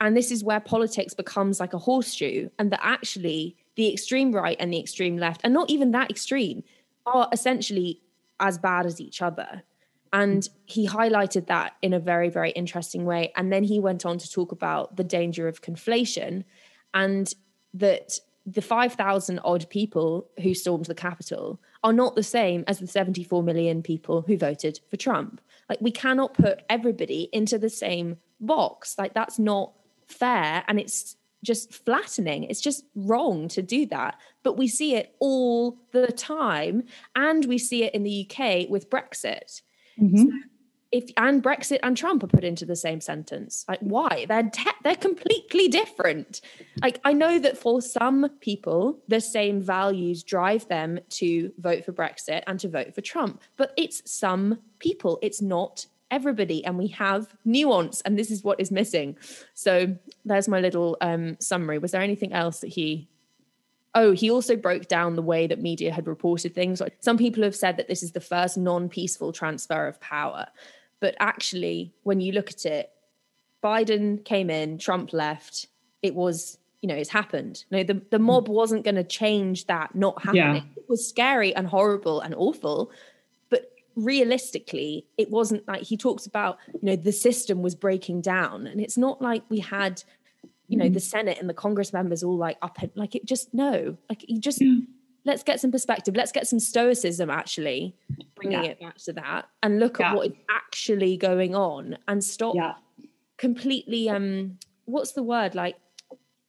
and 0.00 0.16
this 0.16 0.32
is 0.32 0.42
where 0.42 0.60
politics 0.60 1.14
becomes 1.14 1.60
like 1.60 1.72
a 1.72 1.78
horseshoe, 1.78 2.48
and 2.58 2.72
that 2.72 2.80
actually 2.82 3.56
the 3.76 3.92
extreme 3.92 4.32
right 4.32 4.56
and 4.58 4.72
the 4.72 4.80
extreme 4.80 5.16
left, 5.16 5.40
and 5.44 5.54
not 5.54 5.70
even 5.70 5.92
that 5.92 6.10
extreme, 6.10 6.64
are 7.06 7.28
essentially 7.32 8.00
as 8.40 8.58
bad 8.58 8.86
as 8.86 9.00
each 9.00 9.22
other. 9.22 9.62
And 10.12 10.48
he 10.64 10.88
highlighted 10.88 11.46
that 11.46 11.74
in 11.82 11.92
a 11.92 12.00
very, 12.00 12.28
very 12.28 12.50
interesting 12.50 13.04
way. 13.04 13.32
And 13.36 13.52
then 13.52 13.62
he 13.62 13.78
went 13.78 14.06
on 14.06 14.18
to 14.18 14.30
talk 14.30 14.52
about 14.52 14.96
the 14.96 15.04
danger 15.04 15.46
of 15.48 15.60
conflation 15.60 16.44
and 16.94 17.32
that 17.74 18.18
the 18.50 18.62
5,000 18.62 19.40
odd 19.44 19.68
people 19.68 20.26
who 20.42 20.54
stormed 20.54 20.86
the 20.86 20.94
Capitol 20.94 21.60
are 21.84 21.92
not 21.92 22.16
the 22.16 22.22
same 22.22 22.64
as 22.66 22.78
the 22.78 22.86
74 22.86 23.42
million 23.42 23.82
people 23.82 24.22
who 24.22 24.38
voted 24.38 24.80
for 24.88 24.96
Trump. 24.96 25.40
Like, 25.68 25.80
we 25.82 25.90
cannot 25.90 26.32
put 26.32 26.62
everybody 26.70 27.28
into 27.32 27.58
the 27.58 27.68
same 27.68 28.16
box. 28.40 28.96
Like, 28.96 29.12
that's 29.12 29.38
not 29.38 29.72
fair. 30.06 30.64
And 30.66 30.80
it's 30.80 31.16
just 31.44 31.74
flattening. 31.84 32.44
It's 32.44 32.62
just 32.62 32.84
wrong 32.94 33.48
to 33.48 33.60
do 33.60 33.84
that. 33.86 34.18
But 34.42 34.56
we 34.56 34.66
see 34.66 34.94
it 34.94 35.14
all 35.18 35.78
the 35.92 36.10
time. 36.10 36.84
And 37.14 37.44
we 37.44 37.58
see 37.58 37.84
it 37.84 37.94
in 37.94 38.02
the 38.02 38.26
UK 38.26 38.70
with 38.70 38.88
Brexit. 38.88 39.60
Mm-hmm. 40.00 40.16
So 40.16 40.30
if 40.90 41.10
and 41.16 41.42
Brexit 41.42 41.80
and 41.82 41.96
Trump 41.96 42.22
are 42.22 42.28
put 42.28 42.44
into 42.44 42.64
the 42.64 42.76
same 42.76 43.00
sentence. 43.00 43.64
Like 43.68 43.80
why? 43.80 44.26
They're 44.28 44.50
te- 44.50 44.70
they're 44.82 44.96
completely 44.96 45.68
different. 45.68 46.40
Like 46.82 47.00
I 47.04 47.12
know 47.12 47.38
that 47.38 47.58
for 47.58 47.82
some 47.82 48.30
people 48.40 48.98
the 49.08 49.20
same 49.20 49.60
values 49.60 50.22
drive 50.22 50.66
them 50.68 51.00
to 51.10 51.52
vote 51.58 51.84
for 51.84 51.92
Brexit 51.92 52.42
and 52.46 52.58
to 52.60 52.68
vote 52.68 52.94
for 52.94 53.00
Trump, 53.00 53.42
but 53.56 53.72
it's 53.76 54.02
some 54.10 54.60
people. 54.78 55.18
It's 55.22 55.42
not 55.42 55.86
everybody 56.10 56.64
and 56.64 56.78
we 56.78 56.86
have 56.88 57.34
nuance 57.44 58.00
and 58.00 58.18
this 58.18 58.30
is 58.30 58.42
what 58.42 58.58
is 58.58 58.70
missing. 58.70 59.16
So 59.52 59.94
there's 60.24 60.48
my 60.48 60.60
little 60.60 60.96
um, 61.02 61.36
summary. 61.38 61.78
Was 61.78 61.92
there 61.92 62.00
anything 62.00 62.32
else 62.32 62.60
that 62.60 62.68
he 62.68 63.08
Oh, 64.00 64.12
he 64.12 64.30
also 64.30 64.54
broke 64.54 64.86
down 64.86 65.16
the 65.16 65.22
way 65.22 65.48
that 65.48 65.60
media 65.60 65.92
had 65.92 66.06
reported 66.06 66.54
things. 66.54 66.80
Some 67.00 67.18
people 67.18 67.42
have 67.42 67.56
said 67.56 67.76
that 67.78 67.88
this 67.88 68.04
is 68.04 68.12
the 68.12 68.20
first 68.20 68.56
non 68.56 68.88
peaceful 68.88 69.32
transfer 69.32 69.88
of 69.88 70.00
power. 70.00 70.46
But 71.00 71.16
actually, 71.18 71.92
when 72.04 72.20
you 72.20 72.30
look 72.30 72.48
at 72.48 72.64
it, 72.64 72.92
Biden 73.60 74.24
came 74.24 74.50
in, 74.50 74.78
Trump 74.78 75.12
left. 75.12 75.66
It 76.00 76.14
was, 76.14 76.58
you 76.80 76.88
know, 76.88 76.94
it's 76.94 77.10
happened. 77.10 77.64
No, 77.72 77.82
the, 77.82 78.00
the 78.12 78.20
mob 78.20 78.48
wasn't 78.48 78.84
going 78.84 78.94
to 78.94 79.02
change 79.02 79.66
that 79.66 79.96
not 79.96 80.22
happening. 80.22 80.62
Yeah. 80.62 80.76
It 80.76 80.88
was 80.88 81.04
scary 81.04 81.52
and 81.56 81.66
horrible 81.66 82.20
and 82.20 82.36
awful. 82.36 82.92
But 83.50 83.72
realistically, 83.96 85.06
it 85.16 85.28
wasn't 85.28 85.66
like 85.66 85.82
he 85.82 85.96
talks 85.96 86.24
about, 86.24 86.58
you 86.68 86.78
know, 86.82 86.94
the 86.94 87.10
system 87.10 87.62
was 87.62 87.74
breaking 87.74 88.20
down. 88.20 88.68
And 88.68 88.80
it's 88.80 88.96
not 88.96 89.20
like 89.20 89.42
we 89.48 89.58
had, 89.58 90.04
you 90.68 90.76
know, 90.76 90.84
mm. 90.84 90.94
the 90.94 91.00
Senate 91.00 91.38
and 91.40 91.48
the 91.48 91.54
Congress 91.54 91.92
members 91.92 92.22
all 92.22 92.36
like 92.36 92.58
up 92.62 92.78
and 92.80 92.92
like 92.94 93.14
it 93.14 93.24
just 93.24 93.52
no, 93.52 93.96
like 94.08 94.24
you 94.28 94.38
just 94.40 94.60
yeah. 94.60 94.78
let's 95.24 95.42
get 95.42 95.60
some 95.60 95.72
perspective. 95.72 96.14
Let's 96.14 96.32
get 96.32 96.46
some 96.46 96.60
stoicism 96.60 97.30
actually 97.30 97.96
bringing 98.36 98.62
Yeah. 98.64 98.70
it 98.70 98.80
back 98.80 98.98
to 98.98 99.12
that 99.14 99.48
and 99.62 99.80
look 99.80 99.98
Yeah. 99.98 100.10
at 100.10 100.16
what 100.16 100.26
is 100.28 100.32
actually 100.50 101.16
going 101.16 101.54
on 101.54 101.98
and 102.06 102.22
stop 102.22 102.54
completely 103.38 104.08
um 104.10 104.58
what's 104.84 105.12
the 105.12 105.22
word? 105.22 105.54
Like 105.54 105.76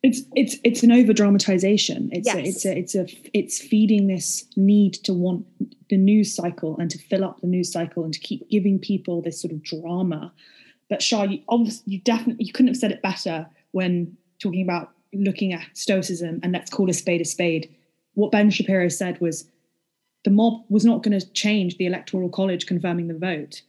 it's 0.04 0.22
it's 0.36 0.58
it's 0.64 0.82
an 0.82 0.94
over 0.94 1.12
dramatization 1.12 2.10
it's 2.14 2.34
a, 2.34 2.40
it's 2.40 2.66
a 2.66 2.78
it's 2.78 2.96
a 2.96 3.06
it's 3.34 3.60
feeding 3.60 4.08
this 4.08 4.46
need 4.56 4.94
to 4.94 5.14
want 5.14 5.46
the 5.90 5.98
news 5.98 6.34
cycle 6.34 6.78
and 6.78 6.90
to 6.90 6.98
fill 6.98 7.26
up 7.26 7.42
the 7.42 7.48
news 7.48 7.72
cycle 7.72 8.06
and 8.06 8.14
to 8.14 8.20
keep 8.20 8.50
giving 8.50 8.80
people 8.80 9.22
this 9.22 9.42
sort 9.42 9.52
of 9.52 9.62
drama. 9.62 10.32
But 10.90 11.00
Char 11.00 11.26
you 11.26 11.42
obviously 11.48 11.94
you 11.94 12.00
definitely 12.02 12.46
you 12.46 12.54
couldn't 12.54 12.68
have 12.68 12.78
said 12.78 12.92
it 12.92 13.02
better 13.02 13.48
when 13.72 14.16
talking 14.42 14.62
about 14.62 14.92
looking 15.14 15.54
at 15.54 15.66
stoicism 15.74 16.40
and 16.44 16.52
let's 16.52 16.70
call 16.70 16.90
a 16.90 16.94
spade 16.94 17.22
a 17.22 17.26
spade 17.26 17.74
what 18.14 18.32
Ben 18.32 18.50
Shapiro 18.50 18.90
said 18.90 19.20
was 19.22 19.50
the 20.26 20.30
mob 20.32 20.64
was 20.70 20.84
not 20.84 21.04
going 21.04 21.18
to 21.18 21.32
change 21.32 21.78
the 21.78 21.86
electoral 21.86 22.28
college 22.30 22.66
confirming 22.66 23.08
the 23.08 23.18
vote. 23.18 23.62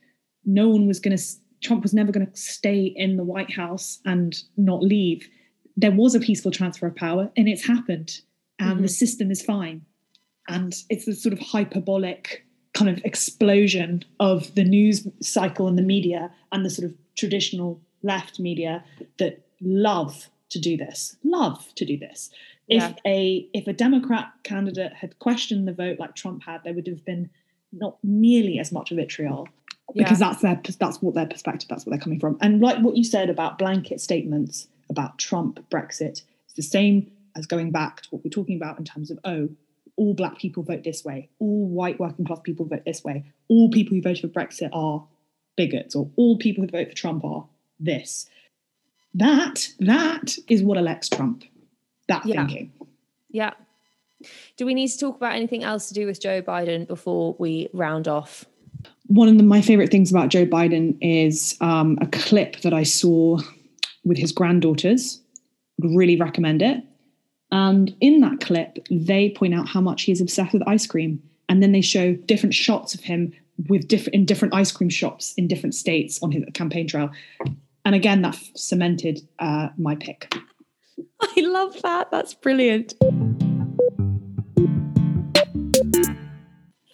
No 0.45 0.69
one 0.69 0.87
was 0.87 0.99
going 0.99 1.17
to 1.17 1.23
Trump 1.63 1.83
was 1.83 1.95
never 1.95 2.11
going 2.11 2.27
to 2.27 2.37
stay 2.37 2.87
in 2.97 3.17
the 3.17 3.23
White 3.23 3.53
House 3.53 4.01
and 4.05 4.43
not 4.57 4.83
leave. 4.83 5.29
There 5.77 5.93
was 5.93 6.15
a 6.15 6.21
peaceful 6.21 6.51
transfer 6.51 6.87
of 6.87 6.97
power 6.97 7.31
and 7.37 7.49
it's 7.49 7.65
happened 7.67 8.21
and 8.59 8.81
the 8.81 8.89
Mhm. 8.89 8.91
system 8.91 9.31
is 9.31 9.43
fine. 9.43 9.83
And 10.49 10.75
it's 10.89 11.07
a 11.07 11.15
sort 11.15 11.33
of 11.33 11.39
hyperbolic 11.39 12.45
kind 12.73 12.91
of 12.91 13.05
explosion 13.05 14.03
of 14.19 14.55
the 14.55 14.65
news 14.65 15.07
cycle 15.21 15.69
and 15.69 15.79
the 15.79 15.83
media 15.83 16.33
and 16.51 16.65
the 16.65 16.71
sort 16.71 16.91
of 16.91 16.97
traditional 17.15 17.81
left 18.03 18.41
media 18.41 18.83
that 19.19 19.47
love 19.61 20.29
to 20.49 20.59
do 20.59 20.77
this 20.77 21.17
love 21.25 21.75
to 21.75 21.85
do 21.85 21.97
this. 21.99 22.31
Yeah. 22.67 22.89
if 22.89 22.97
a 23.07 23.49
if 23.53 23.67
a 23.67 23.73
democrat 23.73 24.33
candidate 24.45 24.93
had 24.93 25.19
questioned 25.19 25.67
the 25.67 25.73
vote 25.73 25.99
like 25.99 26.15
trump 26.15 26.45
had 26.45 26.63
there 26.65 26.73
would 26.73 26.87
have 26.87 27.05
been 27.05 27.31
not 27.73 27.99
nearly 28.03 28.59
as 28.59 28.73
much 28.73 28.91
vitriol 28.91 29.49
because 29.95 30.19
that's 30.19 30.43
their 30.43 30.61
that's 30.79 31.03
what 31.03 31.15
their 31.15 31.27
perspective 31.27 31.69
that's 31.69 31.85
what 31.85 31.91
they're 31.91 32.01
coming 32.01 32.21
from. 32.21 32.37
And 32.41 32.61
like 32.61 32.79
what 32.79 32.97
you 32.97 33.05
said 33.05 33.31
about 33.31 33.59
blanket 33.59 34.01
statements 34.01 34.69
about 34.89 35.19
trump 35.19 35.59
brexit 35.71 36.23
it's 36.45 36.55
the 36.57 36.63
same 36.63 37.11
as 37.37 37.47
going 37.47 37.71
back 37.71 38.03
to 38.03 38.09
what 38.11 38.25
we're 38.25 38.31
talking 38.31 38.57
about 38.57 38.79
in 38.79 38.85
terms 38.85 39.11
of 39.11 39.19
oh 39.25 39.49
all 39.97 40.15
black 40.15 40.39
people 40.39 40.63
vote 40.63 40.85
this 40.85 41.05
way 41.05 41.29
all 41.39 41.67
white 41.67 41.99
working 41.99 42.25
class 42.25 42.41
people 42.43 42.67
vote 42.67 42.85
this 42.85 43.05
way 43.05 43.25
all 43.49 43.71
people 43.71 43.95
who 43.95 44.03
voted 44.03 44.21
for 44.21 44.29
brexit 44.29 44.71
are 44.73 45.07
bigots 45.57 45.95
or 45.95 46.11
all 46.17 46.39
people 46.39 46.65
who 46.65 46.71
vote 46.71 46.89
for 46.89 46.95
trump 46.95 47.25
are 47.25 47.47
this 47.79 48.29
that 49.15 49.69
that 49.81 50.37
is 50.49 50.63
what 50.63 50.79
elects 50.79 51.09
trump 51.09 51.45
that 52.09 52.25
Yeah. 52.27 52.47
thinking 52.47 52.73
yeah 53.31 53.53
do 54.57 54.67
we 54.67 54.75
need 54.75 54.89
to 54.89 54.99
talk 54.99 55.17
about 55.17 55.35
anything 55.35 55.65
else 55.65 55.89
to 55.89 55.95
do 55.95 56.07
with 56.07 56.21
joe 56.21 56.43
biden 56.43 56.87
before 56.87 57.35
we 57.39 57.69
round 57.73 58.07
off 58.09 58.45
one 59.11 59.27
of 59.27 59.37
the, 59.39 59.43
my 59.43 59.61
favorite 59.61 59.91
things 59.91 60.13
about 60.13 60.29
Joe 60.29 60.47
Biden 60.47 60.97
is 61.01 61.57
um, 61.61 61.99
a 62.01 62.07
clip 62.07 62.61
that 62.61 62.73
I 62.73 62.85
saw 62.85 63.41
with 64.05 64.17
his 64.19 64.31
granddaughters. 64.31 65.21
Would 65.79 65.97
really 65.97 66.17
recommend 66.17 66.63
it. 66.63 66.85
And 67.51 67.93
in 68.01 68.21
that 68.21 68.41
clip, 68.41 68.79
they 68.89 69.31
point 69.31 69.53
out 69.53 69.69
how 69.69 69.81
much 69.81 70.03
he 70.03 70.13
is 70.13 70.21
obsessed 70.21 70.53
with 70.53 70.63
ice 70.69 70.87
cream, 70.87 71.21
and 71.49 71.61
then 71.61 71.73
they 71.73 71.81
show 71.81 72.15
different 72.15 72.55
shots 72.55 72.95
of 72.95 73.01
him 73.01 73.33
with 73.69 73.89
different 73.89 74.15
in 74.15 74.25
different 74.27 74.55
ice 74.55 74.71
cream 74.71 74.89
shops 74.89 75.35
in 75.37 75.49
different 75.49 75.75
states 75.75 76.23
on 76.23 76.31
his 76.31 76.45
campaign 76.55 76.87
trail. 76.87 77.11
And 77.85 77.95
again, 77.95 78.23
that 78.23 78.37
cemented 78.57 79.21
uh, 79.39 79.69
my 79.77 79.97
pick. 79.97 80.35
i 81.23 81.41
love 81.41 81.81
that 81.83 82.11
that's 82.11 82.35
brilliant 82.35 82.95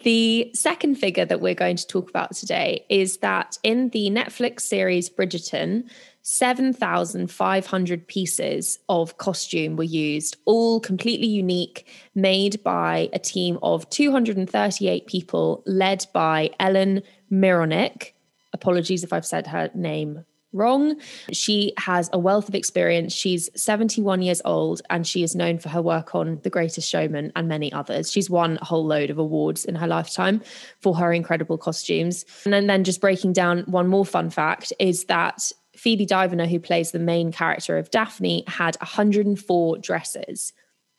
The 0.06 0.52
second 0.54 0.94
figure 0.94 1.24
that 1.24 1.40
we're 1.40 1.56
going 1.56 1.74
to 1.74 1.84
talk 1.84 2.08
about 2.08 2.32
today 2.32 2.86
is 2.88 3.16
that 3.16 3.58
in 3.64 3.88
the 3.88 4.08
Netflix 4.08 4.60
series 4.60 5.10
Bridgerton, 5.10 5.90
7,500 6.22 8.06
pieces 8.06 8.78
of 8.88 9.18
costume 9.18 9.74
were 9.74 9.82
used, 9.82 10.36
all 10.44 10.78
completely 10.78 11.26
unique, 11.26 11.88
made 12.14 12.62
by 12.62 13.10
a 13.12 13.18
team 13.18 13.58
of 13.64 13.90
238 13.90 15.08
people, 15.08 15.64
led 15.66 16.06
by 16.14 16.50
Ellen 16.60 17.02
Mirojnick. 17.32 18.12
Apologies 18.52 19.02
if 19.02 19.12
I've 19.12 19.26
said 19.26 19.48
her 19.48 19.72
name 19.74 20.24
wrong. 20.52 20.96
She 21.32 21.72
has 21.78 22.08
a 22.12 22.18
wealth 22.18 22.48
of 22.48 22.54
experience. 22.54 23.12
She's 23.12 23.50
71 23.54 24.22
years 24.22 24.42
old 24.44 24.82
and 24.90 25.06
she 25.06 25.22
is 25.22 25.34
known 25.34 25.58
for 25.58 25.68
her 25.68 25.82
work 25.82 26.14
on 26.14 26.40
The 26.42 26.50
Greatest 26.50 26.88
Showman 26.88 27.32
and 27.36 27.48
many 27.48 27.72
others. 27.72 28.10
She's 28.10 28.30
won 28.30 28.58
a 28.60 28.64
whole 28.64 28.86
load 28.86 29.10
of 29.10 29.18
awards 29.18 29.64
in 29.64 29.74
her 29.74 29.86
lifetime 29.86 30.42
for 30.80 30.96
her 30.96 31.12
incredible 31.12 31.58
costumes. 31.58 32.24
And 32.44 32.52
then, 32.52 32.66
then 32.66 32.84
just 32.84 33.00
breaking 33.00 33.32
down 33.32 33.60
one 33.66 33.88
more 33.88 34.06
fun 34.06 34.30
fact 34.30 34.72
is 34.78 35.04
that 35.04 35.52
Phoebe 35.76 36.06
Dynevor, 36.06 36.48
who 36.48 36.58
plays 36.58 36.90
the 36.90 36.98
main 36.98 37.32
character 37.32 37.76
of 37.76 37.90
Daphne, 37.90 38.44
had 38.46 38.76
104 38.76 39.78
dresses 39.78 40.52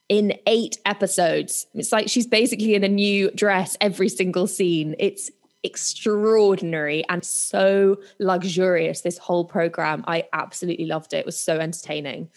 in 0.09 0.33
eight 0.45 0.77
episodes. 0.85 1.67
It's 1.73 1.91
like 1.91 2.09
she's 2.09 2.27
basically 2.27 2.75
in 2.75 2.83
a 2.83 2.89
new 2.89 3.31
dress 3.31 3.75
every 3.81 4.09
single 4.09 4.47
scene. 4.47 4.95
It's 4.99 5.31
extraordinary 5.67 7.03
and 7.09 7.23
so 7.23 7.97
luxurious 8.19 9.01
this 9.01 9.17
whole 9.19 9.45
program 9.45 10.03
i 10.07 10.23
absolutely 10.33 10.85
loved 10.85 11.13
it 11.13 11.17
it 11.17 11.25
was 11.25 11.39
so 11.39 11.57
entertaining 11.59 12.27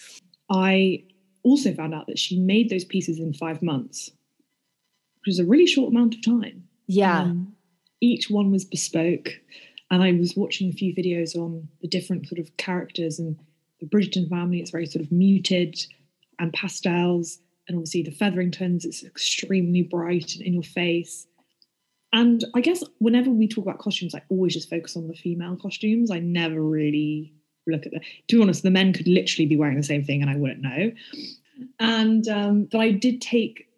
I 0.51 1.05
also 1.43 1.73
found 1.73 1.95
out 1.95 2.07
that 2.09 2.19
she 2.19 2.39
made 2.39 2.69
those 2.69 2.85
pieces 2.85 3.19
in 3.19 3.33
five 3.33 3.63
months, 3.63 4.11
which 5.21 5.33
is 5.33 5.39
a 5.39 5.45
really 5.45 5.67
short 5.67 5.93
amount 5.93 6.15
of 6.15 6.23
time. 6.23 6.65
yeah 6.87 7.23
Um, 7.23 7.55
each 8.01 8.29
one 8.31 8.51
was 8.51 8.65
bespoke, 8.65 9.29
and 9.91 10.03
I 10.03 10.13
was 10.13 10.37
watching 10.37 10.69
a 10.69 10.73
few 10.73 10.95
videos 10.95 11.37
on 11.37 11.69
the 11.81 11.89
different 11.89 12.27
sort 12.27 12.39
of 12.39 12.57
characters 12.57 13.19
and 13.19 13.39
the 13.81 13.87
Bridgerton 13.87 14.29
family. 14.29 14.61
It's 14.61 14.71
very 14.71 14.87
sort 14.87 15.05
of 15.05 15.13
muted 15.13 15.79
and 16.39 16.53
pastels, 16.53 17.39
and 17.69 17.77
obviously 17.77 18.03
the 18.03 18.11
Featheringtons. 18.11 18.85
It's 18.85 19.05
extremely 19.05 19.83
bright 19.83 20.35
and 20.35 20.43
in 20.43 20.55
your 20.55 20.63
face. 20.63 21.27
And 22.13 22.45
I 22.55 22.61
guess 22.61 22.83
whenever 22.99 23.31
we 23.31 23.47
talk 23.47 23.65
about 23.65 23.79
costumes, 23.79 24.15
I 24.15 24.23
always 24.29 24.55
just 24.55 24.71
focus 24.71 24.97
on 24.97 25.09
the 25.09 25.15
female 25.15 25.57
costumes. 25.57 26.11
I 26.11 26.19
never 26.19 26.61
really 26.61 27.33
look 27.67 27.87
at 27.87 27.93
the. 27.93 28.01
To 28.29 28.37
be 28.37 28.43
honest, 28.43 28.63
the 28.63 28.71
men 28.71 28.93
could 28.93 29.07
literally 29.07 29.47
be 29.47 29.57
wearing 29.57 29.77
the 29.77 29.83
same 29.83 30.05
thing, 30.05 30.21
and 30.21 30.31
I 30.31 30.37
wouldn't 30.37 30.63
know. 30.63 30.93
And 31.79 32.27
um, 32.29 32.65
but 32.65 32.81
I 32.81 32.91
did 32.91 33.21
take 33.21 33.69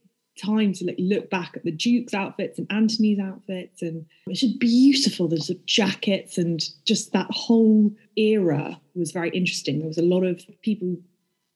time 0.42 0.72
to 0.72 0.86
like 0.86 0.96
look 0.98 1.28
back 1.28 1.52
at 1.56 1.64
the 1.64 1.70
Duke's 1.70 2.14
outfits 2.14 2.58
and 2.58 2.66
Anthony's 2.70 3.18
outfits, 3.18 3.82
and 3.82 4.06
it's 4.26 4.40
just 4.40 4.58
beautiful. 4.58 5.28
There's 5.28 5.48
the 5.48 5.60
jackets 5.66 6.38
and 6.38 6.62
just 6.84 7.12
that 7.12 7.30
whole 7.30 7.92
era 8.16 8.80
was 8.94 9.12
very 9.12 9.30
interesting. 9.30 9.78
There 9.78 9.88
was 9.88 9.98
a 9.98 10.02
lot 10.02 10.24
of 10.24 10.42
people 10.62 10.96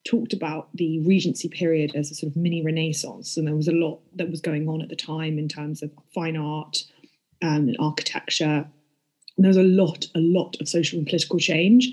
talked 0.07 0.33
about 0.33 0.69
the 0.75 1.01
Regency 1.01 1.49
period 1.49 1.95
as 1.95 2.11
a 2.11 2.15
sort 2.15 2.31
of 2.31 2.37
mini 2.37 2.63
Renaissance, 2.63 3.37
and 3.37 3.47
there 3.47 3.57
was 3.57 3.69
a 3.69 3.73
lot 3.73 4.01
that 4.15 4.31
was 4.31 4.41
going 4.41 4.69
on 4.69 4.81
at 4.83 4.89
the 4.89 4.97
time 4.97 5.39
in 5.39 5.49
terms 5.49 5.83
of 5.83 5.91
fine 6.15 6.37
art 6.37 6.85
um, 7.43 7.69
and 7.69 7.77
architecture. 7.79 8.67
And 9.37 9.45
there 9.45 9.51
was 9.51 9.57
a 9.57 9.63
lot, 9.63 10.07
a 10.15 10.21
lot 10.21 10.57
of 10.61 10.69
social 10.69 10.99
and 10.99 11.07
political 11.07 11.39
change. 11.39 11.93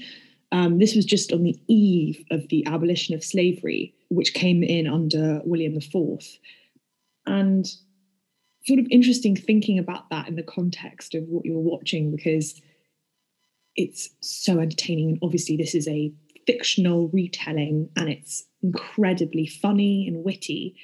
Um, 0.52 0.78
this 0.78 0.96
was 0.96 1.06
just 1.06 1.34
on 1.34 1.44
the 1.44 1.60
eve 1.68 2.24
of 2.32 2.48
the 2.50 2.66
abolition 2.68 3.16
of 3.16 3.24
slavery, 3.24 3.94
which 4.10 4.34
came 4.34 4.64
in 4.64 4.88
under 4.88 5.42
William 5.44 5.76
IV. 5.76 6.22
And 7.26 7.66
sort 8.66 8.80
of 8.80 8.88
interesting 8.92 9.36
thinking 9.36 9.80
about 9.80 10.10
that 10.10 10.28
in 10.28 10.36
the 10.36 10.44
context 10.44 11.16
of 11.16 11.24
what 11.24 11.46
you're 11.46 11.58
watching 11.58 12.16
because 12.16 12.62
it's 13.76 14.10
so 14.22 14.60
entertaining. 14.60 15.10
And 15.10 15.20
obviously, 15.22 15.58
this 15.58 15.76
is 15.76 15.88
a 15.88 16.14
fictional 16.46 17.10
retelling 17.10 17.90
and 17.96 18.10
it's 18.10 18.46
incredibly 18.62 19.48
funny 19.48 20.08
and 20.08 20.24
witty. 20.24 20.76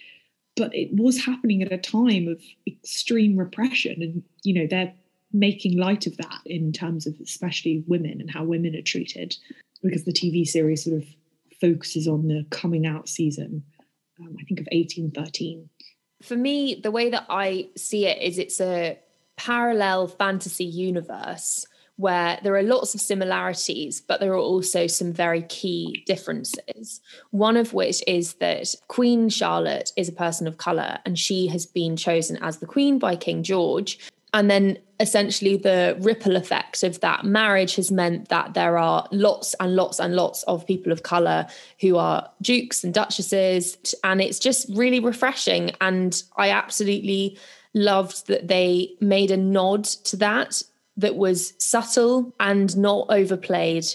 But 0.55 0.76
it 0.76 0.89
was 0.93 1.24
happening 1.24 1.62
at 1.62 1.72
a 1.72 1.78
time 1.78 2.28
of 2.28 2.41
extreme 2.68 3.38
repression. 3.38 4.01
And, 4.01 4.24
you 4.43 4.53
know, 4.53 4.68
they're 4.70 4.93
making 5.32 5.78
light 5.78 6.07
of 6.07 6.18
that 6.18 6.41
in 6.45 6.72
terms 6.72 7.05
of 7.05 7.16
especially 7.22 7.84
women 7.88 8.20
and 8.20 8.32
how 8.32 8.43
women 8.43 8.76
are 8.76 8.82
treated 8.82 9.36
because 9.84 10.03
the 10.03 10.12
TV 10.12 10.45
series 10.45 10.84
sort 10.84 10.97
of 10.97 11.05
focuses 11.62 12.07
on 12.07 12.28
the 12.28 12.45
coming 12.49 12.86
out 12.86 13.07
season, 13.07 13.64
um, 14.20 14.36
I 14.39 14.43
think 14.43 14.60
of 14.60 14.68
1813. 14.72 15.70
for 16.22 16.36
me 16.36 16.80
the 16.82 16.91
way 16.91 17.10
that 17.10 17.26
i 17.30 17.68
see 17.78 18.05
it 18.05 18.22
is 18.22 18.38
it's 18.38 18.60
a 18.60 18.97
parallel 19.38 20.07
fantasy 20.07 20.66
universe 20.66 21.66
where 21.99 22.39
there 22.43 22.55
are 22.55 22.63
lots 22.63 22.95
of 22.95 23.01
similarities, 23.01 23.99
but 23.99 24.21
there 24.21 24.31
are 24.31 24.37
also 24.37 24.87
some 24.87 25.11
very 25.11 25.41
key 25.41 26.01
differences. 26.07 27.01
One 27.31 27.57
of 27.57 27.73
which 27.73 28.01
is 28.07 28.35
that 28.35 28.73
Queen 28.87 29.27
Charlotte 29.27 29.91
is 29.97 30.07
a 30.07 30.13
person 30.13 30.47
of 30.47 30.55
colour 30.55 30.99
and 31.05 31.19
she 31.19 31.47
has 31.47 31.65
been 31.65 31.97
chosen 31.97 32.37
as 32.41 32.59
the 32.59 32.65
Queen 32.65 32.99
by 32.99 33.17
King 33.17 33.43
George. 33.43 33.99
And 34.33 34.49
then 34.49 34.77
essentially 35.01 35.57
the 35.57 35.97
ripple 35.99 36.37
effect 36.37 36.83
of 36.83 37.01
that 37.01 37.25
marriage 37.25 37.75
has 37.75 37.91
meant 37.91 38.29
that 38.29 38.53
there 38.53 38.77
are 38.77 39.05
lots 39.11 39.53
and 39.59 39.75
lots 39.75 39.99
and 39.99 40.15
lots 40.15 40.43
of 40.43 40.65
people 40.65 40.93
of 40.93 41.03
colour 41.03 41.47
who 41.81 41.97
are 41.97 42.29
dukes 42.41 42.81
and 42.81 42.93
duchesses. 42.93 43.77
And 44.05 44.21
it's 44.21 44.39
just 44.39 44.67
really 44.73 45.01
refreshing. 45.01 45.71
And 45.81 46.23
I 46.37 46.51
absolutely 46.51 47.37
loved 47.73 48.27
that 48.27 48.47
they 48.47 48.91
made 49.01 49.31
a 49.31 49.37
nod 49.37 49.83
to 49.83 50.15
that 50.15 50.63
that 50.99 51.15
was 51.15 51.53
subtle 51.57 52.33
and 52.39 52.77
not 52.77 53.07
overplayed 53.09 53.85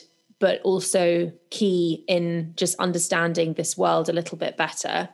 but 0.41 0.61
also 0.63 1.33
key 1.51 2.05
in 2.09 2.53
just 2.57 2.79
understanding 2.79 3.55
this 3.55 3.79
world 3.79 4.09
a 4.09 4.13
little 4.13 4.37
bit 4.37 4.57
better 4.57 5.09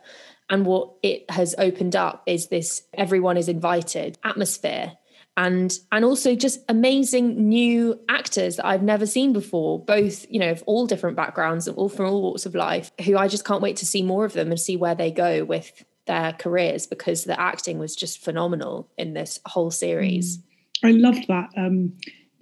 and 0.49 0.65
what 0.65 0.91
it 1.03 1.29
has 1.29 1.55
opened 1.57 1.95
up 1.95 2.23
is 2.25 2.47
this 2.47 2.83
everyone 2.93 3.37
is 3.37 3.47
invited 3.47 4.17
atmosphere 4.23 4.93
and 5.37 5.79
and 5.91 6.03
also 6.03 6.35
just 6.35 6.59
amazing 6.67 7.47
new 7.47 7.99
actors 8.09 8.57
that 8.57 8.65
I've 8.65 8.83
never 8.83 9.05
seen 9.05 9.33
before, 9.33 9.83
both 9.83 10.25
you 10.29 10.39
know 10.39 10.51
of 10.51 10.63
all 10.65 10.85
different 10.85 11.15
backgrounds, 11.15 11.67
and 11.67 11.77
all 11.77 11.89
from 11.89 12.07
all 12.07 12.21
walks 12.21 12.45
of 12.45 12.53
life, 12.53 12.91
who 13.05 13.17
I 13.17 13.27
just 13.27 13.45
can't 13.45 13.61
wait 13.61 13.77
to 13.77 13.85
see 13.85 14.03
more 14.03 14.25
of 14.25 14.33
them 14.33 14.49
and 14.49 14.59
see 14.59 14.75
where 14.75 14.95
they 14.95 15.11
go 15.11 15.43
with 15.45 15.85
their 16.05 16.33
careers 16.33 16.85
because 16.87 17.23
the 17.23 17.39
acting 17.39 17.79
was 17.79 17.95
just 17.95 18.23
phenomenal 18.23 18.89
in 18.97 19.13
this 19.13 19.39
whole 19.45 19.71
series. 19.71 20.37
Mm. 20.37 20.43
I 20.83 20.91
loved 20.91 21.27
that 21.27 21.49
um, 21.57 21.93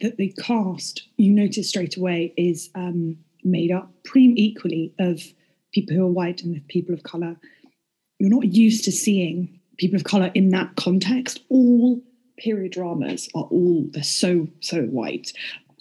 that 0.01 0.17
the 0.17 0.33
cast 0.41 1.07
you 1.17 1.31
notice 1.31 1.69
straight 1.69 1.97
away 1.97 2.33
is 2.37 2.69
um, 2.75 3.17
made 3.43 3.71
up 3.71 3.91
pretty 4.03 4.33
equally 4.37 4.93
of 4.99 5.21
people 5.73 5.95
who 5.95 6.03
are 6.03 6.11
white 6.11 6.41
and 6.41 6.65
people 6.67 6.93
of 6.93 7.03
color. 7.03 7.35
You're 8.17 8.29
not 8.29 8.53
used 8.53 8.83
to 8.85 8.91
seeing 8.91 9.59
people 9.77 9.97
of 9.97 10.03
color 10.03 10.31
in 10.33 10.49
that 10.49 10.75
context. 10.75 11.41
All 11.49 12.01
period 12.39 12.71
dramas 12.71 13.29
are 13.35 13.43
all 13.43 13.85
they're 13.91 14.03
so 14.03 14.47
so 14.61 14.83
white 14.83 15.33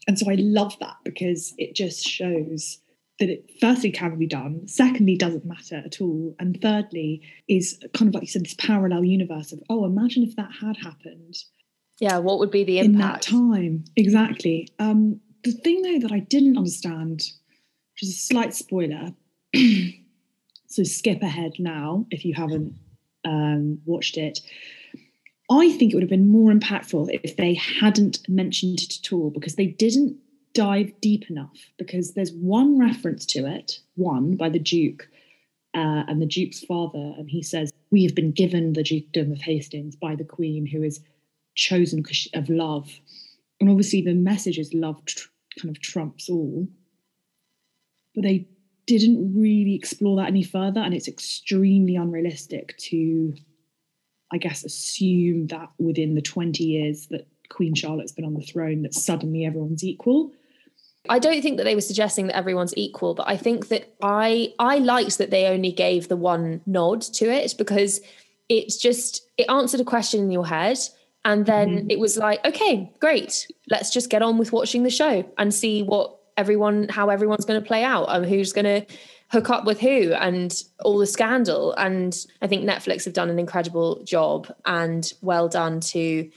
and 0.06 0.18
so 0.18 0.30
i 0.30 0.34
love 0.34 0.76
that 0.80 0.96
because 1.04 1.54
it 1.56 1.74
just 1.74 2.06
shows 2.06 2.78
that 3.18 3.28
it 3.28 3.50
firstly 3.60 3.90
can 3.90 4.18
be 4.18 4.26
done 4.26 4.66
secondly 4.66 5.16
doesn't 5.16 5.44
matter 5.44 5.76
at 5.84 6.00
all 6.00 6.34
and 6.38 6.60
thirdly 6.60 7.22
is 7.48 7.78
kind 7.94 8.08
of 8.08 8.14
like 8.14 8.24
you 8.24 8.28
said 8.28 8.44
this 8.44 8.54
parallel 8.54 9.04
universe 9.04 9.52
of 9.52 9.60
oh 9.70 9.84
imagine 9.84 10.22
if 10.22 10.36
that 10.36 10.50
had 10.60 10.76
happened 10.76 11.36
yeah 12.00 12.18
what 12.18 12.38
would 12.38 12.50
be 12.50 12.64
the 12.64 12.78
impact 12.78 13.30
in 13.30 13.36
that 13.40 13.52
time. 13.54 13.84
Exactly. 13.96 14.68
Um 14.78 15.20
the 15.44 15.52
thing 15.52 15.82
though 15.82 16.00
that 16.00 16.12
i 16.12 16.18
didn't 16.18 16.58
understand 16.58 17.22
which 17.94 18.02
is 18.02 18.10
a 18.10 18.12
slight 18.12 18.54
spoiler 18.54 19.14
so 20.66 20.82
skip 20.82 21.22
ahead 21.22 21.52
now 21.58 22.04
if 22.10 22.24
you 22.24 22.34
haven't 22.34 22.74
um, 23.24 23.80
watched 23.84 24.16
it. 24.16 24.40
I 25.50 25.72
think 25.72 25.92
it 25.92 25.96
would 25.96 26.02
have 26.02 26.10
been 26.10 26.30
more 26.30 26.52
impactful 26.52 27.08
if 27.22 27.36
they 27.36 27.54
hadn't 27.54 28.28
mentioned 28.28 28.80
it 28.80 28.98
at 28.98 29.12
all 29.12 29.30
because 29.30 29.54
they 29.54 29.66
didn't 29.66 30.16
dive 30.52 30.92
deep 31.00 31.30
enough. 31.30 31.56
Because 31.78 32.12
there's 32.12 32.32
one 32.32 32.78
reference 32.78 33.24
to 33.26 33.46
it, 33.46 33.80
one 33.94 34.36
by 34.36 34.50
the 34.50 34.58
Duke 34.58 35.08
uh, 35.74 36.04
and 36.06 36.20
the 36.20 36.26
Duke's 36.26 36.60
father, 36.64 37.14
and 37.16 37.30
he 37.30 37.42
says, 37.42 37.72
We 37.90 38.04
have 38.04 38.14
been 38.14 38.32
given 38.32 38.74
the 38.74 38.82
Dukedom 38.82 39.32
of 39.32 39.40
Hastings 39.40 39.96
by 39.96 40.14
the 40.14 40.24
Queen, 40.24 40.66
who 40.66 40.82
is 40.82 41.00
chosen 41.58 42.02
of 42.34 42.48
love. 42.48 42.90
And 43.60 43.68
obviously, 43.68 44.00
the 44.00 44.14
message 44.14 44.58
is 44.58 44.72
love 44.72 45.04
tr- 45.04 45.28
kind 45.60 45.76
of 45.76 45.82
trumps 45.82 46.30
all. 46.30 46.66
But 48.14 48.22
they 48.22 48.48
didn't 48.86 49.34
really 49.36 49.74
explore 49.74 50.16
that 50.16 50.28
any 50.28 50.42
further, 50.42 50.80
and 50.80 50.94
it's 50.94 51.08
extremely 51.08 51.96
unrealistic 51.96 52.76
to 52.78 53.34
I 54.30 54.38
guess, 54.38 54.64
assume 54.64 55.46
that 55.48 55.70
within 55.78 56.14
the 56.14 56.22
20 56.22 56.62
years 56.62 57.06
that 57.06 57.26
Queen 57.48 57.74
Charlotte's 57.74 58.12
been 58.12 58.24
on 58.24 58.34
the 58.34 58.42
throne, 58.42 58.82
that 58.82 58.94
suddenly 58.94 59.44
everyone's 59.44 59.82
equal. 59.82 60.32
I 61.08 61.18
don't 61.18 61.40
think 61.40 61.56
that 61.56 61.64
they 61.64 61.74
were 61.74 61.80
suggesting 61.80 62.26
that 62.26 62.36
everyone's 62.36 62.76
equal, 62.76 63.14
but 63.14 63.26
I 63.26 63.36
think 63.36 63.68
that 63.68 63.94
I 64.02 64.52
I 64.58 64.78
liked 64.78 65.16
that 65.16 65.30
they 65.30 65.46
only 65.46 65.72
gave 65.72 66.08
the 66.08 66.16
one 66.16 66.60
nod 66.66 67.00
to 67.00 67.30
it 67.30 67.54
because 67.56 68.02
it's 68.50 68.76
just 68.76 69.26
it 69.38 69.46
answered 69.48 69.80
a 69.80 69.84
question 69.84 70.20
in 70.20 70.30
your 70.30 70.46
head 70.46 70.78
and 71.28 71.46
then 71.46 71.68
mm-hmm. 71.68 71.90
it 71.90 71.98
was 71.98 72.16
like 72.16 72.44
okay 72.44 72.92
great 73.00 73.46
let's 73.70 73.90
just 73.90 74.10
get 74.10 74.22
on 74.22 74.38
with 74.38 74.52
watching 74.52 74.82
the 74.82 74.90
show 74.90 75.24
and 75.38 75.54
see 75.54 75.82
what 75.82 76.18
everyone 76.36 76.88
how 76.88 77.08
everyone's 77.10 77.44
going 77.44 77.60
to 77.60 77.66
play 77.66 77.84
out 77.84 78.06
and 78.06 78.26
who's 78.26 78.52
going 78.52 78.64
to 78.64 78.84
hook 79.30 79.50
up 79.50 79.64
with 79.64 79.80
who 79.80 80.12
and 80.14 80.62
all 80.80 80.98
the 80.98 81.06
scandal. 81.06 81.72
And 81.74 82.16
I 82.40 82.46
think 82.46 82.68
Netflix 82.68 83.04
have 83.04 83.14
done 83.14 83.30
an 83.30 83.38
incredible 83.38 84.02
job 84.04 84.52
and 84.64 85.10
well 85.20 85.48
done 85.48 85.80
to 85.80 86.30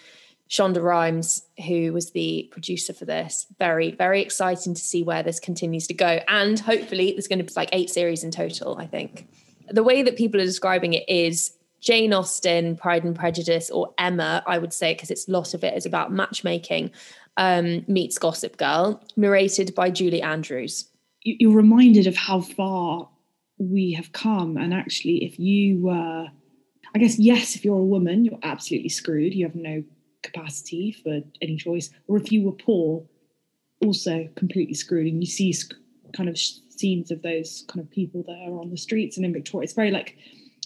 Shonda 0.50 0.84
Rhimes, 0.84 1.44
who 1.66 1.94
was 1.94 2.12
the 2.12 2.50
producer 2.52 2.92
for 2.94 3.06
this. 3.06 3.48
Very, 3.58 3.92
very 3.92 4.22
exciting 4.22 4.74
to 4.74 4.82
see 4.82 5.04
where 5.04 5.24
this 5.24 5.40
continues 5.40 5.88
to 5.88 5.94
go. 5.94 6.20
And 6.28 6.60
hopefully, 6.60 7.14
there's 7.14 7.30
going 7.30 7.40
to 7.40 7.46
be 7.46 7.54
like 7.56 7.70
eight 7.72 7.90
series 7.90 8.26
in 8.26 8.32
total, 8.32 8.78
I 8.78 8.88
think. 8.88 9.30
The 9.70 9.84
way 9.84 10.04
that 10.04 10.18
people 10.18 10.42
are 10.42 10.46
describing 10.46 10.94
it 10.94 11.08
is 11.08 11.54
Jane 11.82 12.14
Austen, 12.14 12.76
Pride 12.76 13.04
and 13.04 13.16
Prejudice, 13.16 13.70
or 13.70 13.94
Emma, 13.98 14.44
I 14.46 14.58
would 14.58 14.74
say, 14.74 14.94
because 14.94 15.12
it's 15.12 15.28
a 15.28 15.32
lot 15.32 15.54
of 15.54 15.64
it 15.64 15.76
is 15.76 15.86
about 15.86 16.12
matchmaking, 16.12 16.92
um, 17.38 17.84
meets 17.88 18.18
Gossip 18.18 18.58
Girl, 18.58 19.04
narrated 19.16 19.74
by 19.76 19.90
Julie 19.90 20.22
Andrews 20.22 20.92
you're 21.24 21.56
reminded 21.56 22.08
of 22.08 22.16
how 22.16 22.42
far 22.42 23.10
we 23.58 23.92
have 23.94 24.12
come. 24.12 24.58
And 24.58 24.74
actually, 24.74 25.24
if 25.24 25.40
you 25.40 25.80
were, 25.80 26.28
I 26.96 27.00
guess, 27.00 27.20
yes, 27.20 27.56
if 27.56 27.64
you're 27.64 27.78
a 27.78 27.84
woman, 27.84 28.26
you're 28.26 28.40
absolutely 28.44 28.90
screwed. 28.90 29.34
You 29.34 29.46
have 29.46 29.56
no 29.56 29.84
capacity 30.24 30.92
for 30.92 31.22
any 31.42 31.58
choice. 31.58 31.90
Or 32.08 32.18
if 32.18 32.32
you 32.32 32.44
were 32.44 32.54
poor, 32.54 33.06
also 33.84 34.28
completely 34.36 34.74
screwed. 34.74 35.08
And 35.08 35.22
you 35.22 35.30
see 35.30 35.54
kind 36.14 36.28
of 36.28 36.38
scenes 36.38 37.12
of 37.12 37.22
those 37.22 37.66
kind 37.68 37.82
of 37.82 37.92
people 37.92 38.24
that 38.24 38.38
are 38.48 38.60
on 38.60 38.72
the 38.72 38.78
streets 38.78 39.18
and 39.18 39.26
in 39.26 39.34
Victoria. 39.34 39.66
It's 39.66 39.74
very 39.74 39.92
like 39.92 40.18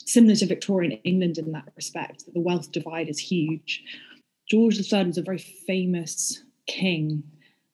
similar 0.05 0.35
to 0.35 0.45
Victorian 0.45 0.93
England 1.03 1.37
in 1.37 1.51
that 1.51 1.71
respect, 1.75 2.25
that 2.25 2.33
the 2.33 2.39
wealth 2.39 2.71
divide 2.71 3.09
is 3.09 3.19
huge. 3.19 3.83
George 4.49 4.77
III 4.79 5.05
was 5.05 5.17
a 5.17 5.23
very 5.23 5.39
famous 5.39 6.43
king 6.67 7.23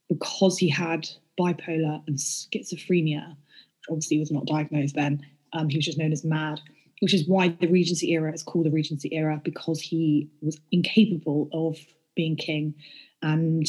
because 0.10 0.58
he 0.58 0.70
had 0.70 1.08
bipolar 1.40 2.02
and 2.08 2.18
schizophrenia, 2.18 3.30
which 3.30 3.88
obviously 3.90 4.20
was 4.20 4.32
not 4.32 4.46
diagnosed 4.46 4.96
then. 4.96 5.26
Um, 5.54 5.70
he 5.70 5.78
was 5.78 5.86
just 5.86 5.98
known 5.98 6.14
as 6.14 6.24
mad, 6.24 6.62
which 7.02 7.14
is 7.14 7.28
why 7.28 7.50
the 7.50 7.68
Regency 7.68 8.12
era 8.12 8.34
is 8.34 8.44
called 8.44 8.66
the 8.66 8.72
Regency 8.72 9.14
era 9.14 9.42
because 9.44 9.82
he 9.82 10.30
was 10.42 10.60
incapable 10.72 11.50
of 11.52 11.78
being 12.16 12.36
king. 12.38 12.74
And 13.22 13.66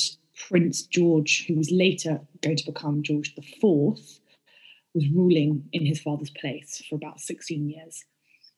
Prince 0.48 0.82
George, 0.82 1.44
who 1.46 1.54
was 1.54 1.70
later 1.70 2.20
going 2.40 2.56
to 2.56 2.66
become 2.66 3.02
George 3.02 3.34
IV, 3.36 3.62
was 4.94 5.08
ruling 5.14 5.64
in 5.72 5.86
his 5.86 6.00
father's 6.00 6.30
place 6.30 6.82
for 6.88 6.96
about 6.96 7.20
16 7.20 7.68
years. 7.68 8.04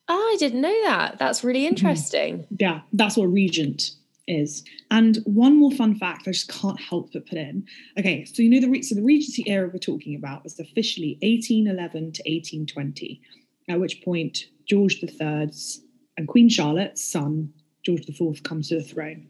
Oh, 0.09 0.31
I 0.35 0.37
didn't 0.39 0.61
know 0.61 0.83
that. 0.85 1.19
That's 1.19 1.43
really 1.43 1.61
mm-hmm. 1.61 1.69
interesting. 1.69 2.39
Mm-hmm. 2.39 2.55
Yeah, 2.59 2.81
that's 2.93 3.17
what 3.17 3.27
regent 3.27 3.93
is. 4.27 4.65
And 4.91 5.19
one 5.25 5.59
more 5.59 5.71
fun 5.73 5.95
fact 5.97 6.27
I 6.27 6.33
just 6.33 6.49
can't 6.49 6.81
help 6.81 7.13
but 7.13 7.27
put 7.27 7.39
in. 7.39 7.67
Okay, 7.99 8.25
so 8.25 8.43
you 8.43 8.51
know 8.51 8.67
the 8.67 8.83
so 8.83 8.95
the 8.95 9.03
Regency 9.03 9.49
era 9.49 9.69
we're 9.73 9.79
talking 9.79 10.15
about 10.15 10.45
was 10.45 10.59
officially 10.59 11.19
1811 11.23 12.13
to 12.13 12.23
1820, 12.23 13.21
at 13.69 13.81
which 13.81 14.03
point 14.03 14.47
George 14.67 15.03
III's 15.03 15.83
and 16.17 16.29
Queen 16.29 16.49
Charlotte's 16.49 17.05
son, 17.05 17.53
George 17.85 18.09
IV, 18.09 18.43
comes 18.45 18.69
to 18.69 18.77
the 18.77 18.83
throne. 18.83 19.27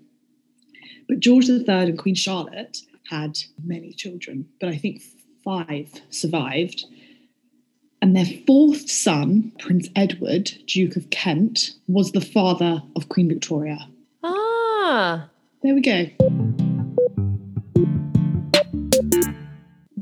But 1.09 1.20
George 1.20 1.49
III 1.49 1.64
and 1.66 1.99
Queen 1.99 2.14
Charlotte 2.14 2.79
had 3.11 3.39
many 3.62 3.93
children, 3.93 4.47
but 4.61 4.68
I 4.68 4.77
think 4.77 5.03
five 5.45 5.91
survived. 6.11 6.85
And 8.05 8.15
their 8.15 8.27
fourth 8.47 8.91
son, 8.91 9.51
Prince 9.59 9.89
Edward, 9.97 10.53
Duke 10.67 10.95
of 10.97 11.09
Kent, 11.09 11.71
was 11.89 12.13
the 12.13 12.21
father 12.21 12.83
of 12.97 13.09
Queen 13.09 13.31
Victoria. 13.31 13.79
Ah. 14.23 15.31
There 15.63 15.75
we 15.75 15.81
go. 15.81 16.64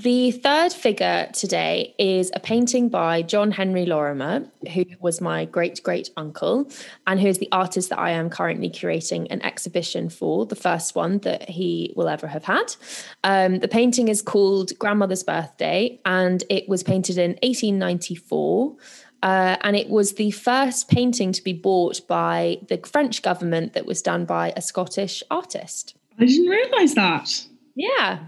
The 0.03 0.32
third 0.32 0.72
figure 0.72 1.28
today 1.32 1.94
is 1.96 2.32
a 2.34 2.40
painting 2.40 2.88
by 2.88 3.22
John 3.22 3.53
Henry 3.53 3.86
Lorimer, 3.86 4.48
who 4.74 4.84
was 4.98 5.20
my 5.20 5.44
great 5.44 5.80
great 5.84 6.11
uncle, 6.16 6.68
and 7.07 7.20
who 7.20 7.28
is 7.28 7.38
the 7.38 7.48
artist 7.53 7.90
that 7.90 8.00
I 8.00 8.11
am 8.11 8.28
currently 8.28 8.68
curating 8.68 9.28
an 9.30 9.40
exhibition 9.42 10.09
for, 10.09 10.44
the 10.44 10.57
first 10.57 10.96
one 10.96 11.18
that 11.18 11.48
he 11.48 11.92
will 11.94 12.09
ever 12.09 12.26
have 12.26 12.42
had. 12.42 12.74
Um, 13.22 13.61
the 13.61 13.68
painting 13.68 14.09
is 14.09 14.22
called 14.22 14.76
Grandmother's 14.76 15.22
Birthday, 15.22 16.00
and 16.05 16.42
it 16.50 16.68
was 16.68 16.82
painted 16.82 17.16
in 17.16 17.32
1894. 17.42 18.76
Uh, 19.22 19.57
and 19.61 19.76
it 19.76 19.88
was 19.88 20.14
the 20.14 20.32
first 20.32 20.88
painting 20.88 21.30
to 21.30 21.44
be 21.44 21.53
bought 21.53 22.05
by 22.09 22.59
the 22.66 22.78
French 22.78 23.22
government 23.22 23.74
that 23.74 23.86
was 23.86 24.03
done 24.03 24.24
by 24.24 24.53
a 24.57 24.62
Scottish 24.62 25.22
artist. 25.30 25.94
I 26.18 26.24
didn't 26.24 26.48
realise 26.48 26.96
that. 26.96 27.46
Yeah. 27.76 28.18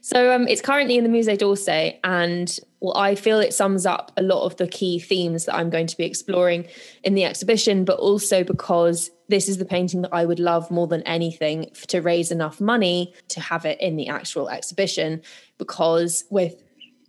So 0.00 0.32
um, 0.32 0.46
it's 0.46 0.60
currently 0.60 0.96
in 0.96 1.04
the 1.04 1.10
Musée 1.10 1.36
d'Orsay, 1.36 1.98
and 2.04 2.58
well, 2.80 2.96
I 2.96 3.14
feel 3.16 3.40
it 3.40 3.52
sums 3.52 3.86
up 3.86 4.12
a 4.16 4.22
lot 4.22 4.44
of 4.44 4.56
the 4.56 4.68
key 4.68 5.00
themes 5.00 5.46
that 5.46 5.54
I'm 5.54 5.68
going 5.68 5.88
to 5.88 5.96
be 5.96 6.04
exploring 6.04 6.66
in 7.02 7.14
the 7.14 7.24
exhibition, 7.24 7.84
but 7.84 7.98
also 7.98 8.44
because 8.44 9.10
this 9.28 9.48
is 9.48 9.58
the 9.58 9.64
painting 9.64 10.02
that 10.02 10.14
I 10.14 10.24
would 10.24 10.38
love 10.38 10.70
more 10.70 10.86
than 10.86 11.02
anything 11.02 11.70
to 11.88 12.00
raise 12.00 12.30
enough 12.30 12.60
money 12.60 13.12
to 13.28 13.40
have 13.40 13.64
it 13.64 13.80
in 13.80 13.96
the 13.96 14.08
actual 14.08 14.48
exhibition. 14.48 15.22
Because 15.58 16.24
with 16.30 16.62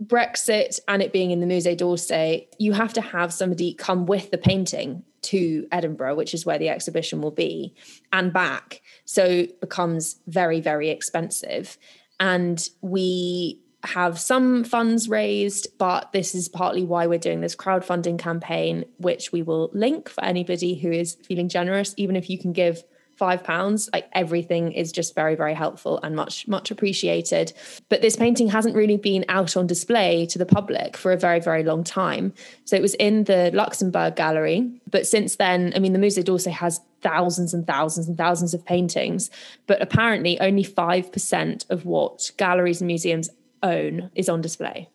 Brexit 0.04 0.80
and 0.88 1.02
it 1.04 1.14
being 1.14 1.32
in 1.32 1.42
the 1.42 1.46
Musée 1.46 1.78
d'Orsay, 1.78 2.48
you 2.58 2.74
have 2.74 2.94
to 2.94 3.02
have 3.02 3.32
somebody 3.32 3.74
come 3.74 4.08
with 4.08 4.32
the 4.32 4.38
painting 4.38 5.04
to 5.22 5.68
Edinburgh, 5.72 6.16
which 6.16 6.34
is 6.34 6.46
where 6.46 6.58
the 6.58 6.70
exhibition 6.70 7.22
will 7.22 7.32
be, 7.32 7.76
and 8.12 8.34
back. 8.34 8.82
So 9.06 9.24
it 9.26 9.62
becomes 9.62 10.20
very, 10.28 10.62
very 10.62 10.90
expensive. 10.90 11.78
And 12.20 12.68
we 12.82 13.62
have 13.84 14.20
some 14.20 14.64
funds 14.64 15.08
raised, 15.08 15.78
but 15.78 16.12
this 16.12 16.36
is 16.36 16.50
partly 16.50 16.84
why 16.84 17.08
we're 17.08 17.18
doing 17.20 17.42
this 17.42 17.56
crowdfunding 17.56 18.20
campaign, 18.20 18.86
which 18.98 19.32
we 19.32 19.42
will 19.42 19.70
link 19.74 20.10
for 20.10 20.24
anybody 20.24 20.76
who 20.76 20.92
is 20.92 21.16
feeling 21.24 21.48
generous, 21.48 21.94
even 21.96 22.16
if 22.16 22.30
you 22.30 22.38
can 22.38 22.52
give 22.52 22.84
five 23.20 23.44
pounds 23.44 23.90
like 23.94 24.10
everything 24.14 24.72
is 24.72 24.92
just 24.92 25.14
very 25.14 25.36
very 25.36 25.54
helpful 25.54 26.00
and 26.02 26.16
much 26.16 26.48
much 26.48 26.72
appreciated. 26.72 27.54
But 27.90 28.02
this 28.02 28.16
painting 28.16 28.48
hasn't 28.48 28.76
really 28.76 28.98
been 28.98 29.26
out 29.28 29.58
on 29.58 29.68
display 29.68 30.26
to 30.28 30.38
the 30.40 30.46
public 30.46 30.96
for 30.96 31.12
a 31.12 31.18
very 31.18 31.42
very 31.42 31.64
long 31.64 31.84
time. 31.84 32.34
So 32.66 32.76
it 32.78 32.82
was 32.82 32.96
in 32.96 33.26
the 33.26 33.52
luxembourg 33.54 34.16
gallery. 34.16 34.72
But 34.90 35.06
since 35.06 35.36
then 35.36 35.74
i 35.76 35.80
mean 35.80 35.94
the 35.94 36.00
musée 36.00 36.24
d'orsay 36.24 36.52
has 36.52 36.82
thousands 37.02 37.54
and 37.54 37.68
thousands 37.68 38.08
and 38.08 38.18
thousands 38.18 38.54
of 38.54 38.66
paintings. 38.66 39.30
But 39.68 39.82
apparently 39.82 40.40
only 40.40 40.64
5% 40.64 41.70
of 41.70 41.86
what 41.86 42.32
galleries 42.38 42.82
and 42.82 42.88
museums 42.88 43.30
own 43.62 44.10
is 44.16 44.30
on 44.30 44.42
display 44.42 44.90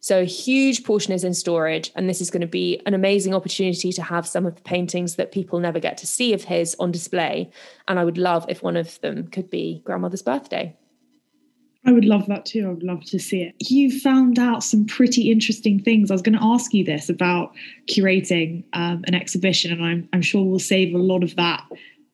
so 0.00 0.20
a 0.20 0.24
huge 0.24 0.82
portion 0.84 1.12
is 1.12 1.24
in 1.24 1.34
storage, 1.34 1.92
and 1.94 2.08
this 2.08 2.22
is 2.22 2.30
going 2.30 2.40
to 2.40 2.46
be 2.46 2.80
an 2.86 2.94
amazing 2.94 3.34
opportunity 3.34 3.92
to 3.92 4.02
have 4.02 4.26
some 4.26 4.46
of 4.46 4.56
the 4.56 4.62
paintings 4.62 5.16
that 5.16 5.30
people 5.30 5.60
never 5.60 5.78
get 5.78 5.98
to 5.98 6.06
see 6.06 6.32
of 6.32 6.44
his 6.44 6.74
on 6.80 6.90
display. 6.90 7.50
And 7.86 7.98
I 7.98 8.04
would 8.04 8.16
love 8.16 8.46
if 8.48 8.62
one 8.62 8.78
of 8.78 8.98
them 9.02 9.28
could 9.28 9.50
be 9.50 9.82
grandmother's 9.84 10.22
birthday. 10.22 10.74
I 11.84 11.92
would 11.92 12.06
love 12.06 12.26
that 12.26 12.46
too. 12.46 12.66
I 12.66 12.70
would 12.70 12.82
love 12.82 13.04
to 13.06 13.18
see 13.18 13.42
it. 13.42 13.54
You 13.58 13.98
found 14.00 14.38
out 14.38 14.62
some 14.62 14.86
pretty 14.86 15.30
interesting 15.30 15.82
things. 15.82 16.10
I 16.10 16.14
was 16.14 16.22
going 16.22 16.38
to 16.38 16.44
ask 16.44 16.74
you 16.74 16.84
this 16.84 17.08
about 17.08 17.52
curating 17.86 18.64
um, 18.72 19.04
an 19.06 19.14
exhibition, 19.14 19.70
and 19.72 19.84
I'm, 19.84 20.08
I'm 20.12 20.22
sure 20.22 20.44
we'll 20.44 20.58
save 20.58 20.94
a 20.94 20.98
lot 20.98 21.22
of 21.22 21.36
that 21.36 21.62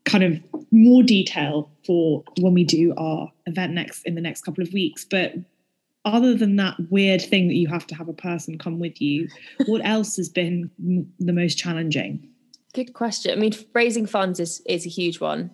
kind 0.04 0.24
of 0.24 0.40
more 0.70 1.02
detail 1.02 1.70
for 1.84 2.24
when 2.40 2.54
we 2.54 2.64
do 2.64 2.94
our 2.96 3.30
event 3.46 3.72
next 3.72 4.02
in 4.02 4.14
the 4.14 4.20
next 4.20 4.42
couple 4.42 4.62
of 4.62 4.72
weeks. 4.72 5.04
But 5.04 5.34
other 6.06 6.34
than 6.34 6.56
that 6.56 6.76
weird 6.88 7.20
thing 7.20 7.48
that 7.48 7.56
you 7.56 7.68
have 7.68 7.86
to 7.88 7.94
have 7.94 8.08
a 8.08 8.14
person 8.14 8.56
come 8.56 8.78
with 8.78 9.00
you, 9.00 9.28
what 9.66 9.80
else 9.84 10.16
has 10.16 10.28
been 10.28 10.70
the 11.18 11.32
most 11.32 11.58
challenging? 11.58 12.28
Good 12.72 12.94
question. 12.94 13.36
I 13.36 13.40
mean, 13.40 13.52
raising 13.74 14.06
funds 14.06 14.40
is 14.40 14.62
is 14.66 14.86
a 14.86 14.88
huge 14.88 15.20
one, 15.20 15.50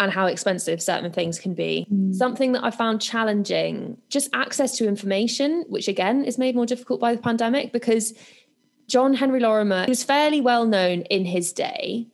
and 0.00 0.12
how 0.12 0.26
expensive 0.26 0.80
certain 0.80 1.12
things 1.12 1.38
can 1.38 1.54
be. 1.54 1.86
Mm. 1.92 2.14
Something 2.14 2.52
that 2.52 2.64
I 2.64 2.70
found 2.70 3.02
challenging, 3.02 3.98
just 4.08 4.30
access 4.32 4.76
to 4.78 4.88
information, 4.88 5.64
which 5.68 5.88
again 5.88 6.24
is 6.24 6.38
made 6.38 6.54
more 6.54 6.66
difficult 6.66 7.00
by 7.00 7.14
the 7.14 7.20
pandemic 7.20 7.72
because 7.72 8.14
John 8.88 9.14
Henry 9.14 9.40
Lorimer 9.40 9.84
was 9.86 10.02
fairly 10.02 10.40
well 10.40 10.66
known 10.66 11.02
in 11.02 11.26
his 11.26 11.52
day 11.52 12.06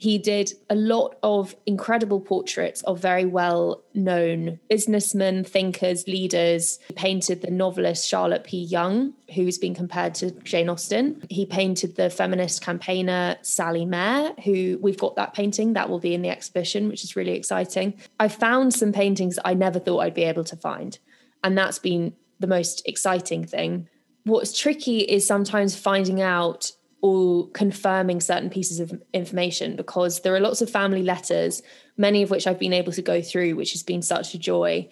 he 0.00 0.16
did 0.16 0.54
a 0.70 0.74
lot 0.74 1.16
of 1.22 1.54
incredible 1.66 2.20
portraits 2.20 2.80
of 2.84 2.98
very 2.98 3.26
well 3.26 3.84
known 3.92 4.58
businessmen, 4.70 5.44
thinkers, 5.44 6.08
leaders. 6.08 6.78
He 6.88 6.94
painted 6.94 7.42
the 7.42 7.50
novelist 7.50 8.08
Charlotte 8.08 8.44
P. 8.44 8.62
Yonge, 8.62 9.12
who's 9.34 9.58
been 9.58 9.74
compared 9.74 10.14
to 10.14 10.30
Jane 10.30 10.70
Austen. 10.70 11.22
He 11.28 11.44
painted 11.44 11.96
the 11.96 12.08
feminist 12.08 12.62
campaigner 12.62 13.36
Sally 13.42 13.84
Mair, 13.84 14.32
who 14.42 14.78
we've 14.80 14.96
got 14.96 15.16
that 15.16 15.34
painting 15.34 15.74
that 15.74 15.90
will 15.90 16.00
be 16.00 16.14
in 16.14 16.22
the 16.22 16.30
exhibition, 16.30 16.88
which 16.88 17.04
is 17.04 17.14
really 17.14 17.32
exciting. 17.32 18.00
I 18.18 18.28
found 18.28 18.72
some 18.72 18.92
paintings 18.92 19.38
I 19.44 19.52
never 19.52 19.78
thought 19.78 19.98
I'd 19.98 20.14
be 20.14 20.24
able 20.24 20.44
to 20.44 20.56
find. 20.56 20.98
And 21.44 21.58
that's 21.58 21.78
been 21.78 22.14
the 22.38 22.46
most 22.46 22.80
exciting 22.88 23.44
thing. 23.44 23.86
What's 24.24 24.58
tricky 24.58 25.00
is 25.00 25.26
sometimes 25.26 25.76
finding 25.76 26.22
out 26.22 26.72
or 27.02 27.48
confirming 27.50 28.20
certain 28.20 28.50
pieces 28.50 28.78
of 28.78 29.00
information 29.12 29.74
because 29.76 30.20
there 30.20 30.34
are 30.34 30.40
lots 30.40 30.60
of 30.60 30.68
family 30.68 31.02
letters, 31.02 31.62
many 31.96 32.22
of 32.22 32.30
which 32.30 32.46
I've 32.46 32.58
been 32.58 32.74
able 32.74 32.92
to 32.92 33.02
go 33.02 33.22
through, 33.22 33.56
which 33.56 33.72
has 33.72 33.82
been 33.82 34.02
such 34.02 34.34
a 34.34 34.38
joy. 34.38 34.88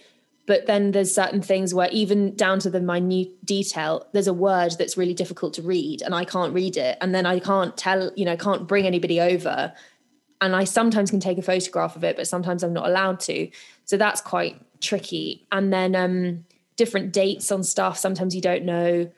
But 0.47 0.65
then 0.67 0.93
there's 0.93 1.15
certain 1.15 1.43
things 1.43 1.75
where, 1.75 1.91
even 1.93 2.35
down 2.35 2.59
to 2.61 2.71
the 2.71 2.81
minute 2.81 3.45
detail, 3.45 4.07
there's 4.13 4.27
a 4.27 4.33
word 4.33 4.73
that's 4.79 4.97
really 4.97 5.13
difficult 5.13 5.53
to 5.55 5.63
read 5.63 6.01
and 6.01 6.15
I 6.15 6.25
can't 6.25 6.55
read 6.55 6.79
it. 6.79 6.97
And 7.03 7.15
then 7.15 7.27
I 7.27 7.39
can't 7.39 7.77
tell, 7.77 8.11
you 8.17 8.25
know, 8.25 8.33
I 8.33 8.37
can't 8.37 8.67
bring 8.67 8.87
anybody 8.87 9.21
over. 9.21 9.75
And 10.41 10.57
I 10.57 10.65
sometimes 10.65 11.11
can 11.11 11.21
take 11.21 11.37
a 11.37 11.43
photograph 11.43 11.97
of 11.97 12.05
it, 12.05 12.17
but 12.17 12.27
sometimes 12.27 12.63
I'm 12.63 12.73
not 12.73 12.87
allowed 12.87 13.21
to. 13.21 13.51
So 13.85 13.99
that's 13.99 14.23
quite 14.23 14.57
tricky. 14.81 15.47
And 15.53 15.71
then 15.71 15.95
um, 15.95 16.47
different 16.77 17.13
dates 17.13 17.53
on 17.53 17.63
stuff, 17.63 17.99
sometimes 17.99 18.35
you 18.35 18.41
don't 18.41 18.65
know 18.65 19.11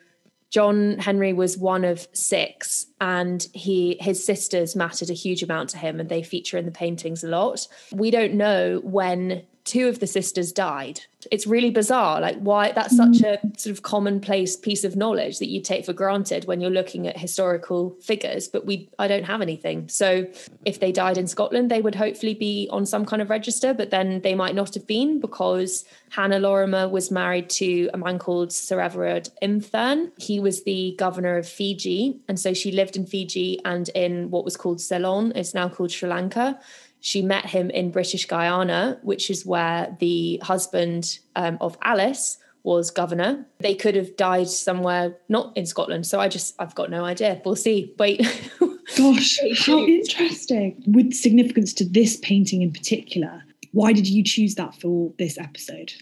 John 0.51 0.99
Henry 0.99 1.33
was 1.33 1.57
one 1.57 1.85
of 1.85 2.09
six, 2.13 2.87
and 3.01 3.47
he 3.55 3.97
his 4.01 4.25
sisters 4.25 4.75
mattered 4.75 5.11
a 5.11 5.15
huge 5.15 5.43
amount 5.43 5.71
to 5.71 5.79
him, 5.79 6.01
and 6.01 6.09
they 6.09 6.23
feature 6.23 6.59
in 6.59 6.65
the 6.65 6.73
paintings 6.73 7.23
a 7.23 7.29
lot. 7.29 7.69
We 7.93 8.11
don't 8.11 8.35
know 8.35 8.81
when 8.83 9.43
two 9.71 9.87
of 9.87 10.01
the 10.01 10.07
sisters 10.07 10.51
died. 10.51 11.03
It's 11.31 11.47
really 11.47 11.71
bizarre. 11.71 12.21
Like, 12.21 12.39
why 12.39 12.73
that's 12.73 12.97
such 12.97 13.19
mm. 13.19 13.35
a 13.35 13.59
sort 13.59 13.73
of 13.73 13.83
commonplace 13.83 14.57
piece 14.57 14.83
of 14.83 14.97
knowledge 14.97 15.39
that 15.39 15.49
you 15.49 15.61
take 15.61 15.85
for 15.85 15.93
granted 15.93 16.47
when 16.47 16.61
you're 16.61 16.71
looking 16.71 17.07
at 17.07 17.17
historical 17.17 17.91
figures, 18.03 18.49
but 18.49 18.67
we 18.67 18.89
I 18.99 19.07
don't 19.07 19.25
have 19.25 19.41
anything. 19.41 19.89
So 19.89 20.27
if 20.65 20.81
they 20.81 20.91
died 20.91 21.19
in 21.19 21.29
Scotland, 21.29 21.71
they 21.71 21.83
would 21.83 21.95
hopefully 21.95 22.35
be 22.35 22.69
on 22.73 22.85
some 22.85 23.07
kind 23.07 23.23
of 23.23 23.31
register, 23.31 23.73
but 23.73 23.91
then 23.91 24.23
they 24.23 24.35
might 24.35 24.57
not 24.57 24.75
have 24.75 24.89
been 24.89 25.21
because 25.21 25.85
Hannah 26.11 26.41
Lorimer 26.41 26.89
was 26.89 27.13
married 27.13 27.49
to 27.51 27.91
a 27.95 27.99
man 27.99 28.19
called 28.19 28.53
Sir 28.53 28.81
Everard 28.81 29.29
im 29.41 29.61
Thurn. 29.61 30.11
He 30.19 30.41
was 30.41 30.65
the 30.65 30.97
governor 30.99 31.37
of 31.37 31.49
Fiji. 31.49 32.19
And 32.27 32.41
so 32.41 32.55
she 32.55 32.73
lived 32.73 32.97
in 32.97 33.07
Fiji 33.07 33.61
and 33.65 33.89
in 33.91 34.31
what 34.31 34.45
was 34.45 34.57
called 34.57 34.81
Ceylon, 34.81 35.33
it's 35.37 35.55
now 35.55 35.69
called 35.69 35.93
Sri 35.93 36.09
Lanka 36.09 36.59
she 37.01 37.23
met 37.23 37.47
him 37.47 37.71
in 37.71 37.91
British 37.91 38.27
Guyana, 38.27 38.99
which 39.03 39.31
is 39.31 39.47
where 39.47 39.97
the 40.01 40.41
husband 40.43 41.19
um, 41.35 41.57
of 41.61 41.77
Alice 41.83 42.39
was 42.63 42.91
governor. 42.91 43.47
They 43.59 43.75
could 43.75 43.95
have 43.97 44.17
died 44.17 44.49
somewhere 44.49 45.17
not 45.29 45.57
in 45.57 45.65
Scotland. 45.65 46.07
So 46.07 46.21
I 46.21 46.29
just, 46.29 46.55
I've 46.59 46.75
got 46.75 46.91
no 46.91 47.05
idea. 47.05 47.41
We'll 47.45 47.57
see. 47.57 47.95
Wait. 47.99 48.21
Gosh, 48.97 49.39
how 49.65 49.79
interesting. 49.79 50.83
With 50.87 51.15
significance 51.15 51.73
to 51.75 51.89
this 51.89 52.17
painting 52.17 52.61
in 52.61 52.73
particular, 52.73 53.45
why 53.73 53.93
did 53.93 54.07
you 54.07 54.23
choose 54.23 54.57
that 54.57 54.75
for 54.75 55.13
this 55.19 55.39
episode? 55.39 55.93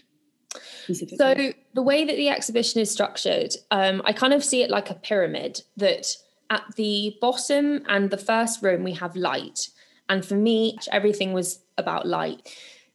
So 0.91 1.53
the 1.73 1.81
way 1.81 2.03
that 2.03 2.15
the 2.15 2.29
exhibition 2.29 2.81
is 2.81 2.89
structured, 2.89 3.53
um, 3.69 4.01
I 4.05 4.11
kind 4.11 4.33
of 4.33 4.43
see 4.43 4.63
it 4.63 4.71
like 4.71 4.89
a 4.89 4.95
pyramid 4.95 5.61
that 5.77 6.07
at 6.49 6.63
the 6.75 7.15
bottom 7.21 7.83
and 7.87 8.09
the 8.09 8.17
first 8.17 8.63
room 8.63 8.83
we 8.83 8.93
have 8.93 9.15
light 9.15 9.69
and 10.09 10.25
for 10.25 10.35
me, 10.35 10.77
everything 10.91 11.31
was 11.33 11.59
about 11.77 12.07
light. 12.07 12.49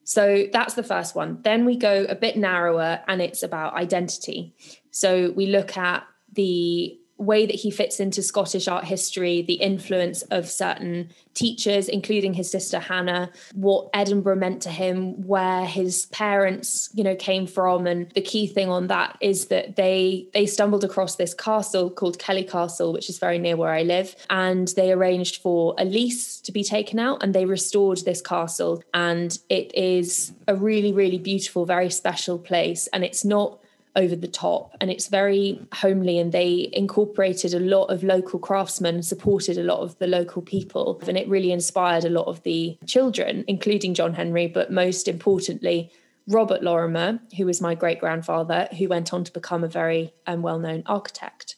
So 0.04 0.46
that's 0.52 0.74
the 0.74 0.82
first 0.82 1.14
one. 1.14 1.40
Then 1.42 1.64
we 1.64 1.76
go 1.76 2.04
a 2.08 2.14
bit 2.14 2.36
narrower 2.36 3.00
and 3.08 3.22
it's 3.22 3.42
about 3.42 3.74
identity. 3.74 4.54
So 4.90 5.32
we 5.34 5.46
look 5.46 5.76
at 5.78 6.04
the 6.32 6.98
way 7.16 7.46
that 7.46 7.54
he 7.54 7.70
fits 7.70 8.00
into 8.00 8.22
Scottish 8.22 8.66
art 8.66 8.84
history, 8.84 9.42
the 9.42 9.54
influence 9.54 10.22
of 10.22 10.48
certain 10.48 11.10
teachers, 11.32 11.88
including 11.88 12.34
his 12.34 12.50
sister 12.50 12.78
Hannah, 12.78 13.30
what 13.54 13.88
Edinburgh 13.94 14.36
meant 14.36 14.62
to 14.62 14.70
him, 14.70 15.26
where 15.26 15.64
his 15.64 16.06
parents, 16.06 16.90
you 16.94 17.04
know, 17.04 17.14
came 17.14 17.46
from. 17.46 17.86
And 17.86 18.10
the 18.10 18.20
key 18.20 18.46
thing 18.46 18.68
on 18.68 18.88
that 18.88 19.16
is 19.20 19.46
that 19.46 19.76
they 19.76 20.28
they 20.32 20.46
stumbled 20.46 20.84
across 20.84 21.16
this 21.16 21.34
castle 21.34 21.90
called 21.90 22.18
Kellie 22.18 22.44
Castle, 22.44 22.92
which 22.92 23.08
is 23.08 23.18
very 23.18 23.38
near 23.38 23.56
where 23.56 23.72
I 23.72 23.82
live. 23.82 24.14
And 24.30 24.68
they 24.68 24.92
arranged 24.92 25.40
for 25.42 25.74
a 25.78 25.84
lease 25.84 26.40
to 26.40 26.52
be 26.52 26.64
taken 26.64 26.98
out 26.98 27.22
and 27.22 27.34
they 27.34 27.44
restored 27.44 27.98
this 28.04 28.22
castle. 28.22 28.82
And 28.92 29.38
it 29.48 29.74
is 29.74 30.32
a 30.48 30.54
really, 30.54 30.92
really 30.92 31.18
beautiful, 31.18 31.64
very 31.66 31.90
special 31.90 32.38
place. 32.38 32.88
And 32.92 33.04
it's 33.04 33.24
not 33.24 33.60
over 33.96 34.16
the 34.16 34.28
top 34.28 34.74
and 34.80 34.90
it's 34.90 35.06
very 35.06 35.60
homely 35.72 36.18
and 36.18 36.32
they 36.32 36.68
incorporated 36.72 37.54
a 37.54 37.60
lot 37.60 37.86
of 37.86 38.02
local 38.02 38.38
craftsmen 38.38 39.02
supported 39.02 39.56
a 39.56 39.62
lot 39.62 39.80
of 39.80 39.96
the 39.98 40.06
local 40.06 40.42
people 40.42 41.00
and 41.06 41.16
it 41.16 41.28
really 41.28 41.52
inspired 41.52 42.04
a 42.04 42.10
lot 42.10 42.26
of 42.26 42.42
the 42.42 42.76
children 42.86 43.44
including 43.46 43.94
john 43.94 44.14
henry 44.14 44.48
but 44.48 44.72
most 44.72 45.06
importantly 45.06 45.92
robert 46.26 46.62
lorimer 46.62 47.20
who 47.36 47.46
was 47.46 47.60
my 47.60 47.74
great 47.74 48.00
grandfather 48.00 48.68
who 48.78 48.88
went 48.88 49.12
on 49.12 49.24
to 49.24 49.32
become 49.32 49.62
a 49.62 49.68
very 49.68 50.12
um, 50.26 50.42
well-known 50.42 50.82
architect. 50.86 51.56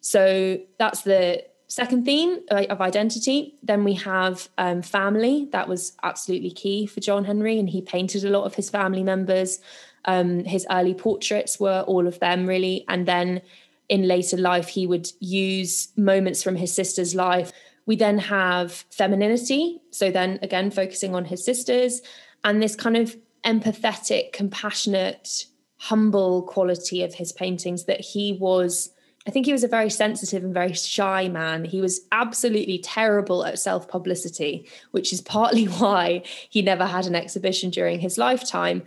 So 0.00 0.58
that's 0.78 1.02
the 1.02 1.44
second 1.68 2.04
theme 2.04 2.40
uh, 2.50 2.64
of 2.70 2.80
identity. 2.80 3.56
Then 3.62 3.82
we 3.82 3.94
have 3.94 4.48
um, 4.56 4.82
family. 4.82 5.48
That 5.50 5.68
was 5.68 5.96
absolutely 6.02 6.52
key 6.52 6.86
for 6.86 7.00
john 7.00 7.24
henry 7.24 7.58
and 7.58 7.68
he 7.68 7.82
painted 7.82 8.24
a 8.24 8.30
lot 8.30 8.44
of 8.44 8.54
his 8.54 8.70
family 8.70 9.02
members 9.02 9.60
um, 10.06 10.44
his 10.44 10.66
early 10.70 10.94
portraits 10.94 11.60
were 11.60 11.84
all 11.86 12.06
of 12.06 12.18
them, 12.20 12.46
really. 12.46 12.84
And 12.88 13.06
then 13.06 13.42
in 13.88 14.08
later 14.08 14.36
life, 14.36 14.68
he 14.68 14.86
would 14.86 15.10
use 15.20 15.88
moments 15.96 16.42
from 16.42 16.56
his 16.56 16.74
sister's 16.74 17.14
life. 17.14 17.52
We 17.86 17.96
then 17.96 18.18
have 18.18 18.84
femininity. 18.90 19.80
So, 19.90 20.10
then 20.10 20.38
again, 20.42 20.70
focusing 20.70 21.14
on 21.14 21.24
his 21.24 21.44
sisters 21.44 22.02
and 22.44 22.62
this 22.62 22.74
kind 22.74 22.96
of 22.96 23.16
empathetic, 23.44 24.32
compassionate, 24.32 25.46
humble 25.78 26.42
quality 26.42 27.02
of 27.02 27.14
his 27.14 27.32
paintings 27.32 27.84
that 27.84 28.00
he 28.00 28.32
was 28.40 28.90
I 29.26 29.32
think 29.32 29.44
he 29.44 29.52
was 29.52 29.64
a 29.64 29.68
very 29.68 29.90
sensitive 29.90 30.44
and 30.44 30.54
very 30.54 30.72
shy 30.72 31.28
man. 31.28 31.64
He 31.64 31.80
was 31.80 32.02
absolutely 32.12 32.78
terrible 32.78 33.44
at 33.44 33.58
self 33.58 33.88
publicity, 33.88 34.68
which 34.92 35.12
is 35.12 35.20
partly 35.20 35.64
why 35.80 36.22
he 36.48 36.62
never 36.62 36.86
had 36.86 37.06
an 37.06 37.16
exhibition 37.16 37.70
during 37.70 37.98
his 37.98 38.18
lifetime. 38.18 38.84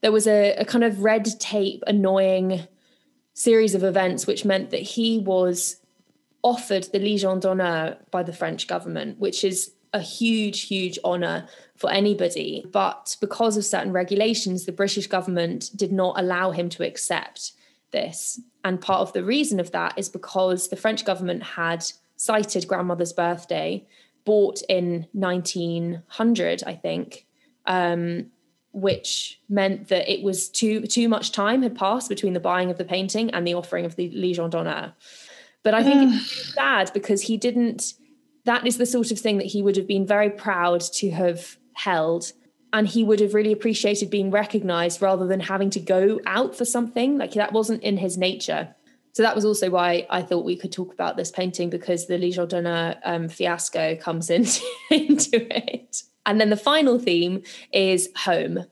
There 0.00 0.12
was 0.12 0.26
a, 0.26 0.54
a 0.54 0.64
kind 0.64 0.84
of 0.84 1.02
red 1.04 1.26
tape, 1.38 1.82
annoying 1.86 2.66
series 3.34 3.74
of 3.74 3.84
events, 3.84 4.26
which 4.26 4.44
meant 4.44 4.70
that 4.70 4.82
he 4.82 5.18
was 5.18 5.76
offered 6.42 6.84
the 6.84 6.98
Legion 6.98 7.38
d'honneur 7.38 7.98
by 8.10 8.22
the 8.22 8.32
French 8.32 8.66
government, 8.66 9.18
which 9.18 9.44
is 9.44 9.72
a 9.92 10.00
huge, 10.00 10.62
huge 10.62 10.98
honour 11.04 11.48
for 11.76 11.90
anybody. 11.90 12.64
But 12.70 13.16
because 13.20 13.56
of 13.56 13.64
certain 13.64 13.92
regulations, 13.92 14.64
the 14.64 14.72
British 14.72 15.06
government 15.06 15.70
did 15.74 15.92
not 15.92 16.18
allow 16.18 16.52
him 16.52 16.68
to 16.70 16.86
accept 16.86 17.52
this. 17.90 18.40
And 18.64 18.80
part 18.80 19.00
of 19.00 19.12
the 19.12 19.24
reason 19.24 19.58
of 19.58 19.72
that 19.72 19.94
is 19.96 20.08
because 20.08 20.68
the 20.68 20.76
French 20.76 21.04
government 21.04 21.42
had 21.42 21.84
cited 22.16 22.68
grandmother's 22.68 23.12
birthday, 23.12 23.86
bought 24.24 24.62
in 24.68 25.06
1900, 25.12 26.62
I 26.66 26.74
think, 26.74 27.26
um, 27.66 28.26
which 28.72 29.40
meant 29.48 29.88
that 29.88 30.10
it 30.10 30.22
was 30.22 30.48
too 30.48 30.82
too 30.82 31.08
much 31.08 31.32
time 31.32 31.62
had 31.62 31.74
passed 31.74 32.08
between 32.08 32.32
the 32.32 32.40
buying 32.40 32.70
of 32.70 32.78
the 32.78 32.84
painting 32.84 33.30
and 33.30 33.46
the 33.46 33.54
offering 33.54 33.84
of 33.84 33.96
the 33.96 34.10
Legion 34.10 34.50
d'honneur. 34.50 34.92
But 35.62 35.74
I 35.74 35.82
think 35.82 36.14
it's 36.14 36.54
sad 36.54 36.90
because 36.94 37.22
he 37.22 37.36
didn't. 37.36 37.94
That 38.44 38.66
is 38.66 38.78
the 38.78 38.86
sort 38.86 39.10
of 39.10 39.18
thing 39.18 39.36
that 39.38 39.46
he 39.46 39.62
would 39.62 39.76
have 39.76 39.86
been 39.86 40.06
very 40.06 40.30
proud 40.30 40.80
to 40.80 41.10
have 41.10 41.58
held 41.74 42.32
and 42.72 42.86
he 42.86 43.04
would 43.04 43.20
have 43.20 43.34
really 43.34 43.52
appreciated 43.52 44.10
being 44.10 44.30
recognized 44.30 45.02
rather 45.02 45.26
than 45.26 45.40
having 45.40 45.70
to 45.70 45.80
go 45.80 46.20
out 46.24 46.56
for 46.56 46.64
something 46.64 47.18
like 47.18 47.32
that 47.34 47.52
wasn't 47.52 47.82
in 47.82 47.96
his 47.98 48.16
nature 48.16 48.74
so 49.12 49.22
that 49.22 49.34
was 49.34 49.44
also 49.44 49.70
why 49.70 50.06
I 50.08 50.22
thought 50.22 50.44
we 50.44 50.56
could 50.56 50.72
talk 50.72 50.92
about 50.92 51.16
this 51.16 51.30
painting 51.30 51.70
because 51.70 52.06
the 52.06 52.18
Legion 52.18 52.46
d'honneur 52.46 52.96
um, 53.04 53.28
fiasco 53.28 53.96
comes 53.96 54.30
into, 54.30 54.62
into 54.90 55.46
it. 55.54 56.02
And 56.26 56.40
then 56.40 56.50
the 56.50 56.56
final 56.56 56.98
theme 56.98 57.42
is 57.72 58.10
home. 58.16 58.66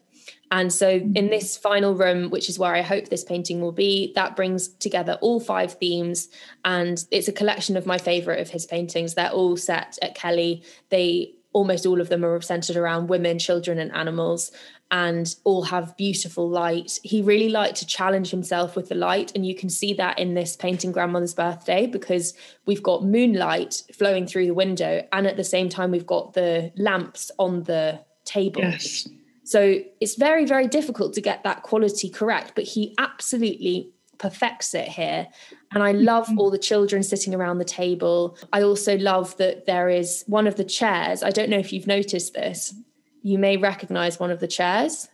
And 0.51 0.73
so 0.73 0.89
in 0.89 1.13
mm-hmm. 1.13 1.27
this 1.29 1.57
final 1.57 1.95
room, 1.95 2.31
which 2.31 2.49
is 2.49 2.59
where 2.59 2.75
I 2.75 2.83
hope 2.83 3.09
this 3.09 3.25
painting 3.25 3.61
will 3.61 3.73
be, 3.73 4.13
that 4.15 4.37
brings 4.37 4.69
together 4.69 5.19
all 5.21 5.41
five 5.41 5.75
themes. 5.75 6.29
And 6.65 7.05
it's 7.11 7.29
a 7.29 7.33
collection 7.33 7.77
of 7.77 7.87
my 7.87 7.99
favorite 7.99 8.41
of 8.41 8.51
his 8.51 8.65
paintings. 8.65 9.15
They're 9.15 9.31
all 9.31 9.57
set 9.57 9.99
at 10.01 10.15
Kellie. 10.15 10.63
They 10.89 11.35
almost 11.53 11.87
all 11.87 12.01
of 12.01 12.09
them 12.09 12.25
are 12.25 12.41
centered 12.41 12.77
around 12.77 13.09
women, 13.09 13.39
children, 13.39 13.79
and 13.79 13.93
animals, 13.93 14.53
and 14.91 15.35
all 15.45 15.63
have 15.63 15.97
beautiful 15.97 16.49
light. 16.49 16.99
He 17.03 17.21
really 17.21 17.49
liked 17.51 17.77
to 17.77 17.87
challenge 17.87 18.31
himself 18.31 18.75
with 18.75 18.89
the 18.89 18.95
light, 18.95 19.33
and 19.35 19.47
you 19.47 19.55
can 19.55 19.69
see 19.69 19.93
that 19.95 20.19
in 20.19 20.35
this 20.35 20.57
painting, 20.57 20.93
Grandmother's 20.93 21.35
Birthday, 21.35 21.87
because 21.87 22.35
we've 22.67 22.83
got 22.83 23.05
moonlight 23.05 23.83
flowing 23.95 24.27
through 24.27 24.47
the 24.47 24.55
window, 24.55 25.07
and 25.13 25.27
at 25.27 25.37
the 25.37 25.45
same 25.45 25.69
time, 25.69 25.91
we've 25.91 26.07
got 26.07 26.33
the 26.33 26.73
lamps 26.77 27.31
on 27.39 27.65
the 27.65 28.01
table. 28.25 28.63
Yes. 28.63 29.09
So 29.45 29.81
it's 30.01 30.17
very, 30.17 30.45
very 30.45 30.69
difficult 30.69 31.15
to 31.15 31.23
get 31.23 31.43
that 31.45 31.63
quality 31.63 32.11
correct, 32.11 32.53
but 32.55 32.65
he 32.65 32.95
absolutely 32.99 33.91
perfects 34.19 34.75
it 34.75 34.89
here. 34.89 35.29
And 35.73 35.83
I 35.83 35.93
love 35.93 36.27
mm-hmm. 36.27 36.39
all 36.39 36.51
the 36.51 36.59
children 36.59 37.03
sitting 37.03 37.35
around 37.35 37.59
the 37.59 37.65
table. 37.65 38.37
I 38.53 38.63
also 38.63 38.99
love 38.99 39.37
that 39.39 39.65
there 39.65 39.89
is 39.89 40.25
one 40.27 40.47
of 40.47 40.57
the 40.57 40.65
chairs. 40.65 41.23
I 41.23 41.31
don't 41.31 41.49
know 41.49 41.59
if 41.59 41.73
you've 41.73 41.87
noticed 41.87 42.35
this. 42.35 42.75
You 43.23 43.39
may 43.39 43.57
recognize 43.57 44.19
one 44.19 44.31
of 44.31 44.41
the 44.41 44.49
chairs. 44.49 45.09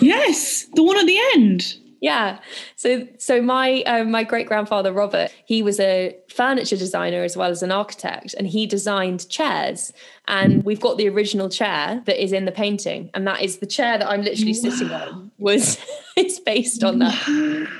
Yes, 0.00 0.66
the 0.74 0.82
one 0.82 0.98
at 0.98 1.06
the 1.06 1.18
end. 1.34 1.76
Yeah. 2.04 2.40
So 2.76 3.08
so 3.16 3.40
my 3.40 3.80
um, 3.84 4.10
my 4.10 4.24
great 4.24 4.46
grandfather 4.46 4.92
Robert, 4.92 5.34
he 5.46 5.62
was 5.62 5.80
a 5.80 6.14
furniture 6.28 6.76
designer 6.76 7.24
as 7.24 7.34
well 7.34 7.50
as 7.50 7.62
an 7.62 7.72
architect, 7.72 8.34
and 8.34 8.46
he 8.46 8.66
designed 8.66 9.26
chairs. 9.30 9.90
And 10.28 10.62
we've 10.64 10.80
got 10.80 10.98
the 10.98 11.08
original 11.08 11.48
chair 11.48 12.02
that 12.04 12.22
is 12.22 12.32
in 12.32 12.44
the 12.44 12.52
painting, 12.52 13.08
and 13.14 13.26
that 13.26 13.40
is 13.40 13.56
the 13.56 13.66
chair 13.66 13.96
that 13.96 14.06
I'm 14.06 14.20
literally 14.20 14.52
wow. 14.52 14.70
sitting 14.70 14.92
on. 14.92 15.30
Was 15.38 15.78
it's 16.16 16.38
based 16.40 16.84
on 16.84 16.98
that. 16.98 17.14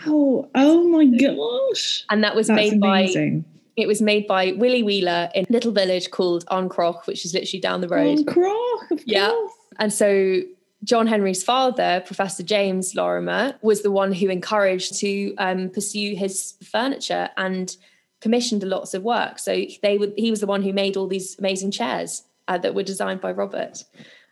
Wow! 0.06 0.48
Oh 0.54 0.88
my 0.88 1.04
gosh! 1.04 2.06
And 2.08 2.24
that 2.24 2.34
was 2.34 2.46
That's 2.46 2.56
made 2.56 2.72
amazing. 2.82 3.40
by 3.40 3.53
it 3.76 3.86
was 3.86 4.00
made 4.00 4.26
by 4.26 4.52
Willie 4.52 4.82
Wheeler 4.82 5.30
in 5.34 5.44
a 5.48 5.52
little 5.52 5.72
village 5.72 6.10
called 6.10 6.44
Arncroach, 6.48 7.06
which 7.06 7.24
is 7.24 7.34
literally 7.34 7.60
down 7.60 7.80
the 7.80 7.88
road. 7.88 8.18
Arncroach, 8.18 9.02
yeah. 9.04 9.32
And 9.78 9.92
so 9.92 10.42
John 10.84 11.06
Henry's 11.06 11.42
father, 11.42 12.02
Professor 12.06 12.42
James 12.42 12.94
Lorimer, 12.94 13.54
was 13.62 13.82
the 13.82 13.90
one 13.90 14.12
who 14.12 14.28
encouraged 14.28 14.98
to 15.00 15.34
um, 15.38 15.70
pursue 15.70 16.14
his 16.14 16.54
furniture 16.62 17.30
and 17.36 17.76
commissioned 18.20 18.62
lots 18.62 18.94
of 18.94 19.02
work. 19.02 19.38
So 19.38 19.64
they 19.82 19.98
would, 19.98 20.14
he 20.16 20.30
was 20.30 20.40
the 20.40 20.46
one 20.46 20.62
who 20.62 20.72
made 20.72 20.96
all 20.96 21.08
these 21.08 21.38
amazing 21.38 21.70
chairs 21.70 22.22
uh, 22.48 22.58
that 22.58 22.74
were 22.74 22.82
designed 22.82 23.20
by 23.20 23.32
Robert. 23.32 23.84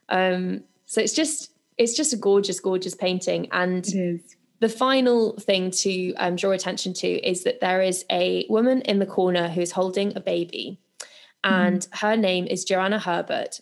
Um, 0.08 0.64
so 0.86 1.00
it's 1.00 1.14
just 1.14 1.50
it's 1.78 1.96
just 1.96 2.12
a 2.12 2.16
gorgeous, 2.16 2.60
gorgeous 2.60 2.94
painting. 2.94 3.48
And 3.50 3.84
the 4.62 4.68
final 4.68 5.36
thing 5.38 5.70
to 5.72 6.14
um, 6.14 6.36
draw 6.36 6.52
attention 6.52 6.94
to 6.94 7.08
is 7.08 7.42
that 7.42 7.60
there 7.60 7.82
is 7.82 8.04
a 8.10 8.46
woman 8.48 8.80
in 8.82 9.00
the 9.00 9.06
corner 9.06 9.48
who's 9.48 9.72
holding 9.72 10.16
a 10.16 10.20
baby, 10.20 10.78
and 11.42 11.80
mm. 11.80 11.98
her 11.98 12.16
name 12.16 12.46
is 12.46 12.64
Joanna 12.64 13.00
Herbert 13.00 13.60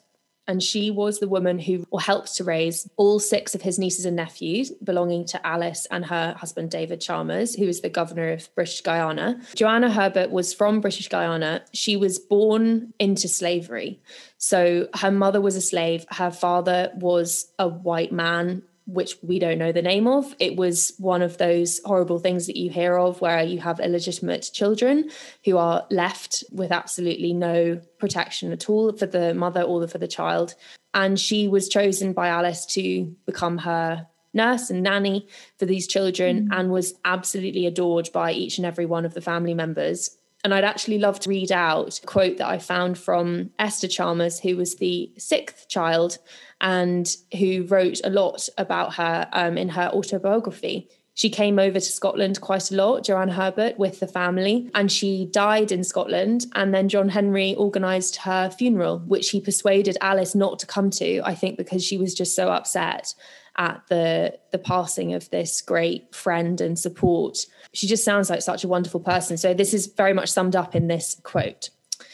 and 0.51 0.61
she 0.61 0.91
was 0.91 1.21
the 1.21 1.29
woman 1.29 1.61
who 1.61 1.87
helped 2.01 2.35
to 2.35 2.43
raise 2.43 2.91
all 2.97 3.21
six 3.21 3.55
of 3.55 3.63
his 3.63 3.79
nieces 3.79 4.05
and 4.05 4.17
nephews 4.17 4.73
belonging 4.83 5.25
to 5.27 5.47
Alice 5.47 5.87
and 5.93 6.05
her 6.07 6.35
husband 6.37 6.73
David 6.73 7.01
Chalmers, 7.01 7.55
who 7.55 7.69
is 7.69 7.83
the 7.83 7.89
governor 7.89 8.33
of 8.33 8.53
British 8.57 8.81
Guiana. 8.81 9.41
Joanna 9.55 9.93
Herbert 9.93 10.33
was 10.33 10.53
from 10.53 10.81
British 10.81 11.09
Guiana. 11.09 11.63
She 11.73 11.97
was 11.97 12.19
born 12.19 12.93
into 12.99 13.29
slavery. 13.29 14.01
So 14.39 14.89
her 14.97 15.13
mother 15.13 15.41
was 15.41 15.55
a 15.55 15.61
slave, 15.61 16.05
her 16.11 16.33
father 16.33 16.91
was 16.97 17.53
a 17.57 17.69
white 17.69 18.11
man 18.11 18.63
which 18.93 19.17
we 19.23 19.39
don't 19.39 19.59
know 19.59 19.73
the 19.73 19.83
name 19.83 20.07
of. 20.07 20.35
It 20.39 20.57
was 20.57 20.93
one 20.99 21.23
of 21.23 21.39
those 21.39 21.81
horrible 21.85 22.19
things 22.19 22.47
that 22.47 22.57
you 22.57 22.71
hear 22.71 22.97
of 22.97 23.21
where 23.21 23.43
you 23.43 23.61
have 23.61 23.81
illegitimate 23.81 24.51
children 24.53 25.11
who 25.45 25.57
are 25.59 25.87
left 25.91 26.45
with 26.51 26.73
absolutely 26.73 27.33
no 27.33 27.81
protection 27.99 28.53
at 28.53 28.69
all 28.69 28.93
for 28.93 29.07
the 29.07 29.35
mother 29.35 29.63
or 29.63 29.87
for 29.87 29.99
the 29.99 30.09
child. 30.09 30.55
And 30.93 31.19
she 31.19 31.47
was 31.47 31.69
chosen 31.69 32.13
by 32.13 32.29
Alice 32.29 32.67
to 32.67 33.15
become 33.27 33.59
her 33.59 34.09
nurse 34.33 34.71
and 34.71 34.83
nanny 34.83 35.29
for 35.59 35.67
these 35.67 35.87
children 35.87 36.49
mm. 36.49 36.59
and 36.59 36.71
was 36.71 36.95
absolutely 37.05 37.67
adored 37.67 38.09
by 38.13 38.33
each 38.33 38.59
and 38.59 38.67
every 38.67 38.87
one 38.87 39.05
of 39.05 39.15
the 39.15 39.21
family 39.21 39.55
members. 39.55 40.17
And 40.43 40.55
I'd 40.55 40.65
actually 40.65 40.99
love 40.99 41.21
to 41.21 41.29
read 41.29 41.53
out 41.53 42.01
a 42.03 42.07
quote 42.07 42.39
that 42.39 42.49
I 42.49 42.59
found 42.59 42.97
from 42.97 43.51
Esther 43.59 43.89
Chalmers, 43.89 44.41
who 44.41 44.57
was 44.57 44.77
the 44.77 45.13
sixth 45.19 45.69
child 45.69 46.19
and 46.61 47.17
who 47.39 47.65
wrote 47.65 48.01
a 48.05 48.11
lot 48.11 48.49
about 48.59 48.95
her 48.95 49.29
um, 49.33 49.57
in 49.57 49.71
her 49.71 49.91
autobiography. 49.93 50.89
She 51.15 51.29
came 51.29 51.59
over 51.59 51.79
to 51.79 51.81
Scotland 51.81 52.41
quite 52.41 52.71
a 52.71 52.77
lot, 52.77 53.05
Joanne 53.05 53.29
Herbert, 53.29 53.79
with 53.79 54.01
the 54.01 54.07
family, 54.07 54.71
and 54.75 54.91
she 54.91 55.27
died 55.27 55.71
in 55.71 55.85
Scotland. 55.85 56.47
And 56.55 56.73
then 56.73 56.89
John 56.89 57.11
Henry 57.11 57.55
organised 57.57 58.17
her 58.17 58.49
funeral, 58.49 59.01
which 59.01 59.31
he 59.31 59.41
persuaded 59.41 59.99
Alice 60.01 60.35
not 60.35 60.59
to 60.61 60.67
come 60.67 60.89
to, 60.93 61.21
I 61.23 61.35
think, 61.35 61.59
because 61.59 61.85
she 61.85 61.99
was 61.99 62.15
just 62.15 62.35
so 62.35 62.49
upset 62.49 63.15
at 63.57 63.83
the 63.89 64.39
the 64.53 64.59
passing 64.59 65.13
of 65.13 65.29
this 65.31 65.61
great 65.61 66.15
friend 66.15 66.61
and 66.61 66.79
support. 66.79 67.45
She 67.73 67.87
just 67.87 68.05
sounds 68.05 68.31
like 68.31 68.41
such 68.41 68.65
a 68.65 68.69
wonderful 68.69 69.01
person. 69.01 69.37
So 69.37 69.53
this 69.53 69.75
is 69.75 69.89
very 69.89 70.15
much 70.15 70.31
summed 70.31 70.57
up 70.57 70.75
in 70.75 70.89
this 70.89 71.21
quote. 71.23 71.71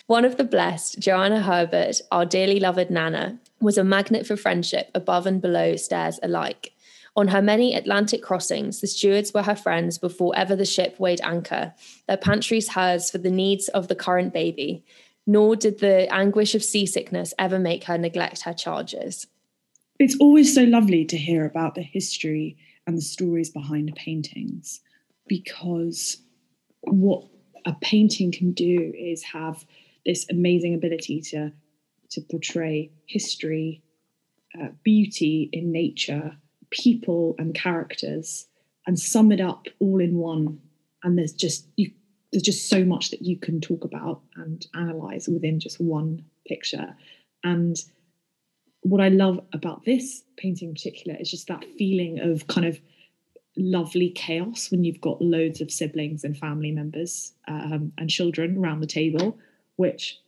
One 0.07 0.25
of 0.25 0.37
the 0.37 0.45
blessed, 0.45 0.99
Joanna 0.99 1.43
Herbert, 1.43 2.01
our 2.11 2.25
dearly 2.25 2.59
loved 2.59 2.91
Nana, 2.91 3.39
was 3.61 3.79
a 3.79 3.85
magnet 3.85 4.27
for 4.27 4.37
friendship 4.37 4.91
above 4.95 5.27
and 5.27 5.41
below 5.41 5.77
stairs 5.77 6.19
alike. 6.23 6.73
On 7.17 7.29
her 7.29 7.41
many 7.41 7.75
Atlantic 7.75 8.23
crossings, 8.23 8.81
the 8.81 8.87
stewards 8.87 9.33
were 9.33 9.43
her 9.43 9.57
friends 9.57 9.97
before 9.97 10.37
ever 10.37 10.55
the 10.55 10.67
ship 10.67 11.01
weighed 11.01 11.21
anchor, 11.23 11.73
their 12.07 12.19
pantries 12.19 12.71
hers 12.71 13.11
for 13.11 13.19
the 13.19 13.31
needs 13.31 13.69
of 13.69 13.89
the 13.89 13.95
current 13.95 14.35
baby, 14.35 14.85
nor 15.27 15.57
did 15.57 15.81
the 15.81 16.13
anguish 16.13 16.55
of 16.55 16.63
seasickness 16.63 17.33
ever 17.39 17.59
make 17.59 17.85
her 17.85 17.97
neglect 17.97 18.43
her 18.43 18.53
charges. 18.53 19.27
It's 19.99 20.17
always 20.21 20.55
so 20.55 20.65
lovely 20.65 21.07
to 21.07 21.17
hear 21.17 21.47
about 21.47 21.75
the 21.75 21.83
history 21.83 22.59
and 22.87 22.99
the 22.99 23.03
stories 23.03 23.49
behind 23.49 23.95
paintings 23.97 24.81
because 25.27 26.19
what 26.83 27.25
a 27.65 27.75
painting 27.81 28.31
can 28.31 28.53
do 28.53 28.93
is 28.97 29.23
have 29.23 29.65
this 30.05 30.27
amazing 30.31 30.75
ability 30.75 31.21
to 31.21 31.53
to 32.17 32.23
portray 32.23 32.91
history, 33.07 33.83
uh, 34.59 34.69
beauty 34.83 35.51
in 35.53 35.71
nature, 35.71 36.37
people 36.71 37.35
and 37.39 37.55
characters, 37.55 38.47
and 38.87 38.99
sum 38.99 39.31
it 39.33 39.41
up 39.41 39.67
all 39.81 40.01
in 40.01 40.17
one. 40.17 40.59
And 41.05 41.19
there's 41.19 41.35
just 41.35 41.69
you, 41.77 41.93
there's 42.33 42.43
just 42.43 42.71
so 42.71 42.85
much 42.85 43.11
that 43.11 43.23
you 43.23 43.37
can 43.39 43.61
talk 43.61 43.85
about 43.85 44.23
and 44.35 44.67
analyze 44.75 45.29
within 45.29 45.61
just 45.61 45.79
one 45.79 46.25
picture. 46.49 46.97
And 47.45 47.77
what 48.81 49.03
I 49.03 49.09
love 49.09 49.39
about 49.53 49.85
this 49.85 50.23
painting 50.39 50.69
in 50.69 50.75
particular 50.75 51.19
is 51.21 51.31
just 51.31 51.49
that 51.49 51.67
feeling 51.77 52.19
of 52.21 52.47
kind 52.47 52.67
of 52.67 52.81
lovely 53.59 54.09
chaos 54.11 54.71
when 54.71 54.85
you've 54.85 55.01
got 55.03 55.21
loads 55.21 55.61
of 55.61 55.71
siblings 55.71 56.25
and 56.25 56.37
family 56.37 56.71
members 56.71 57.35
um, 57.47 57.93
and 57.99 58.09
children 58.09 58.57
around 58.57 58.81
the 58.81 58.87
table, 58.87 59.39
which 59.77 60.19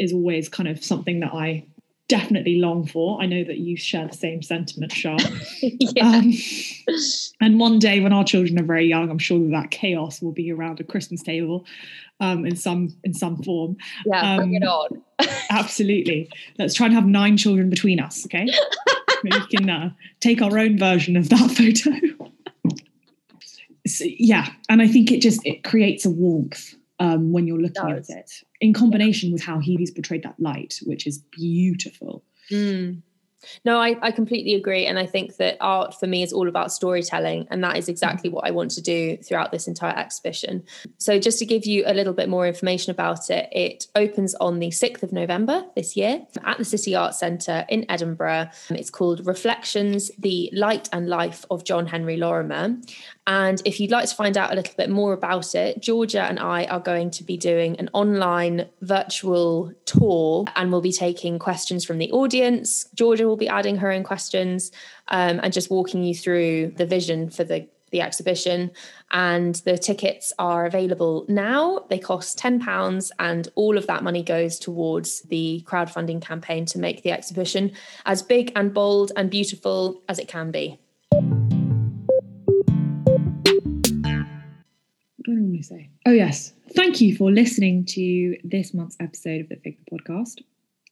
is 0.00 0.12
always 0.12 0.48
kind 0.48 0.68
of 0.68 0.82
something 0.82 1.20
that 1.20 1.32
I 1.32 1.64
definitely 2.10 2.56
long 2.56 2.84
for. 2.84 3.22
I 3.22 3.26
know 3.26 3.44
that 3.44 3.58
you 3.58 3.76
share 3.76 4.08
the 4.08 4.16
same 4.16 4.42
sentiment, 4.42 4.90
Char. 4.90 5.16
yeah. 5.62 6.04
um, 6.04 6.32
and 7.40 7.60
one 7.60 7.78
day 7.78 8.00
when 8.00 8.12
our 8.12 8.24
children 8.24 8.58
are 8.58 8.64
very 8.64 8.86
young, 8.86 9.10
I'm 9.10 9.18
sure 9.18 9.38
that, 9.38 9.50
that 9.50 9.70
chaos 9.70 10.20
will 10.20 10.32
be 10.32 10.50
around 10.50 10.80
a 10.80 10.84
Christmas 10.84 11.22
table 11.22 11.64
um, 12.18 12.44
in 12.44 12.56
some 12.56 12.94
in 13.04 13.14
some 13.14 13.40
form. 13.44 13.76
Yeah, 14.04 14.36
bring 14.36 14.54
it 14.54 14.64
um, 14.64 14.68
on. 14.68 15.02
absolutely. 15.50 16.28
Let's 16.58 16.74
try 16.74 16.86
and 16.86 16.94
have 16.94 17.06
nine 17.06 17.36
children 17.36 17.70
between 17.70 18.00
us, 18.00 18.26
okay? 18.26 18.48
we 19.22 19.30
can 19.46 19.70
uh, 19.70 19.90
take 20.18 20.42
our 20.42 20.58
own 20.58 20.78
version 20.78 21.16
of 21.16 21.28
that 21.28 21.50
photo. 21.52 22.76
so, 23.86 24.04
yeah, 24.04 24.48
and 24.68 24.82
I 24.82 24.88
think 24.88 25.12
it 25.12 25.22
just 25.22 25.46
it 25.46 25.62
creates 25.62 26.04
a 26.04 26.10
warmth 26.10 26.74
um, 27.00 27.32
when 27.32 27.46
you're 27.46 27.60
looking 27.60 27.90
at 27.90 28.08
it 28.08 28.30
in 28.60 28.72
combination 28.72 29.32
with 29.32 29.42
how 29.42 29.58
Healy's 29.58 29.90
portrayed 29.90 30.22
that 30.22 30.38
light, 30.38 30.78
which 30.84 31.06
is 31.06 31.18
beautiful. 31.32 32.22
Mm. 32.50 33.02
No, 33.64 33.78
I, 33.78 33.96
I 34.02 34.10
completely 34.10 34.54
agree. 34.54 34.86
And 34.86 34.98
I 34.98 35.06
think 35.06 35.36
that 35.36 35.56
art 35.60 35.98
for 35.98 36.06
me 36.06 36.22
is 36.22 36.32
all 36.32 36.48
about 36.48 36.72
storytelling. 36.72 37.46
And 37.50 37.64
that 37.64 37.76
is 37.76 37.88
exactly 37.88 38.28
what 38.28 38.46
I 38.46 38.50
want 38.50 38.70
to 38.72 38.82
do 38.82 39.16
throughout 39.16 39.50
this 39.50 39.66
entire 39.66 39.96
exhibition. 39.96 40.64
So, 40.98 41.18
just 41.18 41.38
to 41.38 41.46
give 41.46 41.64
you 41.64 41.84
a 41.86 41.94
little 41.94 42.12
bit 42.12 42.28
more 42.28 42.46
information 42.46 42.90
about 42.90 43.30
it, 43.30 43.48
it 43.52 43.86
opens 43.94 44.34
on 44.36 44.58
the 44.58 44.68
6th 44.68 45.02
of 45.02 45.12
November 45.12 45.64
this 45.74 45.96
year 45.96 46.26
at 46.44 46.58
the 46.58 46.64
City 46.64 46.94
Arts 46.94 47.18
Centre 47.18 47.64
in 47.68 47.86
Edinburgh. 47.88 48.50
It's 48.70 48.90
called 48.90 49.26
Reflections 49.26 50.10
The 50.18 50.50
Light 50.52 50.88
and 50.92 51.08
Life 51.08 51.44
of 51.50 51.64
John 51.64 51.86
Henry 51.86 52.16
Lorimer. 52.16 52.76
And 53.26 53.60
if 53.64 53.78
you'd 53.78 53.90
like 53.90 54.08
to 54.08 54.14
find 54.14 54.36
out 54.36 54.52
a 54.52 54.56
little 54.56 54.74
bit 54.76 54.90
more 54.90 55.12
about 55.12 55.54
it, 55.54 55.80
Georgia 55.80 56.22
and 56.22 56.38
I 56.38 56.64
are 56.64 56.80
going 56.80 57.10
to 57.12 57.24
be 57.24 57.36
doing 57.36 57.78
an 57.78 57.90
online 57.92 58.68
virtual 58.80 59.72
tour 59.84 60.46
and 60.56 60.72
we'll 60.72 60.80
be 60.80 60.92
taking 60.92 61.38
questions 61.38 61.84
from 61.84 61.98
the 61.98 62.10
audience. 62.12 62.86
Georgia 62.94 63.26
will 63.26 63.36
be 63.36 63.48
adding 63.48 63.76
her 63.76 63.92
own 63.92 64.02
questions 64.02 64.72
um, 65.08 65.38
and 65.42 65.52
just 65.52 65.70
walking 65.70 66.02
you 66.02 66.14
through 66.14 66.72
the 66.76 66.86
vision 66.86 67.30
for 67.30 67.44
the 67.44 67.68
the 67.90 68.00
exhibition. 68.00 68.70
And 69.10 69.56
the 69.64 69.76
tickets 69.76 70.32
are 70.38 70.64
available 70.64 71.24
now. 71.28 71.86
They 71.90 71.98
cost 71.98 72.38
10 72.38 72.60
pounds 72.60 73.10
and 73.18 73.48
all 73.56 73.76
of 73.76 73.88
that 73.88 74.04
money 74.04 74.22
goes 74.22 74.58
towards 74.58 75.22
the 75.22 75.64
crowdfunding 75.66 76.22
campaign 76.22 76.66
to 76.66 76.78
make 76.78 77.02
the 77.02 77.10
exhibition 77.10 77.72
as 78.06 78.22
big 78.22 78.52
and 78.54 78.72
bold 78.72 79.10
and 79.16 79.28
beautiful 79.28 80.02
as 80.08 80.18
it 80.18 80.28
can 80.28 80.52
be 80.52 80.78
do 85.30 85.36
I 85.36 85.40
normally 85.40 85.62
say? 85.62 85.90
Oh, 86.06 86.12
yes. 86.12 86.52
Thank 86.74 87.00
you 87.00 87.16
for 87.16 87.30
listening 87.30 87.84
to 87.86 88.36
this 88.44 88.74
month's 88.74 88.96
episode 89.00 89.42
of 89.42 89.48
the 89.48 89.56
Figure 89.56 89.84
Podcast. 89.90 90.42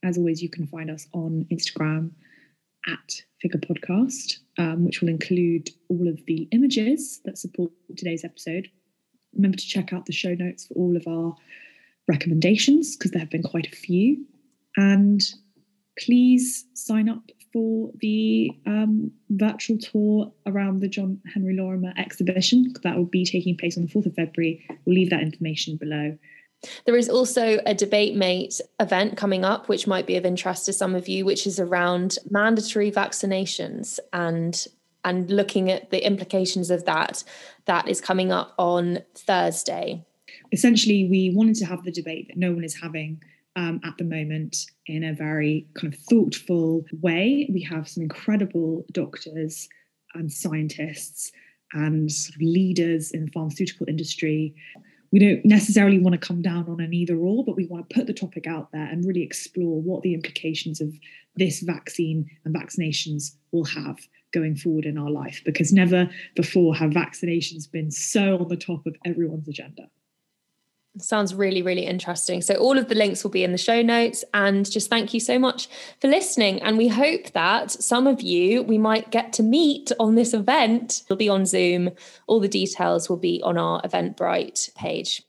As 0.05 0.17
always, 0.17 0.43
you 0.43 0.49
can 0.49 0.67
find 0.67 0.91
us 0.91 1.07
on 1.13 1.47
Instagram 1.53 2.13
at 2.87 3.23
Figure 3.43 3.61
Podcast, 3.61 4.39
um, 4.59 4.85
which 4.85 5.01
will 5.01 5.09
include 5.09 5.71
all 5.89 6.09
of 6.09 6.25
the 6.27 6.49
images 6.53 7.21
that 7.25 7.39
support 7.39 7.73
today's 7.97 8.25
episode. 8.25 8.69
Remember 9.35 9.57
to 9.57 9.67
check 9.67 9.93
out 9.93 10.07
the 10.07 10.13
show 10.13 10.35
notes 10.35 10.67
for 10.67 10.75
all 10.75 10.97
of 10.97 11.07
our 11.07 11.35
recommendations 12.07 12.97
because 12.97 13.11
there 13.11 13.21
have 13.21 13.31
been 13.31 13.43
quite 13.43 13.67
a 13.67 13.77
few. 13.77 14.25
And 14.77 15.21
please 15.99 16.67
sign 16.75 17.09
up 17.09 17.25
for 17.53 17.91
the 18.01 18.51
um, 18.67 19.13
virtual 19.31 19.79
tour 19.79 20.33
around 20.47 20.81
the 20.81 20.89
John 20.89 21.21
Henry 21.33 21.57
Lorimer 21.57 21.93
exhibition. 21.97 22.75
That 22.83 22.97
will 22.97 23.05
be 23.05 23.25
taking 23.25 23.57
place 23.57 23.77
on 23.77 23.85
the 23.85 23.91
4th 23.91 24.07
of 24.07 24.15
February. 24.15 24.67
We'll 24.85 24.97
leave 24.97 25.11
that 25.11 25.23
information 25.23 25.77
below. 25.77 26.19
There 26.87 26.97
is 26.97 27.09
also 27.09 27.61
a 27.67 27.75
debate 27.75 28.17
mate 28.17 28.61
event 28.81 29.17
coming 29.17 29.45
up, 29.45 29.69
which 29.69 29.87
might 29.87 30.07
be 30.07 30.17
of 30.17 30.27
interest 30.27 30.67
to 30.67 30.73
some 30.73 30.95
of 30.95 31.09
you, 31.09 31.25
which 31.25 31.47
is 31.47 31.61
around 31.61 32.19
mandatory 32.31 32.91
vaccinations 32.91 33.99
and 34.13 34.67
and 35.05 35.31
looking 35.31 35.71
at 35.71 35.91
the 35.91 36.05
implications 36.05 36.71
of 36.71 36.85
that. 36.85 37.23
That 37.67 37.89
is 37.89 38.01
coming 38.01 38.33
up 38.33 38.55
on 38.59 39.01
Thursday. 39.15 40.05
Essentially, 40.51 41.09
we 41.09 41.31
wanted 41.31 41.55
to 41.57 41.67
have 41.67 41.85
the 41.85 41.93
debate 41.93 42.29
that 42.29 42.37
no 42.37 42.53
one 42.53 42.65
is 42.65 42.81
having 42.81 43.23
um, 43.59 43.81
at 43.85 43.99
the 43.99 44.05
moment 44.05 44.57
in 44.87 45.03
a 45.03 45.13
very 45.13 45.67
kind 45.75 45.93
of 45.93 45.99
thoughtful 46.01 46.85
way. 47.01 47.49
We 47.53 47.63
have 47.63 47.89
some 47.89 48.05
incredible 48.05 48.85
doctors 48.93 49.69
and 50.15 50.33
scientists 50.33 51.33
and 51.73 52.11
sort 52.11 52.37
of 52.37 52.41
leaders 52.41 53.11
in 53.11 53.25
the 53.25 53.33
pharmaceutical 53.33 53.87
industry. 53.89 54.55
We 55.11 55.19
don't 55.19 55.45
necessarily 55.45 55.99
want 55.99 56.13
to 56.13 56.27
come 56.27 56.41
down 56.41 56.69
on 56.69 56.81
an 56.81 56.95
either 56.95 57.17
or, 57.17 57.45
but 57.45 57.57
we 57.57 57.67
want 57.67 57.91
to 57.91 57.95
put 57.95 58.07
the 58.07 58.15
topic 58.15 58.47
out 58.47 58.71
there 58.73 58.85
and 58.85 59.05
really 59.05 59.25
explore 59.25 59.83
what 59.83 60.03
the 60.03 60.15
implications 60.15 60.81
of 60.81 60.95
this 61.35 61.61
vaccine 61.61 62.31
and 62.45 62.55
vaccinations 62.55 63.33
will 63.51 63.65
have 63.65 63.99
going 64.33 64.55
forward 64.55 64.85
in 64.85 64.99
our 64.99 65.11
life, 65.11 65.43
because 65.45 65.73
never 65.73 66.09
before 66.37 66.77
have 66.77 66.91
vaccinations 66.91 67.71
been 67.71 67.91
so 67.91 68.39
on 68.39 68.49
the 68.49 68.57
top 68.57 68.87
of 68.87 68.95
everyone's 69.05 69.49
agenda. 69.49 69.89
Sounds 70.97 71.35
really, 71.35 71.63
really 71.63 71.87
interesting. 71.87 72.41
So, 72.43 72.55
all 72.55 72.79
of 72.79 72.89
the 72.89 72.95
links 72.95 73.23
will 73.23 73.31
be 73.31 73.45
in 73.45 73.53
the 73.53 73.59
show 73.59 73.83
notes. 73.83 74.25
And 74.35 74.69
just 74.69 74.91
thank 74.91 75.15
you 75.15 75.21
so 75.21 75.39
much 75.39 75.69
for 76.01 76.09
listening. 76.09 76.61
And 76.63 76.77
we 76.77 76.89
hope 76.89 77.33
that 77.33 77.71
some 77.71 78.07
of 78.07 78.21
you 78.21 78.63
we 78.63 78.79
might 78.79 79.11
get 79.11 79.33
to 79.35 79.43
meet 79.43 79.93
on 80.01 80.17
this 80.17 80.35
event. 80.35 81.03
It'll 81.05 81.17
be 81.17 81.29
on 81.29 81.47
Zoom. 81.47 81.91
All 82.27 82.41
the 82.41 82.49
details 82.49 83.09
will 83.09 83.17
be 83.17 83.41
on 83.45 83.59
our 83.59 83.81
Eventbrite 83.83 84.75
page. 84.75 85.23